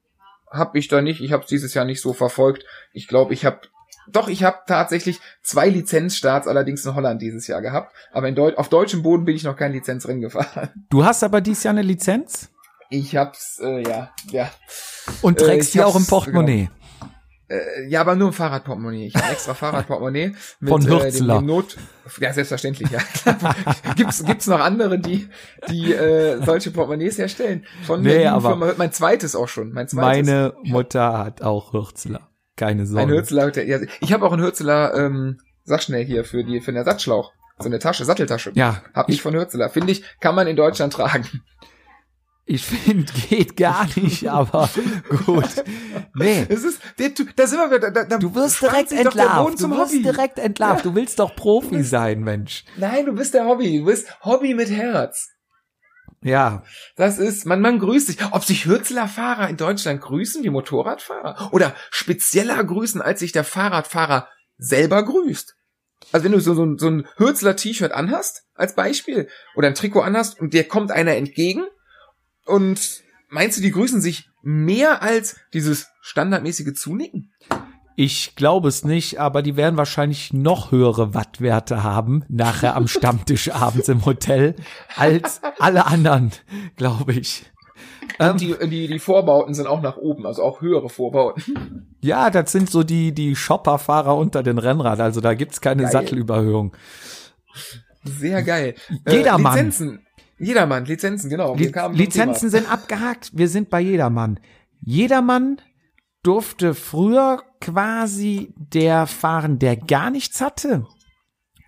habe 0.50 0.80
ich 0.80 0.88
da 0.88 1.04
nicht. 1.04 1.22
Ich 1.22 1.32
habe 1.32 1.44
es 1.44 1.50
dieses 1.50 1.76
Jahr 1.76 1.86
nicht 1.86 2.02
so 2.02 2.12
verfolgt. 2.12 2.66
Ich 2.92 3.08
glaube, 3.08 3.36
ich 3.36 3.46
habe 3.46 3.62
doch, 4.12 4.28
ich 4.28 4.44
habe 4.44 4.58
tatsächlich 4.68 5.20
zwei 5.44 5.70
Lizenzstarts 5.70 6.48
allerdings 6.48 6.86
in 6.86 6.96
Holland 6.96 7.22
dieses 7.22 7.48
Jahr 7.48 7.62
gehabt. 7.62 7.94
Aber 8.12 8.28
in 8.28 8.36
Deu 8.36 8.54
auf 8.56 8.70
deutschem 8.70 9.04
Boden 9.04 9.26
bin 9.26 9.36
ich 9.36 9.44
noch 9.44 9.56
kein 9.58 9.72
Lizenzrennen 9.74 10.22
gefahren. 10.22 10.70
Du 10.90 11.06
hast 11.06 11.24
aber 11.24 11.42
dieses 11.42 11.64
Jahr 11.64 11.74
eine 11.74 11.82
Lizenz 11.82 12.50
Ich 12.90 13.16
hab's, 13.16 13.60
äh, 13.64 13.82
ja, 13.88 14.12
ja. 14.32 14.52
und 15.22 15.42
Äh, 15.42 15.46
trägst 15.46 15.70
ich 15.70 15.74
die 15.74 15.82
auch 15.84 15.96
im 15.96 16.06
Portemonnaie. 16.06 16.70
Äh, 17.48 17.88
ja, 17.90 18.00
aber 18.02 18.16
nur 18.16 18.30
ein 18.30 18.34
Fahrradportemonnaie. 18.34 19.08
Ich 19.08 19.16
habe 19.16 19.32
extra 19.32 19.54
Fahrradportemonnaie 19.64 20.34
mit 20.62 20.70
Von 20.70 20.82
äh, 20.82 20.86
dem, 20.86 21.00
Hürzler. 21.02 21.40
dem 21.40 21.46
Not. 21.48 21.78
Ja, 22.20 22.32
selbstverständlich, 22.34 22.90
ja. 22.92 23.00
gibt's 23.96 24.24
gibt's 24.24 24.48
noch 24.48 24.60
andere, 24.62 25.00
die 25.00 25.28
die 25.70 25.94
äh, 25.94 26.42
solche 26.46 26.72
Portemonnaies 26.72 27.18
herstellen? 27.18 27.66
Von 27.84 28.04
der 28.04 28.14
Nee, 28.14 28.20
lieben 28.20 28.30
aber- 28.34 28.50
Firma, 28.50 28.74
mein 28.78 28.92
zweites 28.94 29.36
auch 29.36 29.48
schon. 29.50 29.72
Mein 29.74 29.88
zweites. 29.90 30.28
Meine 30.28 30.54
Mutter 30.64 31.18
hat 31.18 31.42
auch 31.42 31.74
Hürzler. 31.74 32.30
Keine 32.62 32.84
ein 32.84 32.86
Sorge. 32.86 33.14
Hürzeler. 33.14 33.52
der- 33.52 33.66
Ja, 33.68 33.80
ich 34.02 34.14
habe 34.14 34.26
auch 34.26 34.32
einen 34.34 34.42
Hürzeler. 34.44 34.94
Ähm, 34.96 35.40
sag 35.64 35.82
schnell 35.84 36.06
hier 36.06 36.24
für 36.24 36.44
die 36.44 36.60
für 36.62 36.72
den 36.72 36.78
Ersatzschlauch. 36.78 37.32
So 37.60 37.66
eine 37.66 37.80
Tasche, 37.80 38.06
Satteltasche. 38.06 38.52
Ja, 38.56 38.82
Hab 38.94 39.10
ich 39.10 39.22
von 39.22 39.34
Hürzeler. 39.34 39.70
Finde 39.70 39.92
ich, 39.92 40.04
kann 40.20 40.34
man 40.36 40.48
in 40.48 40.56
Deutschland 40.56 40.94
tragen. 40.94 41.26
ich 42.46 42.66
finde, 42.66 43.12
geht 43.30 43.56
gar 43.56 43.88
nicht, 43.96 44.28
aber 44.30 44.70
gut. 45.26 45.64
Nee. 46.16 46.46
Es 46.50 46.64
ist, 46.64 46.82
da 47.36 47.48
sind 47.48 47.60
wir 47.60 47.70
wieder. 47.78 47.92
Da, 47.92 48.04
da 48.06 48.18
Du 48.18 48.34
wirst 48.36 48.62
direkt 48.62 48.92
entlarvt. 48.92 49.54
Du 49.54 49.58
zum 49.58 49.72
wirst 49.72 49.94
Hobby. 49.94 50.04
direkt 50.04 50.40
entlarvt. 50.40 50.84
Du 50.86 50.96
willst 50.96 51.20
doch 51.20 51.36
Profi 51.36 51.84
sein, 51.84 52.22
Mensch. 52.22 52.66
Nein, 52.78 53.06
du 53.06 53.14
bist 53.14 53.34
der 53.34 53.46
Hobby. 53.46 53.80
Du 53.80 53.86
bist 53.86 54.08
Hobby 54.24 54.54
mit 54.54 54.70
Herz. 54.70 55.30
Ja. 56.24 56.64
Das 56.96 57.18
ist, 57.18 57.46
man, 57.46 57.62
man 57.62 57.80
grüßt 57.80 58.08
sich. 58.08 58.18
Ob 58.32 58.44
sich 58.44 58.66
Hürzeler 58.66 59.08
Fahrer 59.08 59.50
in 59.50 59.58
Deutschland 59.58 60.02
grüßen 60.02 60.44
wie 60.44 60.50
Motorradfahrer? 60.50 61.52
Oder 61.54 61.76
spezieller 61.90 62.64
grüßen, 62.64 63.02
als 63.02 63.20
sich 63.20 63.32
der 63.32 63.44
Fahrradfahrer 63.44 64.28
selber 64.58 65.04
grüßt? 65.04 65.56
Also 66.12 66.24
wenn 66.26 66.32
du 66.32 66.40
so, 66.40 66.54
so, 66.54 66.64
ein- 66.66 66.78
so 66.78 66.90
ein 66.90 67.08
Hürzeler 67.18 67.56
T-Shirt 67.56 67.92
anhast, 67.92 68.44
als 68.54 68.76
Beispiel, 68.76 69.30
oder 69.56 69.68
ein 69.68 69.76
Trikot 69.76 70.02
anhast 70.02 70.40
und 70.40 70.54
dir 70.54 70.68
kommt 70.68 70.92
einer 70.92 71.16
entgegen 71.16 71.64
und 72.46 73.02
meinst 73.30 73.58
du, 73.58 73.62
die 73.62 73.72
grüßen 73.72 74.02
sich 74.02 74.30
mehr 74.44 75.02
als 75.02 75.40
dieses 75.54 75.88
standardmäßige 76.02 76.74
Zunicken? 76.74 77.34
Ich 77.96 78.36
glaube 78.36 78.70
es 78.70 78.84
nicht, 78.84 79.20
aber 79.20 79.42
die 79.42 79.58
werden 79.58 79.78
wahrscheinlich 79.78 80.34
noch 80.34 80.72
höhere 80.72 81.14
Wattwerte 81.14 81.84
haben, 81.84 82.24
nachher 82.30 82.76
am 82.76 82.88
Stammtisch 82.88 83.52
abends 83.54 83.90
im 83.90 84.06
Hotel, 84.06 84.56
als 84.96 85.42
alle 85.60 85.86
anderen, 85.86 86.32
glaube 86.78 87.14
ich. 87.14 87.46
Ähm, 88.20 88.32
Und 88.32 88.42
die, 88.42 88.56
die, 88.70 88.88
die 88.88 89.00
Vorbauten 89.00 89.54
sind 89.54 89.68
auch 89.68 89.82
nach 89.82 89.98
oben, 89.98 90.26
also 90.26 90.44
auch 90.44 90.62
höhere 90.62 90.90
Vorbauten. 90.90 91.96
ja, 92.02 92.30
das 92.30 92.52
sind 92.52 92.70
so 92.70 92.84
die, 92.84 93.14
die 93.14 93.36
Shopperfahrer 93.36 94.16
unter 94.16 94.44
den 94.44 94.58
Rennrad, 94.58 95.00
also 95.00 95.22
da 95.22 95.34
gibt's 95.34 95.62
keine 95.62 95.84
Geil. 95.84 95.92
Sattelüberhöhung. 95.92 96.76
Sehr 98.04 98.42
geil. 98.44 98.76
Jedermann. 99.08 99.54
Äh, 99.54 99.62
Lizenzen. 99.62 100.06
Jedermann, 100.40 100.86
Lizenzen, 100.86 101.30
genau. 101.30 101.56
Li 101.56 101.72
Lizenzen 101.94 102.50
sind 102.50 102.72
abgehakt. 102.72 103.30
Wir 103.34 103.48
sind 103.48 103.70
bei 103.70 103.80
jedermann. 103.80 104.40
Jedermann 104.82 105.58
durfte 106.24 106.74
früher 106.74 107.42
quasi 107.60 108.54
der 108.58 109.08
fahren, 109.08 109.60
der 109.60 109.76
gar 109.76 110.10
nichts 110.10 110.42
hatte. 110.42 110.86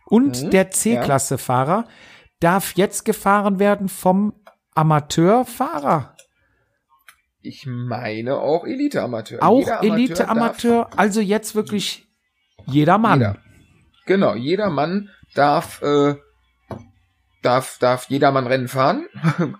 Und 0.05 0.43
Mhm, 0.43 0.51
der 0.51 0.71
C-Klasse-Fahrer 0.71 1.85
darf 2.39 2.73
jetzt 2.75 3.05
gefahren 3.05 3.59
werden 3.59 3.89
vom 3.89 4.33
Amateurfahrer. 4.75 6.15
Ich 7.41 7.65
meine 7.67 8.37
auch 8.37 8.65
Elite-Amateur. 8.65 9.43
Auch 9.43 9.59
Jeder 9.59 9.79
Amateur 9.79 9.95
Elite-Amateur. 9.95 10.89
Also 10.95 11.19
jetzt 11.19 11.55
wirklich 11.55 12.07
jedermann. 12.65 13.19
Jeder. 13.19 13.37
Genau, 14.05 14.35
jeder 14.35 14.69
Mann 14.69 15.09
darf, 15.33 15.81
äh, 15.81 16.15
darf, 17.41 17.77
darf 17.79 18.09
jedermann 18.09 18.47
Rennen 18.47 18.67
fahren. 18.67 19.07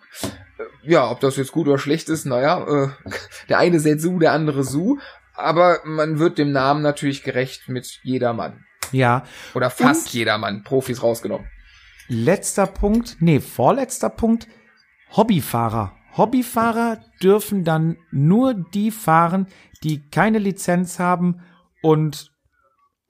ja, 0.83 1.09
ob 1.09 1.19
das 1.19 1.37
jetzt 1.37 1.51
gut 1.51 1.67
oder 1.67 1.77
schlecht 1.77 2.09
ist, 2.09 2.25
naja, 2.25 2.63
äh, 2.85 2.87
der 3.49 3.59
eine 3.59 3.79
sät 3.79 4.01
Su, 4.01 4.19
der 4.19 4.31
andere 4.33 4.63
Su. 4.63 4.97
Aber 5.35 5.79
man 5.83 6.19
wird 6.19 6.37
dem 6.37 6.51
Namen 6.51 6.81
natürlich 6.83 7.23
gerecht 7.23 7.67
mit 7.67 7.99
jedermann. 8.03 8.65
Ja. 8.91 9.23
Oder 9.55 9.69
fast 9.69 10.07
Und- 10.07 10.13
jedermann, 10.13 10.63
Profis 10.63 11.01
rausgenommen. 11.01 11.47
Letzter 12.07 12.67
Punkt, 12.67 13.17
nee, 13.19 13.39
vorletzter 13.39 14.09
Punkt, 14.09 14.47
Hobbyfahrer. 15.15 15.93
Hobbyfahrer 16.17 16.99
dürfen 17.21 17.63
dann 17.63 17.97
nur 18.11 18.53
die 18.53 18.91
fahren, 18.91 19.47
die 19.83 20.07
keine 20.09 20.37
Lizenz 20.37 20.99
haben 20.99 21.41
und 21.81 22.31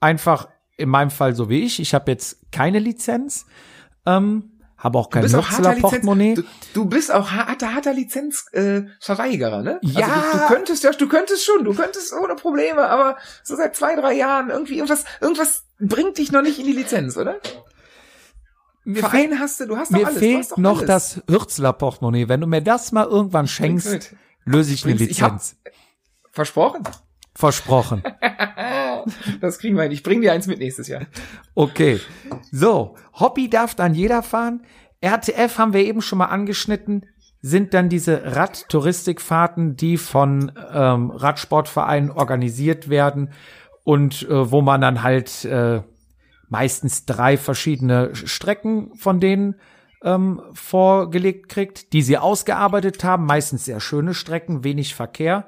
einfach 0.00 0.48
in 0.76 0.88
meinem 0.88 1.10
Fall 1.10 1.34
so 1.34 1.50
wie 1.50 1.64
ich, 1.64 1.80
ich 1.80 1.92
habe 1.92 2.10
jetzt 2.10 2.50
keine 2.52 2.78
Lizenz, 2.78 3.46
ähm, 4.06 4.52
habe 4.84 4.98
auch 4.98 5.10
kein 5.10 5.22
bist 5.22 5.34
auch 5.34 5.48
harter 5.50 5.70
Nutzler 5.70 5.80
Portemonnaie. 5.80 6.34
Lizenz, 6.34 6.46
du, 6.74 6.82
du 6.82 6.88
bist 6.88 7.12
auch 7.12 7.30
harter, 7.32 7.74
harter 7.74 7.92
Lizenz, 7.94 8.46
äh, 8.52 8.82
ne? 9.62 9.78
Ja. 9.82 10.06
Also 10.06 10.32
du, 10.32 10.38
du 10.38 10.46
könntest 10.54 10.84
ja, 10.84 10.90
du 10.92 11.08
könntest 11.08 11.44
schon, 11.44 11.64
du 11.64 11.74
könntest 11.74 12.12
ohne 12.12 12.36
Probleme, 12.36 12.82
aber 12.88 13.16
so 13.42 13.56
seit 13.56 13.74
zwei, 13.74 13.96
drei 13.96 14.12
Jahren 14.14 14.50
irgendwie 14.50 14.74
irgendwas, 14.76 15.04
irgendwas 15.20 15.64
bringt 15.80 16.18
dich 16.18 16.30
noch 16.30 16.42
nicht 16.42 16.58
in 16.60 16.66
die 16.66 16.72
Lizenz, 16.72 17.16
oder? 17.16 17.36
Mir 18.84 19.00
Verein 19.00 19.30
fehlt- 19.30 19.40
hast 19.40 19.60
du, 19.60 19.66
du 19.66 19.76
hast 19.78 19.90
doch 19.92 19.96
Mir 19.98 20.06
alles. 20.06 20.14
du 20.14 20.20
fehlt 20.20 20.58
noch 20.58 20.76
alles. 20.82 20.86
das 20.86 21.22
Hürzler-Portemonnaie. 21.28 22.28
Wenn 22.28 22.42
du 22.42 22.46
mir 22.46 22.60
das 22.60 22.92
mal 22.92 23.06
irgendwann 23.06 23.48
schenkst, 23.48 24.14
löse 24.44 24.74
ich 24.74 24.84
eine 24.84 24.94
Bring's- 24.94 25.10
ich 25.10 25.18
Lizenz. 25.20 25.56
Versprochen? 27.34 28.02
Das 29.40 29.58
kriegen 29.58 29.76
wir 29.76 29.82
hin. 29.84 29.92
Ich 29.92 30.02
bring 30.02 30.20
dir 30.20 30.32
eins 30.32 30.46
mit 30.46 30.58
nächstes 30.58 30.88
Jahr. 30.88 31.02
Okay. 31.54 32.00
So, 32.50 32.94
Hobby 33.14 33.48
darf 33.50 33.74
dann 33.74 33.94
jeder 33.94 34.22
fahren. 34.22 34.62
RTF 35.00 35.58
haben 35.58 35.72
wir 35.74 35.84
eben 35.84 36.00
schon 36.02 36.18
mal 36.18 36.26
angeschnitten, 36.26 37.06
sind 37.42 37.74
dann 37.74 37.88
diese 37.90 38.36
Radtouristikfahrten, 38.36 39.76
die 39.76 39.96
von 39.98 40.52
ähm, 40.72 41.10
Radsportvereinen 41.10 42.10
organisiert 42.10 42.88
werden 42.88 43.30
und 43.84 44.22
äh, 44.28 44.50
wo 44.50 44.62
man 44.62 44.80
dann 44.80 45.02
halt 45.02 45.44
äh, 45.44 45.82
meistens 46.48 47.04
drei 47.04 47.36
verschiedene 47.36 48.14
Strecken 48.14 48.94
von 48.94 49.20
denen 49.20 49.56
ähm, 50.02 50.40
vorgelegt 50.52 51.48
kriegt, 51.48 51.92
die 51.92 52.02
sie 52.02 52.18
ausgearbeitet 52.18 53.04
haben, 53.04 53.26
meistens 53.26 53.64
sehr 53.64 53.80
schöne 53.80 54.14
Strecken, 54.14 54.64
wenig 54.64 54.94
Verkehr. 54.94 55.46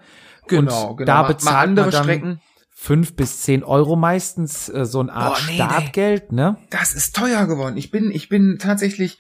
Genau, 0.48 0.90
und 0.90 0.96
genau. 0.98 1.06
Da 1.06 1.14
Mal- 1.14 1.22
mal 1.22 1.32
bezahlt 1.32 1.68
andere 1.68 1.84
man 1.86 1.92
dann 1.92 2.04
Strecken. 2.04 2.40
Fünf 2.78 3.16
bis 3.16 3.40
zehn 3.40 3.64
Euro 3.64 3.96
meistens, 3.96 4.68
äh, 4.68 4.84
so 4.84 5.00
eine 5.00 5.12
Art 5.12 5.38
Boah, 5.38 5.42
nee, 5.46 5.52
nee. 5.52 5.56
Startgeld, 5.56 6.30
ne? 6.30 6.58
Das 6.70 6.94
ist 6.94 7.16
teuer 7.16 7.46
geworden. 7.46 7.78
Ich 7.78 7.90
bin, 7.90 8.10
ich 8.10 8.28
bin 8.28 8.58
tatsächlich 8.60 9.18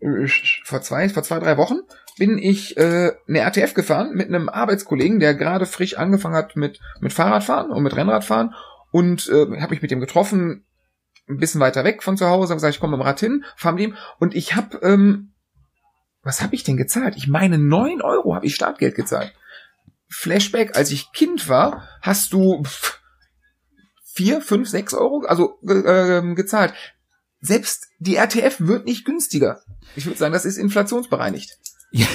äh, 0.00 0.26
vor 0.64 0.80
zwei, 0.80 1.10
vor 1.10 1.22
zwei, 1.22 1.38
drei 1.38 1.58
Wochen 1.58 1.76
bin 2.16 2.38
ich 2.38 2.76
äh, 2.78 3.12
eine 3.28 3.40
RTF 3.40 3.74
gefahren 3.74 4.14
mit 4.14 4.28
einem 4.28 4.48
Arbeitskollegen, 4.48 5.20
der 5.20 5.34
gerade 5.34 5.66
frisch 5.66 5.98
angefangen 5.98 6.34
hat 6.34 6.56
mit 6.56 6.80
mit 7.00 7.12
Fahrradfahren 7.12 7.70
und 7.70 7.82
mit 7.82 7.94
Rennradfahren 7.94 8.54
und 8.90 9.28
äh, 9.28 9.60
habe 9.60 9.74
ich 9.74 9.82
mit 9.82 9.90
dem 9.90 10.00
getroffen, 10.00 10.64
ein 11.28 11.36
bisschen 11.36 11.60
weiter 11.60 11.84
weg 11.84 12.02
von 12.02 12.16
zu 12.16 12.26
Hause, 12.26 12.50
habe 12.50 12.56
gesagt, 12.56 12.74
ich 12.74 12.80
komme 12.80 12.96
mit 12.96 13.04
dem 13.04 13.06
Rad 13.06 13.20
hin, 13.20 13.44
fahr 13.56 13.72
mit 13.72 13.82
ihm 13.82 13.96
und 14.18 14.34
ich 14.34 14.56
habe 14.56 14.78
ähm, 14.82 15.32
was 16.22 16.40
habe 16.40 16.54
ich 16.54 16.64
denn 16.64 16.78
gezahlt? 16.78 17.16
Ich 17.16 17.28
meine 17.28 17.58
neun 17.58 18.00
Euro 18.00 18.34
habe 18.34 18.46
ich 18.46 18.54
Startgeld 18.54 18.94
gezahlt. 18.94 19.34
Flashback, 20.14 20.76
als 20.76 20.90
ich 20.90 21.12
Kind 21.12 21.48
war, 21.48 21.88
hast 22.00 22.32
du 22.32 22.62
vier, 24.14 24.40
fünf, 24.40 24.68
sechs 24.68 24.94
Euro 24.94 25.24
also 25.26 25.58
äh, 25.66 26.34
gezahlt. 26.34 26.72
Selbst 27.40 27.88
die 27.98 28.16
RTF 28.16 28.60
wird 28.60 28.86
nicht 28.86 29.04
günstiger. 29.04 29.60
Ich 29.96 30.06
würde 30.06 30.18
sagen, 30.18 30.32
das 30.32 30.44
ist 30.44 30.56
inflationsbereinigt. 30.56 31.58
Ja, 31.90 32.06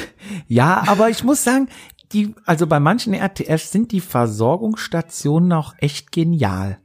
ja, 0.48 0.84
aber 0.88 1.10
ich 1.10 1.24
muss 1.24 1.44
sagen, 1.44 1.70
die, 2.12 2.34
also 2.46 2.68
bei 2.68 2.80
manchen 2.80 3.14
RTFs 3.14 3.72
sind 3.72 3.92
die 3.92 4.02
Versorgungsstationen 4.02 5.54
auch 5.54 5.76
echt 5.78 6.12
genial. 6.12 6.82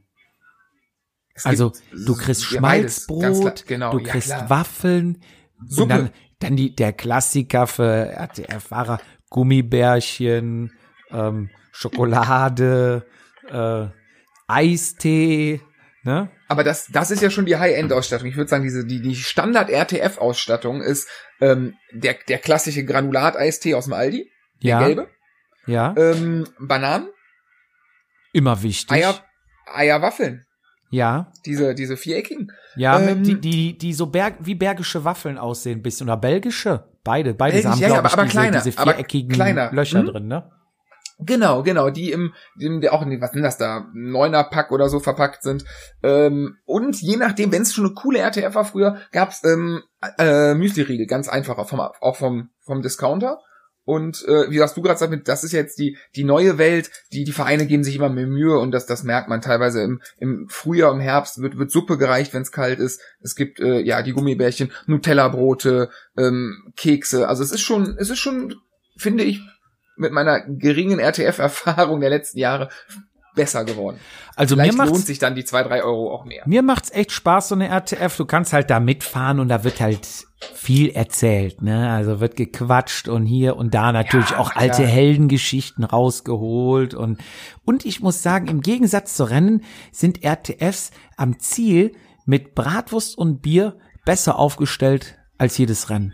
Es 1.33 1.45
Also 1.45 1.73
du 1.91 2.15
kriegst 2.15 2.51
ja, 2.51 2.59
Schmalzbrot, 2.59 3.41
klar, 3.41 3.53
genau, 3.65 3.91
du 3.91 3.99
ja, 3.99 4.11
kriegst 4.11 4.29
klar. 4.29 4.49
Waffeln 4.49 5.21
Suppe. 5.67 5.89
dann, 5.89 6.09
dann 6.39 6.55
die, 6.55 6.75
der 6.75 6.93
Klassiker 6.93 7.67
für 7.67 8.11
RTF-Fahrer, 8.11 8.99
Gummibärchen, 9.29 10.71
ähm, 11.15 11.49
Schokolade, 11.71 13.05
äh, 13.49 13.87
Eistee, 14.47 15.61
ne? 16.03 16.29
Aber 16.47 16.63
das, 16.63 16.87
das 16.91 17.09
ist 17.11 17.21
ja 17.23 17.29
schon 17.31 17.45
die 17.47 17.57
High-End-Ausstattung. 17.57 18.27
Ich 18.27 18.35
würde 18.37 18.49
sagen, 18.49 18.63
diese, 18.63 18.85
die, 18.85 19.01
die 19.01 19.15
Standard-RTF-Ausstattung 19.15 20.81
ist 20.81 21.07
ähm, 21.41 21.73
der, 21.91 22.15
der 22.27 22.37
klassische 22.37 22.85
Granulat-Eistee 22.85 23.73
aus 23.73 23.85
dem 23.85 23.93
Aldi, 23.93 24.29
der 24.61 24.69
Ja, 24.69 24.79
gelbe, 24.85 25.09
ja, 25.65 25.95
ähm, 25.97 26.47
Bananen, 26.59 27.09
immer 28.33 28.61
wichtig. 28.61 28.91
Eier, 28.91 29.15
Eierwaffeln, 29.65 30.45
Ja, 30.91 31.31
diese, 31.45 31.73
diese 31.73 31.97
viereckigen. 31.97 32.51
ja, 32.75 32.99
Ähm, 32.99 33.23
die, 33.23 33.39
die, 33.41 33.77
die 33.77 33.93
so 33.93 34.05
Berg, 34.07 34.35
wie 34.41 34.55
bergische 34.55 35.03
Waffeln 35.03 35.37
aussehen, 35.39 35.79
ein 35.79 35.83
bisschen, 35.83 36.07
oder 36.07 36.17
belgische, 36.17 36.87
beide, 37.03 37.33
beide 37.33 37.53
Belgisch, 37.53 37.71
haben, 37.71 37.79
ja, 37.79 37.87
glaube 37.87 38.07
ich, 38.07 38.13
aber- 38.13 38.21
aber 38.21 38.23
diese, 38.25 38.37
kleiner, 38.39 38.61
diese 38.61 38.77
aber 38.79 38.91
viereckigen 38.91 39.31
kleiner. 39.33 39.71
Löcher 39.71 39.99
Hm? 40.01 40.05
drin, 40.05 40.27
ne? 40.27 40.51
Genau, 41.17 41.63
genau, 41.63 41.89
die 41.89 42.11
im, 42.11 42.33
im 42.59 42.85
auch 42.89 43.01
in, 43.01 43.21
was 43.21 43.31
sind 43.31 43.43
das 43.43 43.57
da, 43.57 43.87
neuner 43.93 44.43
Pack 44.43 44.71
oder 44.71 44.89
so 44.89 44.99
verpackt 44.99 45.43
sind. 45.43 45.63
Ähm, 46.03 46.57
und 46.65 47.01
je 47.01 47.15
nachdem, 47.15 47.51
wenn 47.53 47.61
es 47.61 47.73
schon 47.73 47.85
eine 47.85 47.93
coole 47.93 48.19
RTF 48.19 48.53
war 48.53 48.65
früher, 48.65 48.97
gab's 49.11 49.41
ähm, 49.45 49.81
äh, 50.19 50.53
Müsli-Riegel, 50.53 51.07
ganz 51.07 51.29
einfacher, 51.29 51.65
vom, 51.65 51.79
auch 51.79 52.17
vom, 52.17 52.49
vom 52.65 52.81
Discounter. 52.81 53.39
Und 53.85 54.25
äh, 54.27 54.49
wie 54.49 54.57
sagst 54.57 54.75
du 54.75 54.81
gerade, 54.81 54.97
sagst, 54.97 55.27
das 55.27 55.43
ist 55.43 55.51
jetzt 55.51 55.77
die 55.77 55.95
die 56.15 56.23
neue 56.23 56.57
Welt. 56.57 56.89
Die 57.13 57.23
die 57.23 57.31
Vereine 57.31 57.67
geben 57.67 57.83
sich 57.83 57.95
immer 57.95 58.09
mehr 58.09 58.25
Mühe 58.25 58.57
und 58.57 58.71
das 58.71 58.87
das 58.87 59.03
merkt 59.03 59.29
man 59.29 59.41
teilweise 59.41 59.83
im 59.83 60.01
im 60.17 60.47
Frühjahr, 60.49 60.91
im 60.91 60.99
Herbst 60.99 61.39
wird 61.39 61.59
wird 61.59 61.69
Suppe 61.69 61.99
gereicht, 61.99 62.33
wenn 62.33 62.41
es 62.41 62.51
kalt 62.51 62.79
ist. 62.79 62.99
Es 63.21 63.35
gibt 63.35 63.59
äh, 63.59 63.81
ja 63.81 64.01
die 64.01 64.13
Gummibärchen, 64.13 64.71
Nutella-Brote, 64.87 65.91
ähm, 66.17 66.73
Kekse. 66.75 67.27
Also 67.29 67.43
es 67.43 67.51
ist 67.51 67.61
schon 67.61 67.95
es 67.99 68.09
ist 68.09 68.17
schon 68.17 68.55
finde 68.97 69.23
ich 69.23 69.39
mit 69.97 70.11
meiner 70.11 70.41
geringen 70.41 70.99
RTF-Erfahrung 70.99 72.01
der 72.01 72.09
letzten 72.09 72.39
Jahre 72.39 72.69
besser 73.35 73.65
geworden. 73.65 73.99
Also 74.35 74.55
mir 74.55 74.63
Vielleicht 74.63 74.77
macht's, 74.77 74.91
lohnt 74.91 75.05
sich 75.05 75.19
dann 75.19 75.35
die 75.35 75.43
zwei 75.45 75.63
drei 75.63 75.83
Euro 75.83 76.13
auch 76.13 76.25
mehr. 76.25 76.43
Mir 76.45 76.63
macht's 76.63 76.89
echt 76.91 77.11
Spaß, 77.11 77.49
so 77.49 77.55
eine 77.55 77.67
RTF. 77.67 78.15
Du 78.15 78.25
kannst 78.25 78.53
halt 78.53 78.69
da 78.69 78.79
mitfahren 78.79 79.39
und 79.39 79.49
da 79.49 79.63
wird 79.63 79.81
halt 79.81 80.07
viel 80.53 80.89
erzählt, 80.91 81.61
ne? 81.61 81.89
Also 81.91 82.19
wird 82.19 82.35
gequatscht 82.35 83.07
und 83.07 83.25
hier 83.25 83.57
und 83.57 83.73
da 83.73 83.91
natürlich 83.91 84.31
Ja, 84.31 84.37
auch 84.39 84.51
klar. 84.51 84.63
alte 84.63 84.85
Heldengeschichten 84.85 85.83
rausgeholt 85.83 86.93
und, 86.93 87.19
und 87.65 87.85
ich 87.85 87.99
muss 88.01 88.23
sagen, 88.23 88.47
im 88.47 88.61
Gegensatz 88.61 89.15
zu 89.15 89.29
Rennen 89.29 89.63
sind 89.91 90.23
RTFs 90.23 90.91
am 91.17 91.39
Ziel 91.39 91.93
mit 92.25 92.55
Bratwurst 92.55 93.17
und 93.17 93.41
Bier 93.41 93.77
besser 94.05 94.37
aufgestellt 94.39 95.17
als 95.37 95.57
jedes 95.57 95.89
Rennen. 95.89 96.13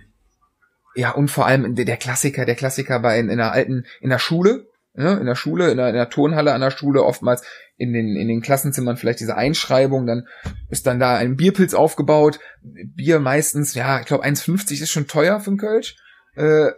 Ja, 0.95 1.11
und 1.11 1.29
vor 1.29 1.45
allem 1.45 1.75
der, 1.75 1.97
Klassiker, 1.97 2.45
der 2.45 2.55
Klassiker 2.55 2.99
bei 2.99 3.19
in, 3.19 3.29
in 3.29 3.37
der 3.37 3.51
alten, 3.51 3.85
in 4.01 4.09
der 4.09 4.19
Schule, 4.19 4.67
ne, 4.93 5.17
in 5.19 5.25
der 5.25 5.35
Schule, 5.35 5.71
in 5.71 5.77
der, 5.77 5.89
in 5.89 5.95
der 5.95 6.09
Turnhalle 6.09 6.53
an 6.53 6.61
der 6.61 6.71
Schule, 6.71 7.03
oftmals 7.03 7.43
in 7.77 7.93
den, 7.93 8.15
in 8.15 8.27
den 8.27 8.41
Klassenzimmern 8.41 8.97
vielleicht 8.97 9.21
diese 9.21 9.37
Einschreibung, 9.37 10.05
dann 10.05 10.27
ist 10.69 10.87
dann 10.87 10.99
da 10.99 11.15
ein 11.15 11.37
Bierpilz 11.37 11.73
aufgebaut. 11.73 12.39
Bier 12.61 13.19
meistens, 13.19 13.73
ja, 13.73 13.99
ich 13.99 14.05
glaube 14.05 14.25
1,50 14.25 14.81
ist 14.81 14.91
schon 14.91 15.07
teuer 15.07 15.39
für 15.39 15.51
einen 15.51 15.57
Kölsch. 15.57 15.95
Äh, 16.35 16.71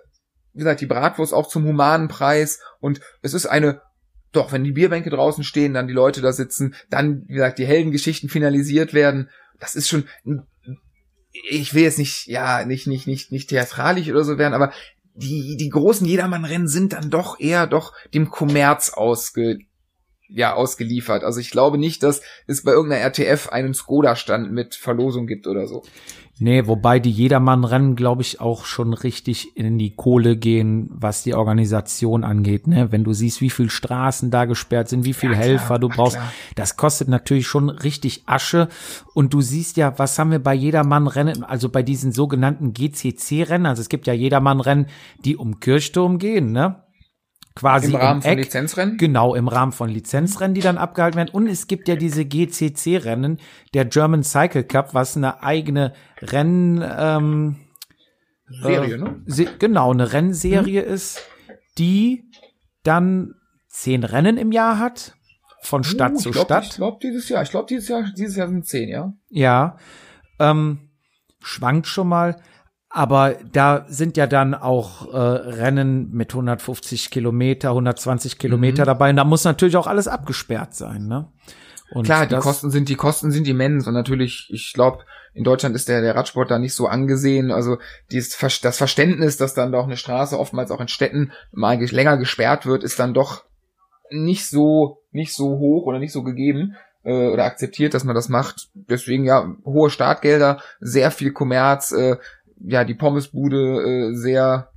wie 0.54 0.60
gesagt, 0.60 0.82
die 0.82 0.86
Bratwurst 0.86 1.34
auch 1.34 1.48
zum 1.48 1.66
humanen 1.66 2.08
Preis 2.08 2.60
und 2.80 3.02
es 3.22 3.34
ist 3.34 3.48
eine 3.48 3.82
doch, 4.34 4.52
wenn 4.52 4.64
die 4.64 4.72
Bierbänke 4.72 5.10
draußen 5.10 5.44
stehen, 5.44 5.74
dann 5.74 5.88
die 5.88 5.94
Leute 5.94 6.22
da 6.22 6.34
sitzen, 6.34 6.76
dann, 6.90 7.24
wie 7.28 7.34
gesagt, 7.34 7.60
die 7.60 7.68
Heldengeschichten 7.68 8.30
finalisiert 8.30 8.94
werden, 8.94 9.30
das 9.60 9.76
ist 9.76 9.88
schon, 9.88 10.10
ich 11.34 11.74
will 11.74 11.84
jetzt 11.84 12.00
nicht, 12.00 12.28
ja, 12.28 12.66
nicht, 12.66 12.88
nicht, 12.88 13.08
nicht, 13.08 13.32
nicht 13.32 13.50
theatralisch 13.50 14.10
oder 14.10 14.24
so 14.24 14.38
werden, 14.38 14.54
aber 14.54 14.72
die, 15.16 15.58
die 15.58 15.70
großen 15.70 16.08
Jedermann-Rennen 16.08 16.68
sind 16.68 16.94
dann 16.94 17.10
doch 17.10 17.40
eher 17.40 17.68
doch 17.68 17.94
dem 18.14 18.30
Kommerz 18.30 18.90
ausge, 18.90 19.60
ja, 20.34 20.54
ausgeliefert. 20.54 21.24
Also 21.24 21.40
ich 21.40 21.52
glaube 21.52 21.78
nicht, 21.78 22.04
dass 22.04 22.22
es 22.48 22.64
bei 22.64 22.72
irgendeiner 22.72 23.04
RTF 23.04 23.50
einen 23.50 23.74
Skoda-Stand 23.74 24.52
mit 24.52 24.76
Verlosung 24.76 25.28
gibt 25.28 25.48
oder 25.48 25.68
so. 25.68 25.84
Nee, 26.40 26.66
wobei 26.66 27.00
die 27.00 27.12
Jedermann-Rennen, 27.12 27.96
glaube 27.96 28.24
ich, 28.24 28.42
auch 28.42 28.66
schon 28.66 28.94
richtig 28.94 29.56
in 29.56 29.78
die 29.78 29.96
Kohle 29.96 30.36
gehen, 30.36 30.90
was 30.92 31.22
die 31.22 31.36
Organisation 31.36 32.24
angeht. 32.24 32.66
Ne? 32.66 32.92
Wenn 32.92 33.04
du 33.04 33.14
siehst, 33.14 33.40
wie 33.40 33.52
viel 33.52 33.70
Straßen 33.70 34.32
da 34.32 34.46
gesperrt 34.46 34.90
sind, 34.90 35.06
wie 35.06 35.14
viel 35.14 35.30
Ja, 35.30 35.36
klar. 35.36 35.48
Helfer 35.48 35.80
du 35.80 35.90
brauchst, 35.90 36.16
klar. 36.16 36.34
das 36.56 36.76
kostet 36.76 37.08
natürlich 37.08 37.46
schon 37.46 37.70
richtig 37.70 38.24
Asche. 38.26 38.68
Und 39.14 39.34
du 39.34 39.42
siehst 39.42 39.78
ja, 39.78 39.98
was 40.00 40.18
haben 40.18 40.32
wir 40.32 40.40
bei 40.40 40.56
Jedermann-Rennen, 40.56 41.44
also 41.44 41.70
bei 41.70 41.84
diesen 41.84 42.12
sogenannten 42.12 42.74
GCC-Rennen, 42.74 43.68
also 43.68 43.82
es 43.82 43.90
gibt 43.90 44.08
ja 44.08 44.14
Jedermann-Rennen, 44.14 44.88
die 45.24 45.38
um 45.38 45.60
Kirchturm 45.60 46.18
gehen, 46.18 46.52
ne? 46.52 46.84
Quasi 47.56 47.92
Im 47.92 47.96
Rahmen 47.96 48.22
von 48.22 48.32
Eck. 48.32 48.40
Lizenzrennen? 48.40 48.98
Genau, 48.98 49.36
im 49.36 49.48
Rahmen 49.48 49.72
von 49.72 49.90
Lizenzrennen, 49.90 50.56
die 50.56 50.62
dann 50.62 50.78
abgehalten 50.78 51.18
werden. 51.18 51.30
Und 51.30 51.48
es 51.48 51.68
gibt 51.68 51.88
ja 51.88 51.96
diese 51.96 52.26
GCC-Rennen, 52.26 53.40
der 53.76 53.86
German 53.86 54.24
Cycle 54.24 54.64
Cup, 54.64 54.94
was 54.96 55.16
eine 55.16 55.44
eigene 55.44 55.94
Renn, 56.20 56.84
ähm, 56.98 57.58
Serie, 58.50 58.96
äh, 58.96 58.98
ne? 58.98 59.22
Se 59.26 59.46
genau, 59.60 59.92
eine 59.92 60.14
Rennserie 60.14 60.82
ist, 60.82 61.22
die 61.78 62.30
dann 62.84 63.36
zehn 63.70 64.04
Rennen 64.04 64.38
im 64.38 64.52
Jahr 64.52 64.80
hat, 64.80 65.16
von 65.62 65.84
Stadt 65.84 66.14
Uh, 66.14 66.18
zu 66.18 66.32
glaub, 66.32 66.46
Stadt. 66.46 66.66
Ich 66.66 66.76
glaube 66.76 66.98
dieses 67.02 67.30
Jahr, 67.30 67.44
ich 67.44 67.50
glaube 67.50 67.68
dieses 67.70 67.88
Jahr, 67.88 68.04
dieses 68.18 68.36
Jahr 68.36 68.48
sind 68.50 68.66
zehn, 68.66 68.90
ja. 68.90 69.14
Ja, 69.30 69.78
ähm, 70.40 70.90
schwankt 71.42 71.88
schon 71.88 72.08
mal. 72.08 72.42
Aber 72.96 73.36
da 73.52 73.86
sind 73.90 74.18
ja 74.18 74.28
dann 74.28 74.54
auch 74.54 75.12
äh, 75.12 75.18
Rennen 75.18 76.12
mit 76.12 76.32
150 76.34 77.10
Kilometer, 77.10 77.70
120 77.70 78.38
Kilometer 78.38 78.86
dabei. 78.86 79.10
Und 79.10 79.16
da 79.18 79.24
muss 79.24 79.44
natürlich 79.46 79.78
auch 79.78 79.88
alles 79.88 80.08
abgesperrt 80.08 80.76
sein, 80.76 81.08
ne? 81.08 81.28
Und 81.92 82.06
Klar, 82.06 82.26
die 82.28 82.36
Kosten 82.44 82.70
sind 82.72 82.90
die 82.90 82.96
Kosten 82.96 83.32
sind 83.32 83.48
immens 83.48 83.86
und 83.88 83.94
natürlich, 83.94 84.50
ich 84.52 84.74
glaube, 84.74 85.00
in 85.36 85.44
Deutschland 85.44 85.76
ist 85.76 85.90
der 85.90 86.02
der 86.02 86.16
Radsport 86.16 86.50
da 86.50 86.58
nicht 86.60 86.74
so 86.76 86.88
angesehen. 86.88 87.52
Also 87.52 87.78
dieses, 88.12 88.38
das 88.62 88.78
Verständnis, 88.78 89.38
dass 89.38 89.54
dann 89.54 89.72
doch 89.72 89.84
eine 89.86 89.98
Straße 89.98 90.40
oftmals 90.40 90.72
auch 90.72 90.80
in 90.82 90.88
Städten 90.88 91.32
mal 91.52 91.78
ge- 91.78 91.90
länger 91.92 92.18
gesperrt 92.18 92.66
wird, 92.66 92.84
ist 92.84 93.00
dann 93.00 93.14
doch 93.14 93.44
nicht 94.12 94.48
so 94.50 95.00
nicht 95.12 95.34
so 95.34 95.58
hoch 95.60 95.86
oder 95.86 96.00
nicht 96.00 96.14
so 96.14 96.24
gegeben. 96.24 96.76
äh, 97.06 97.28
oder 97.28 97.44
akzeptiert, 97.44 97.94
dass 97.94 98.06
man 98.06 98.16
das 98.16 98.30
macht. 98.30 98.70
Deswegen 98.74 99.26
ja, 99.26 99.54
hohe 99.66 99.90
Startgelder, 99.90 100.62
sehr 100.80 101.12
viel 101.12 101.32
Kommerz, 101.34 101.92
äh, 101.92 102.16
ja, 102.64 102.84
die 102.84 102.94
Pommesbude 102.96 104.12
äh, 104.12 104.16
sehr 104.16 104.70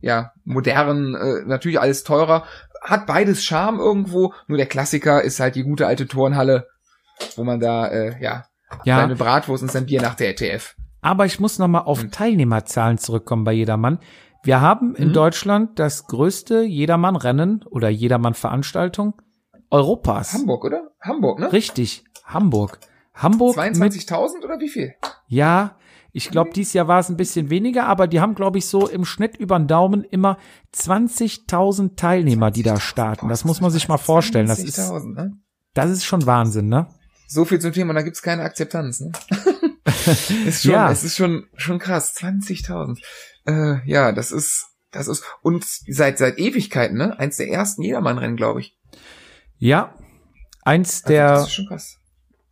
ja, 0.00 0.32
modern, 0.44 1.14
äh, 1.14 1.44
natürlich 1.46 1.80
alles 1.80 2.04
teurer. 2.04 2.44
Hat 2.82 3.06
beides 3.06 3.42
Charme 3.44 3.80
irgendwo, 3.80 4.32
nur 4.46 4.56
der 4.58 4.66
Klassiker 4.66 5.22
ist 5.22 5.40
halt 5.40 5.56
die 5.56 5.64
gute 5.64 5.86
alte 5.88 6.06
Turnhalle, 6.06 6.68
wo 7.36 7.42
man 7.42 7.58
da, 7.58 7.88
äh, 7.88 8.22
ja, 8.22 8.44
Ja. 8.84 8.98
seine 9.00 9.16
Bratwurst 9.16 9.62
und 9.64 9.72
sein 9.72 9.86
Bier 9.86 10.00
nach 10.00 10.14
der 10.14 10.30
ETF. 10.30 10.76
Aber 11.00 11.26
ich 11.26 11.40
muss 11.40 11.58
noch 11.58 11.66
mal 11.68 11.80
auf 11.80 12.02
Hm. 12.02 12.10
Teilnehmerzahlen 12.12 12.98
zurückkommen 12.98 13.42
bei 13.44 13.52
Jedermann. 13.52 13.98
Wir 14.44 14.60
haben 14.60 14.94
in 14.94 15.08
Mhm. 15.08 15.12
Deutschland 15.14 15.78
das 15.80 16.06
größte 16.06 16.62
Jedermann-Rennen 16.62 17.64
oder 17.68 17.88
Jedermann-Veranstaltung 17.88 19.14
Europas. 19.70 20.32
Hamburg, 20.34 20.64
oder? 20.64 20.90
Hamburg, 21.00 21.40
ne? 21.40 21.52
Richtig, 21.52 22.04
Hamburg. 22.24 22.78
Hamburg 23.14 23.56
mit 23.56 23.74
22.000 23.76 24.44
oder 24.44 24.60
wie 24.60 24.68
viel? 24.68 24.94
Ja, 25.26 25.76
ich 26.12 26.30
glaube, 26.30 26.50
dieses 26.54 26.72
Jahr 26.72 26.88
war 26.88 27.00
es 27.00 27.08
ein 27.08 27.16
bisschen 27.16 27.50
weniger, 27.50 27.86
aber 27.86 28.06
die 28.06 28.20
haben, 28.20 28.34
glaube 28.34 28.58
ich, 28.58 28.66
so 28.66 28.88
im 28.88 29.04
Schnitt 29.04 29.36
über 29.36 29.58
den 29.58 29.66
Daumen 29.68 30.04
immer 30.04 30.38
20.000 30.74 31.96
Teilnehmer, 31.96 32.50
die 32.50 32.62
da 32.62 32.80
starten. 32.80 33.28
Das 33.28 33.44
muss 33.44 33.60
man 33.60 33.70
sich 33.70 33.88
mal 33.88 33.98
vorstellen. 33.98 34.46
Das 34.46 34.58
ist, 34.60 34.78
20.000, 34.78 35.14
ne? 35.14 35.32
das 35.74 35.90
ist 35.90 36.04
schon 36.04 36.24
Wahnsinn, 36.26 36.68
ne? 36.68 36.86
So 37.26 37.44
viel 37.44 37.60
zum 37.60 37.72
Thema, 37.72 37.92
da 37.92 38.02
gibt's 38.02 38.22
keine 38.22 38.42
Akzeptanz, 38.42 39.00
ne? 39.00 39.12
ist 40.46 40.62
schon, 40.62 40.72
Ja. 40.72 40.90
es 40.90 41.04
ist 41.04 41.16
schon, 41.16 41.44
schon 41.56 41.78
krass. 41.78 42.16
20.000. 42.16 42.98
Äh, 43.46 43.86
ja, 43.88 44.12
das 44.12 44.32
ist, 44.32 44.66
das 44.90 45.08
ist, 45.08 45.24
und 45.42 45.64
seit, 45.64 46.18
seit 46.18 46.38
Ewigkeiten, 46.38 46.96
ne? 46.96 47.18
Eins 47.18 47.36
der 47.36 47.50
ersten 47.50 47.82
Jedermann-Rennen, 47.82 48.36
glaube 48.36 48.60
ich. 48.60 48.78
Ja, 49.58 49.94
eins 50.62 51.02
Also, 51.04 51.08
der, 51.12 51.28
das 51.32 51.42
ist 51.48 51.52
schon 51.54 51.66
krass. 51.66 51.98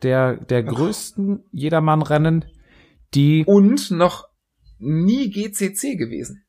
der, 0.03 0.37
der 0.37 0.63
größten 0.63 1.45
Jedermann-Rennen, 1.53 2.45
die 3.15 3.45
Und 3.47 3.91
noch 3.91 4.29
nie 4.79 5.31
GCC 5.31 5.97
gewesen. 5.97 6.45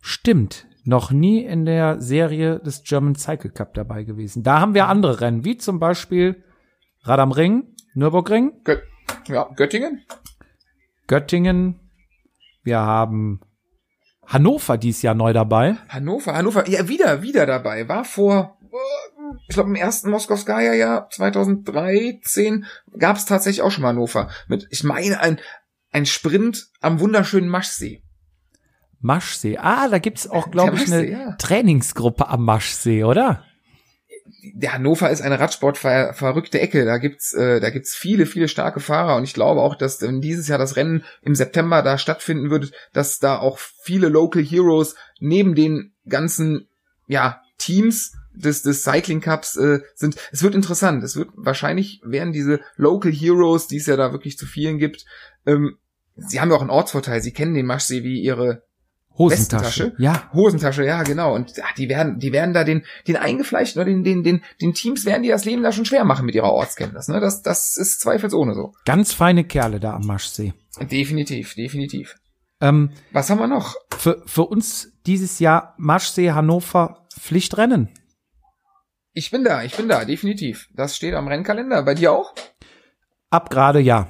stimmt, 0.00 0.66
noch 0.84 1.10
nie 1.10 1.44
in 1.44 1.64
der 1.64 2.00
Serie 2.00 2.60
des 2.60 2.82
German 2.82 3.14
Cycle 3.14 3.50
Cup 3.50 3.74
dabei 3.74 4.04
gewesen. 4.04 4.42
Da 4.42 4.60
haben 4.60 4.74
wir 4.74 4.88
andere 4.88 5.20
Rennen, 5.20 5.44
wie 5.44 5.56
zum 5.56 5.78
Beispiel 5.78 6.42
Rad 7.02 7.20
am 7.20 7.32
Ring, 7.32 7.74
Nürburgring, 7.94 8.52
Gö 8.64 8.78
ja, 9.28 9.48
Göttingen? 9.56 10.04
Göttingen, 11.06 11.80
wir 12.62 12.80
haben 12.80 13.40
Hannover 14.26 14.78
dies 14.78 15.02
Jahr 15.02 15.14
neu 15.14 15.32
dabei. 15.32 15.76
Hannover, 15.88 16.34
Hannover, 16.34 16.68
ja, 16.68 16.88
wieder, 16.88 17.22
wieder 17.22 17.46
dabei. 17.46 17.88
War 17.88 18.04
vor, 18.04 18.58
äh, 18.62 19.36
ich 19.48 19.54
glaube, 19.54 19.70
im 19.70 19.76
ersten 19.76 20.10
Moskowskaja-Jahr 20.10 21.10
2013 21.10 22.64
gab 22.98 23.16
es 23.16 23.26
tatsächlich 23.26 23.62
auch 23.62 23.70
schon 23.70 23.84
Hannover. 23.84 24.30
Mit, 24.48 24.66
ich 24.70 24.84
meine, 24.84 25.20
ein, 25.20 25.38
ein 25.94 26.06
Sprint 26.06 26.66
am 26.80 26.98
wunderschönen 26.98 27.48
Maschsee. 27.48 28.02
Maschsee. 29.00 29.58
Ah, 29.58 29.88
da 29.88 29.98
gibt's 29.98 30.26
auch, 30.28 30.50
glaube 30.50 30.76
ich, 30.76 30.92
eine 30.92 31.08
ja. 31.08 31.36
Trainingsgruppe 31.36 32.28
am 32.28 32.44
Maschsee, 32.44 33.04
oder? 33.04 33.44
Der 34.54 34.72
Hannover 34.72 35.10
ist 35.10 35.20
eine 35.20 35.38
Radsport-verrückte 35.38 36.60
Ecke. 36.60 36.84
Da 36.84 36.98
gibt's, 36.98 37.32
äh, 37.32 37.60
da 37.60 37.70
gibt's 37.70 37.94
viele, 37.94 38.26
viele 38.26 38.48
starke 38.48 38.80
Fahrer 38.80 39.16
und 39.16 39.24
ich 39.24 39.34
glaube 39.34 39.60
auch, 39.60 39.76
dass 39.76 40.00
wenn 40.02 40.20
dieses 40.20 40.48
Jahr 40.48 40.58
das 40.58 40.76
Rennen 40.76 41.04
im 41.22 41.34
September 41.34 41.82
da 41.82 41.96
stattfinden 41.96 42.50
würde, 42.50 42.70
dass 42.92 43.20
da 43.20 43.38
auch 43.38 43.58
viele 43.58 44.08
Local 44.08 44.42
Heroes 44.42 44.96
neben 45.20 45.54
den 45.54 45.94
ganzen, 46.08 46.68
ja, 47.06 47.40
Teams 47.58 48.12
des, 48.34 48.62
des 48.62 48.82
Cycling 48.82 49.20
Cups 49.20 49.56
äh, 49.56 49.80
sind. 49.94 50.16
Es 50.32 50.42
wird 50.42 50.56
interessant. 50.56 51.04
Es 51.04 51.14
wird 51.14 51.28
wahrscheinlich 51.36 52.00
werden 52.04 52.32
diese 52.32 52.60
Local 52.76 53.12
Heroes, 53.12 53.68
die 53.68 53.76
es 53.76 53.86
ja 53.86 53.96
da 53.96 54.12
wirklich 54.12 54.36
zu 54.36 54.46
vielen 54.46 54.78
gibt, 54.78 55.04
ähm, 55.46 55.76
sie 56.16 56.40
haben 56.40 56.50
ja 56.50 56.56
auch 56.56 56.60
einen 56.60 56.70
Ortsvorteil. 56.70 57.20
Sie 57.20 57.32
kennen 57.32 57.54
den 57.54 57.66
Maschsee 57.66 58.02
wie 58.02 58.20
ihre 58.20 58.62
Hosentasche. 59.16 59.84
Westentasche? 59.84 59.94
Ja. 59.98 60.32
Hosentasche, 60.32 60.84
ja, 60.84 61.02
genau. 61.02 61.34
Und 61.34 61.52
ach, 61.62 61.72
die 61.74 61.88
werden, 61.88 62.18
die 62.18 62.32
werden 62.32 62.52
da 62.52 62.64
den, 62.64 62.84
den 63.06 63.16
eingefleischten 63.16 63.80
oder 63.80 63.90
den, 63.90 64.02
den, 64.02 64.24
den, 64.24 64.42
den 64.60 64.74
Teams 64.74 65.04
werden 65.04 65.22
die 65.22 65.28
das 65.28 65.44
Leben 65.44 65.62
da 65.62 65.70
schon 65.72 65.84
schwer 65.84 66.04
machen 66.04 66.26
mit 66.26 66.34
ihrer 66.34 66.52
Ortskenntnis. 66.52 67.08
Ne? 67.08 67.20
Das, 67.20 67.42
das 67.42 67.76
ist 67.76 68.00
zweifelsohne 68.00 68.54
so. 68.54 68.72
Ganz 68.84 69.12
feine 69.12 69.44
Kerle 69.44 69.78
da 69.78 69.94
am 69.94 70.06
Maschsee. 70.06 70.52
Definitiv, 70.80 71.54
definitiv. 71.54 72.16
Ähm, 72.60 72.90
Was 73.12 73.30
haben 73.30 73.38
wir 73.38 73.46
noch? 73.46 73.76
für, 73.96 74.22
für 74.26 74.42
uns 74.42 74.92
dieses 75.06 75.38
Jahr 75.38 75.74
Maschsee 75.78 76.32
Hannover 76.32 77.06
Pflichtrennen. 77.18 77.88
Ich 79.12 79.30
bin 79.30 79.44
da, 79.44 79.62
ich 79.62 79.76
bin 79.76 79.88
da, 79.88 80.04
definitiv. 80.04 80.68
Das 80.74 80.96
steht 80.96 81.14
am 81.14 81.28
Rennkalender. 81.28 81.82
Bei 81.84 81.94
dir 81.94 82.12
auch? 82.12 82.34
Ab 83.30 83.48
gerade 83.48 83.80
ja. 83.80 84.08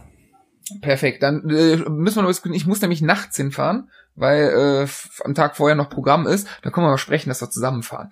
Perfekt. 0.80 1.22
Dann 1.22 1.48
äh, 1.50 1.76
müssen 1.76 2.16
wir 2.16 2.22
noch 2.22 2.28
was, 2.28 2.44
ich 2.44 2.66
muss 2.66 2.80
nämlich 2.80 3.02
nachts 3.02 3.36
hinfahren, 3.36 3.90
weil 4.14 4.86
äh, 4.86 5.24
am 5.24 5.34
Tag 5.34 5.56
vorher 5.56 5.76
noch 5.76 5.90
Programm 5.90 6.26
ist. 6.26 6.48
Da 6.62 6.70
können 6.70 6.86
wir 6.86 6.90
mal 6.90 6.98
sprechen, 6.98 7.28
dass 7.28 7.42
wir 7.42 7.50
zusammenfahren. 7.50 8.10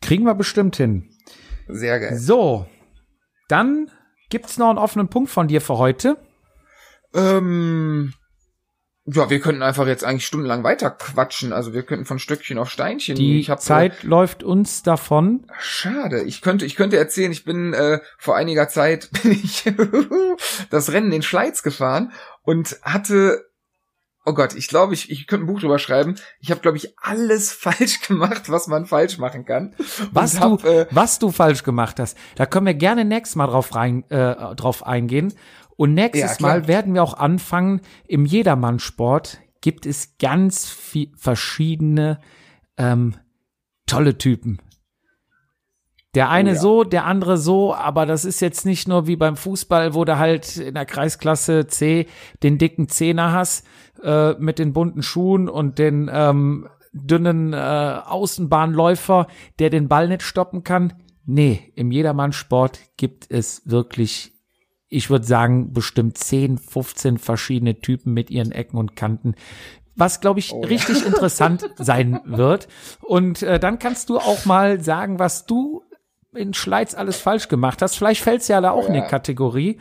Kriegen 0.00 0.24
wir 0.24 0.34
bestimmt 0.34 0.76
hin. 0.76 1.08
Sehr 1.68 2.00
geil. 2.00 2.16
So. 2.16 2.66
Dann 3.48 3.90
gibt's 4.28 4.58
noch 4.58 4.70
einen 4.70 4.78
offenen 4.78 5.08
Punkt 5.08 5.30
von 5.30 5.48
dir 5.48 5.60
für 5.60 5.78
heute. 5.78 6.16
Ähm, 7.14 8.12
ja, 9.08 9.30
wir 9.30 9.40
könnten 9.40 9.62
einfach 9.62 9.86
jetzt 9.86 10.04
eigentlich 10.04 10.26
stundenlang 10.26 10.64
weiter 10.64 10.90
quatschen. 10.90 11.52
Also 11.52 11.72
wir 11.72 11.84
könnten 11.84 12.06
von 12.06 12.18
Stöckchen 12.18 12.58
auf 12.58 12.70
Steinchen. 12.70 13.14
Die 13.14 13.42
hab, 13.44 13.60
Zeit 13.60 14.02
läuft 14.02 14.42
uns 14.42 14.82
davon. 14.82 15.44
Äh, 15.48 15.52
schade. 15.60 16.22
Ich 16.22 16.42
könnte, 16.42 16.66
ich 16.66 16.74
könnte 16.74 16.96
erzählen, 16.96 17.30
ich 17.30 17.44
bin 17.44 17.72
äh, 17.72 18.00
vor 18.18 18.36
einiger 18.36 18.68
Zeit 18.68 19.10
bin 19.22 19.32
ich 19.32 19.64
das 20.70 20.92
Rennen 20.92 21.12
in 21.12 21.22
Schleiz 21.22 21.62
gefahren 21.62 22.12
und 22.42 22.78
hatte 22.82 23.44
Oh 24.28 24.34
Gott, 24.34 24.56
ich 24.56 24.66
glaube, 24.66 24.92
ich, 24.92 25.08
ich 25.08 25.28
könnte 25.28 25.44
ein 25.44 25.46
Buch 25.46 25.60
drüber 25.60 25.78
schreiben. 25.78 26.16
Ich 26.40 26.50
habe, 26.50 26.60
glaube 26.60 26.76
ich, 26.76 26.98
alles 26.98 27.52
falsch 27.52 28.00
gemacht, 28.00 28.50
was 28.50 28.66
man 28.66 28.84
falsch 28.84 29.18
machen 29.18 29.44
kann. 29.44 29.76
Was 30.10 30.40
hab, 30.40 30.62
du, 30.62 30.68
äh, 30.68 30.86
was 30.90 31.20
du 31.20 31.30
falsch 31.30 31.62
gemacht 31.62 32.00
hast. 32.00 32.18
Da 32.34 32.44
können 32.44 32.66
wir 32.66 32.74
gerne 32.74 33.04
nächstes 33.04 33.36
Mal 33.36 33.46
drauf 33.46 33.76
rein, 33.76 34.02
äh, 34.10 34.56
drauf 34.56 34.84
eingehen. 34.84 35.32
Und 35.76 35.94
nächstes 35.94 36.38
Ja. 36.38 36.46
Mal 36.46 36.68
werden 36.68 36.94
wir 36.94 37.02
auch 37.02 37.14
anfangen. 37.14 37.80
Im 38.06 38.24
Jedermannsport 38.24 39.40
gibt 39.60 39.86
es 39.86 40.16
ganz 40.18 40.68
viel 40.68 41.10
verschiedene 41.16 42.20
ähm, 42.76 43.14
tolle 43.86 44.18
Typen. 44.18 44.60
Der 46.14 46.30
eine 46.30 46.50
Oh 46.50 46.54
ja. 46.54 46.58
so, 46.60 46.84
der 46.84 47.04
andere 47.04 47.36
so, 47.36 47.74
aber 47.74 48.06
das 48.06 48.24
ist 48.24 48.40
jetzt 48.40 48.64
nicht 48.64 48.88
nur 48.88 49.06
wie 49.06 49.16
beim 49.16 49.36
Fußball, 49.36 49.92
wo 49.92 50.06
du 50.06 50.16
halt 50.18 50.56
in 50.56 50.72
der 50.72 50.86
Kreisklasse 50.86 51.66
C 51.66 52.06
den 52.42 52.56
dicken 52.56 52.88
Zehner 52.88 53.32
hast, 53.32 53.66
äh, 54.02 54.32
mit 54.38 54.58
den 54.58 54.72
bunten 54.72 55.02
Schuhen 55.02 55.46
und 55.46 55.78
den 55.78 56.10
ähm, 56.10 56.68
dünnen 56.94 57.52
äh, 57.52 57.56
Außenbahnläufer, 57.56 59.26
der 59.58 59.68
den 59.68 59.88
Ball 59.88 60.08
nicht 60.08 60.22
stoppen 60.22 60.64
kann. 60.64 60.94
Nee, 61.26 61.72
im 61.74 61.90
Jedermannsport 61.90 62.80
gibt 62.96 63.30
es 63.30 63.62
wirklich, 63.66 64.32
ich 64.88 65.10
würde 65.10 65.24
sagen, 65.26 65.72
bestimmt 65.72 66.18
10, 66.18 66.58
15 66.58 67.18
verschiedene 67.18 67.80
Typen 67.80 68.12
mit 68.14 68.30
ihren 68.30 68.52
Ecken 68.52 68.78
und 68.78 68.96
Kanten. 68.96 69.34
Was, 69.96 70.20
glaube 70.20 70.40
ich, 70.40 70.52
Oh 70.52 70.62
ja. 70.62 70.68
richtig 70.68 71.04
interessant 71.06 71.68
sein 71.76 72.20
wird. 72.24 72.68
Und 73.02 73.42
äh, 73.42 73.58
dann 73.58 73.78
kannst 73.78 74.10
du 74.10 74.18
auch 74.18 74.44
mal 74.44 74.80
sagen, 74.80 75.18
was 75.18 75.46
du 75.46 75.82
in 76.34 76.52
Schleiz 76.54 76.94
alles 76.94 77.16
falsch 77.18 77.48
gemacht 77.48 77.80
hast. 77.82 77.96
Vielleicht 77.96 78.22
fällt's 78.22 78.48
ja 78.48 78.60
da 78.60 78.70
auch 78.72 78.84
Oh 78.84 78.88
in 78.88 78.94
ja. 78.94 79.00
die 79.02 79.08
Kategorie. 79.08 79.78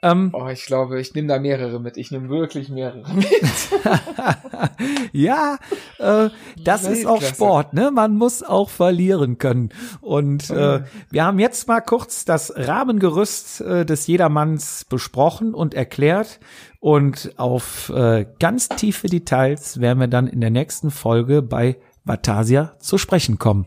Ähm, 0.00 0.30
oh, 0.32 0.46
ich 0.46 0.66
glaube, 0.66 1.00
ich 1.00 1.14
nehme 1.14 1.26
da 1.26 1.40
mehrere 1.40 1.80
mit. 1.80 1.96
Ich 1.96 2.12
nehme 2.12 2.28
wirklich 2.28 2.68
mehrere 2.68 3.12
mit. 3.12 3.26
ja, 5.12 5.58
äh, 5.98 6.30
das 6.62 6.84
ist 6.84 7.04
auch. 7.04 7.20
Sport, 7.20 7.72
ne? 7.72 7.90
Man 7.90 8.14
muss 8.14 8.44
auch 8.44 8.70
verlieren 8.70 9.38
können. 9.38 9.70
Und 10.00 10.50
äh, 10.50 10.84
wir 11.10 11.24
haben 11.24 11.40
jetzt 11.40 11.66
mal 11.66 11.80
kurz 11.80 12.24
das 12.24 12.52
Rahmengerüst 12.56 13.60
äh, 13.60 13.84
des 13.84 14.06
Jedermanns 14.06 14.84
besprochen 14.84 15.52
und 15.52 15.74
erklärt. 15.74 16.38
Und 16.78 17.32
auf 17.36 17.88
äh, 17.88 18.24
ganz 18.38 18.68
tiefe 18.68 19.08
Details 19.08 19.80
werden 19.80 19.98
wir 19.98 20.06
dann 20.06 20.28
in 20.28 20.40
der 20.40 20.50
nächsten 20.50 20.92
Folge 20.92 21.42
bei 21.42 21.76
Vatasia 22.04 22.76
zu 22.78 22.98
sprechen 22.98 23.38
kommen. 23.38 23.66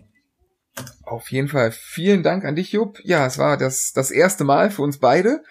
Auf 1.03 1.29
jeden 1.29 1.49
Fall. 1.49 1.71
Vielen 1.71 2.23
Dank 2.23 2.45
an 2.45 2.55
dich, 2.55 2.71
Jupp. 2.71 2.99
Ja, 3.03 3.25
es 3.25 3.37
war 3.37 3.57
das, 3.57 3.91
das 3.91 4.11
erste 4.11 4.45
Mal 4.45 4.71
für 4.71 4.81
uns 4.81 4.97
beide. 4.97 5.43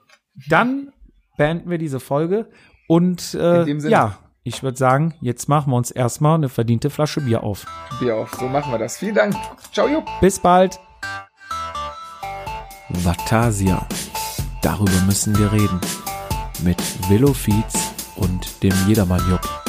dann 0.49 0.91
beenden 1.37 1.69
wir 1.69 1.77
diese 1.77 1.99
Folge 1.99 2.49
und 2.87 3.35
äh, 3.35 3.71
ja, 3.87 4.17
ich 4.43 4.63
würde 4.63 4.77
sagen, 4.77 5.13
jetzt 5.21 5.47
machen 5.47 5.71
wir 5.71 5.77
uns 5.77 5.91
erstmal 5.91 6.35
eine 6.35 6.49
verdiente 6.49 6.89
Flasche 6.89 7.21
Bier 7.21 7.43
auf. 7.43 7.67
Bier 7.99 8.15
auf. 8.15 8.33
So 8.33 8.47
machen 8.47 8.71
wir 8.71 8.79
das. 8.79 8.97
Vielen 8.97 9.15
Dank. 9.15 9.35
Ciao, 9.71 9.87
Jupp. 9.87 10.05
Bis 10.21 10.39
bald. 10.39 10.79
Vatasia. 12.89 13.87
Darüber 14.61 15.01
müssen 15.05 15.37
wir 15.37 15.51
reden. 15.51 15.79
Mit 16.63 16.81
Velofiz 17.09 17.93
und 18.15 18.63
dem 18.63 18.73
Jedermann 18.87 19.21
Jupp. 19.29 19.68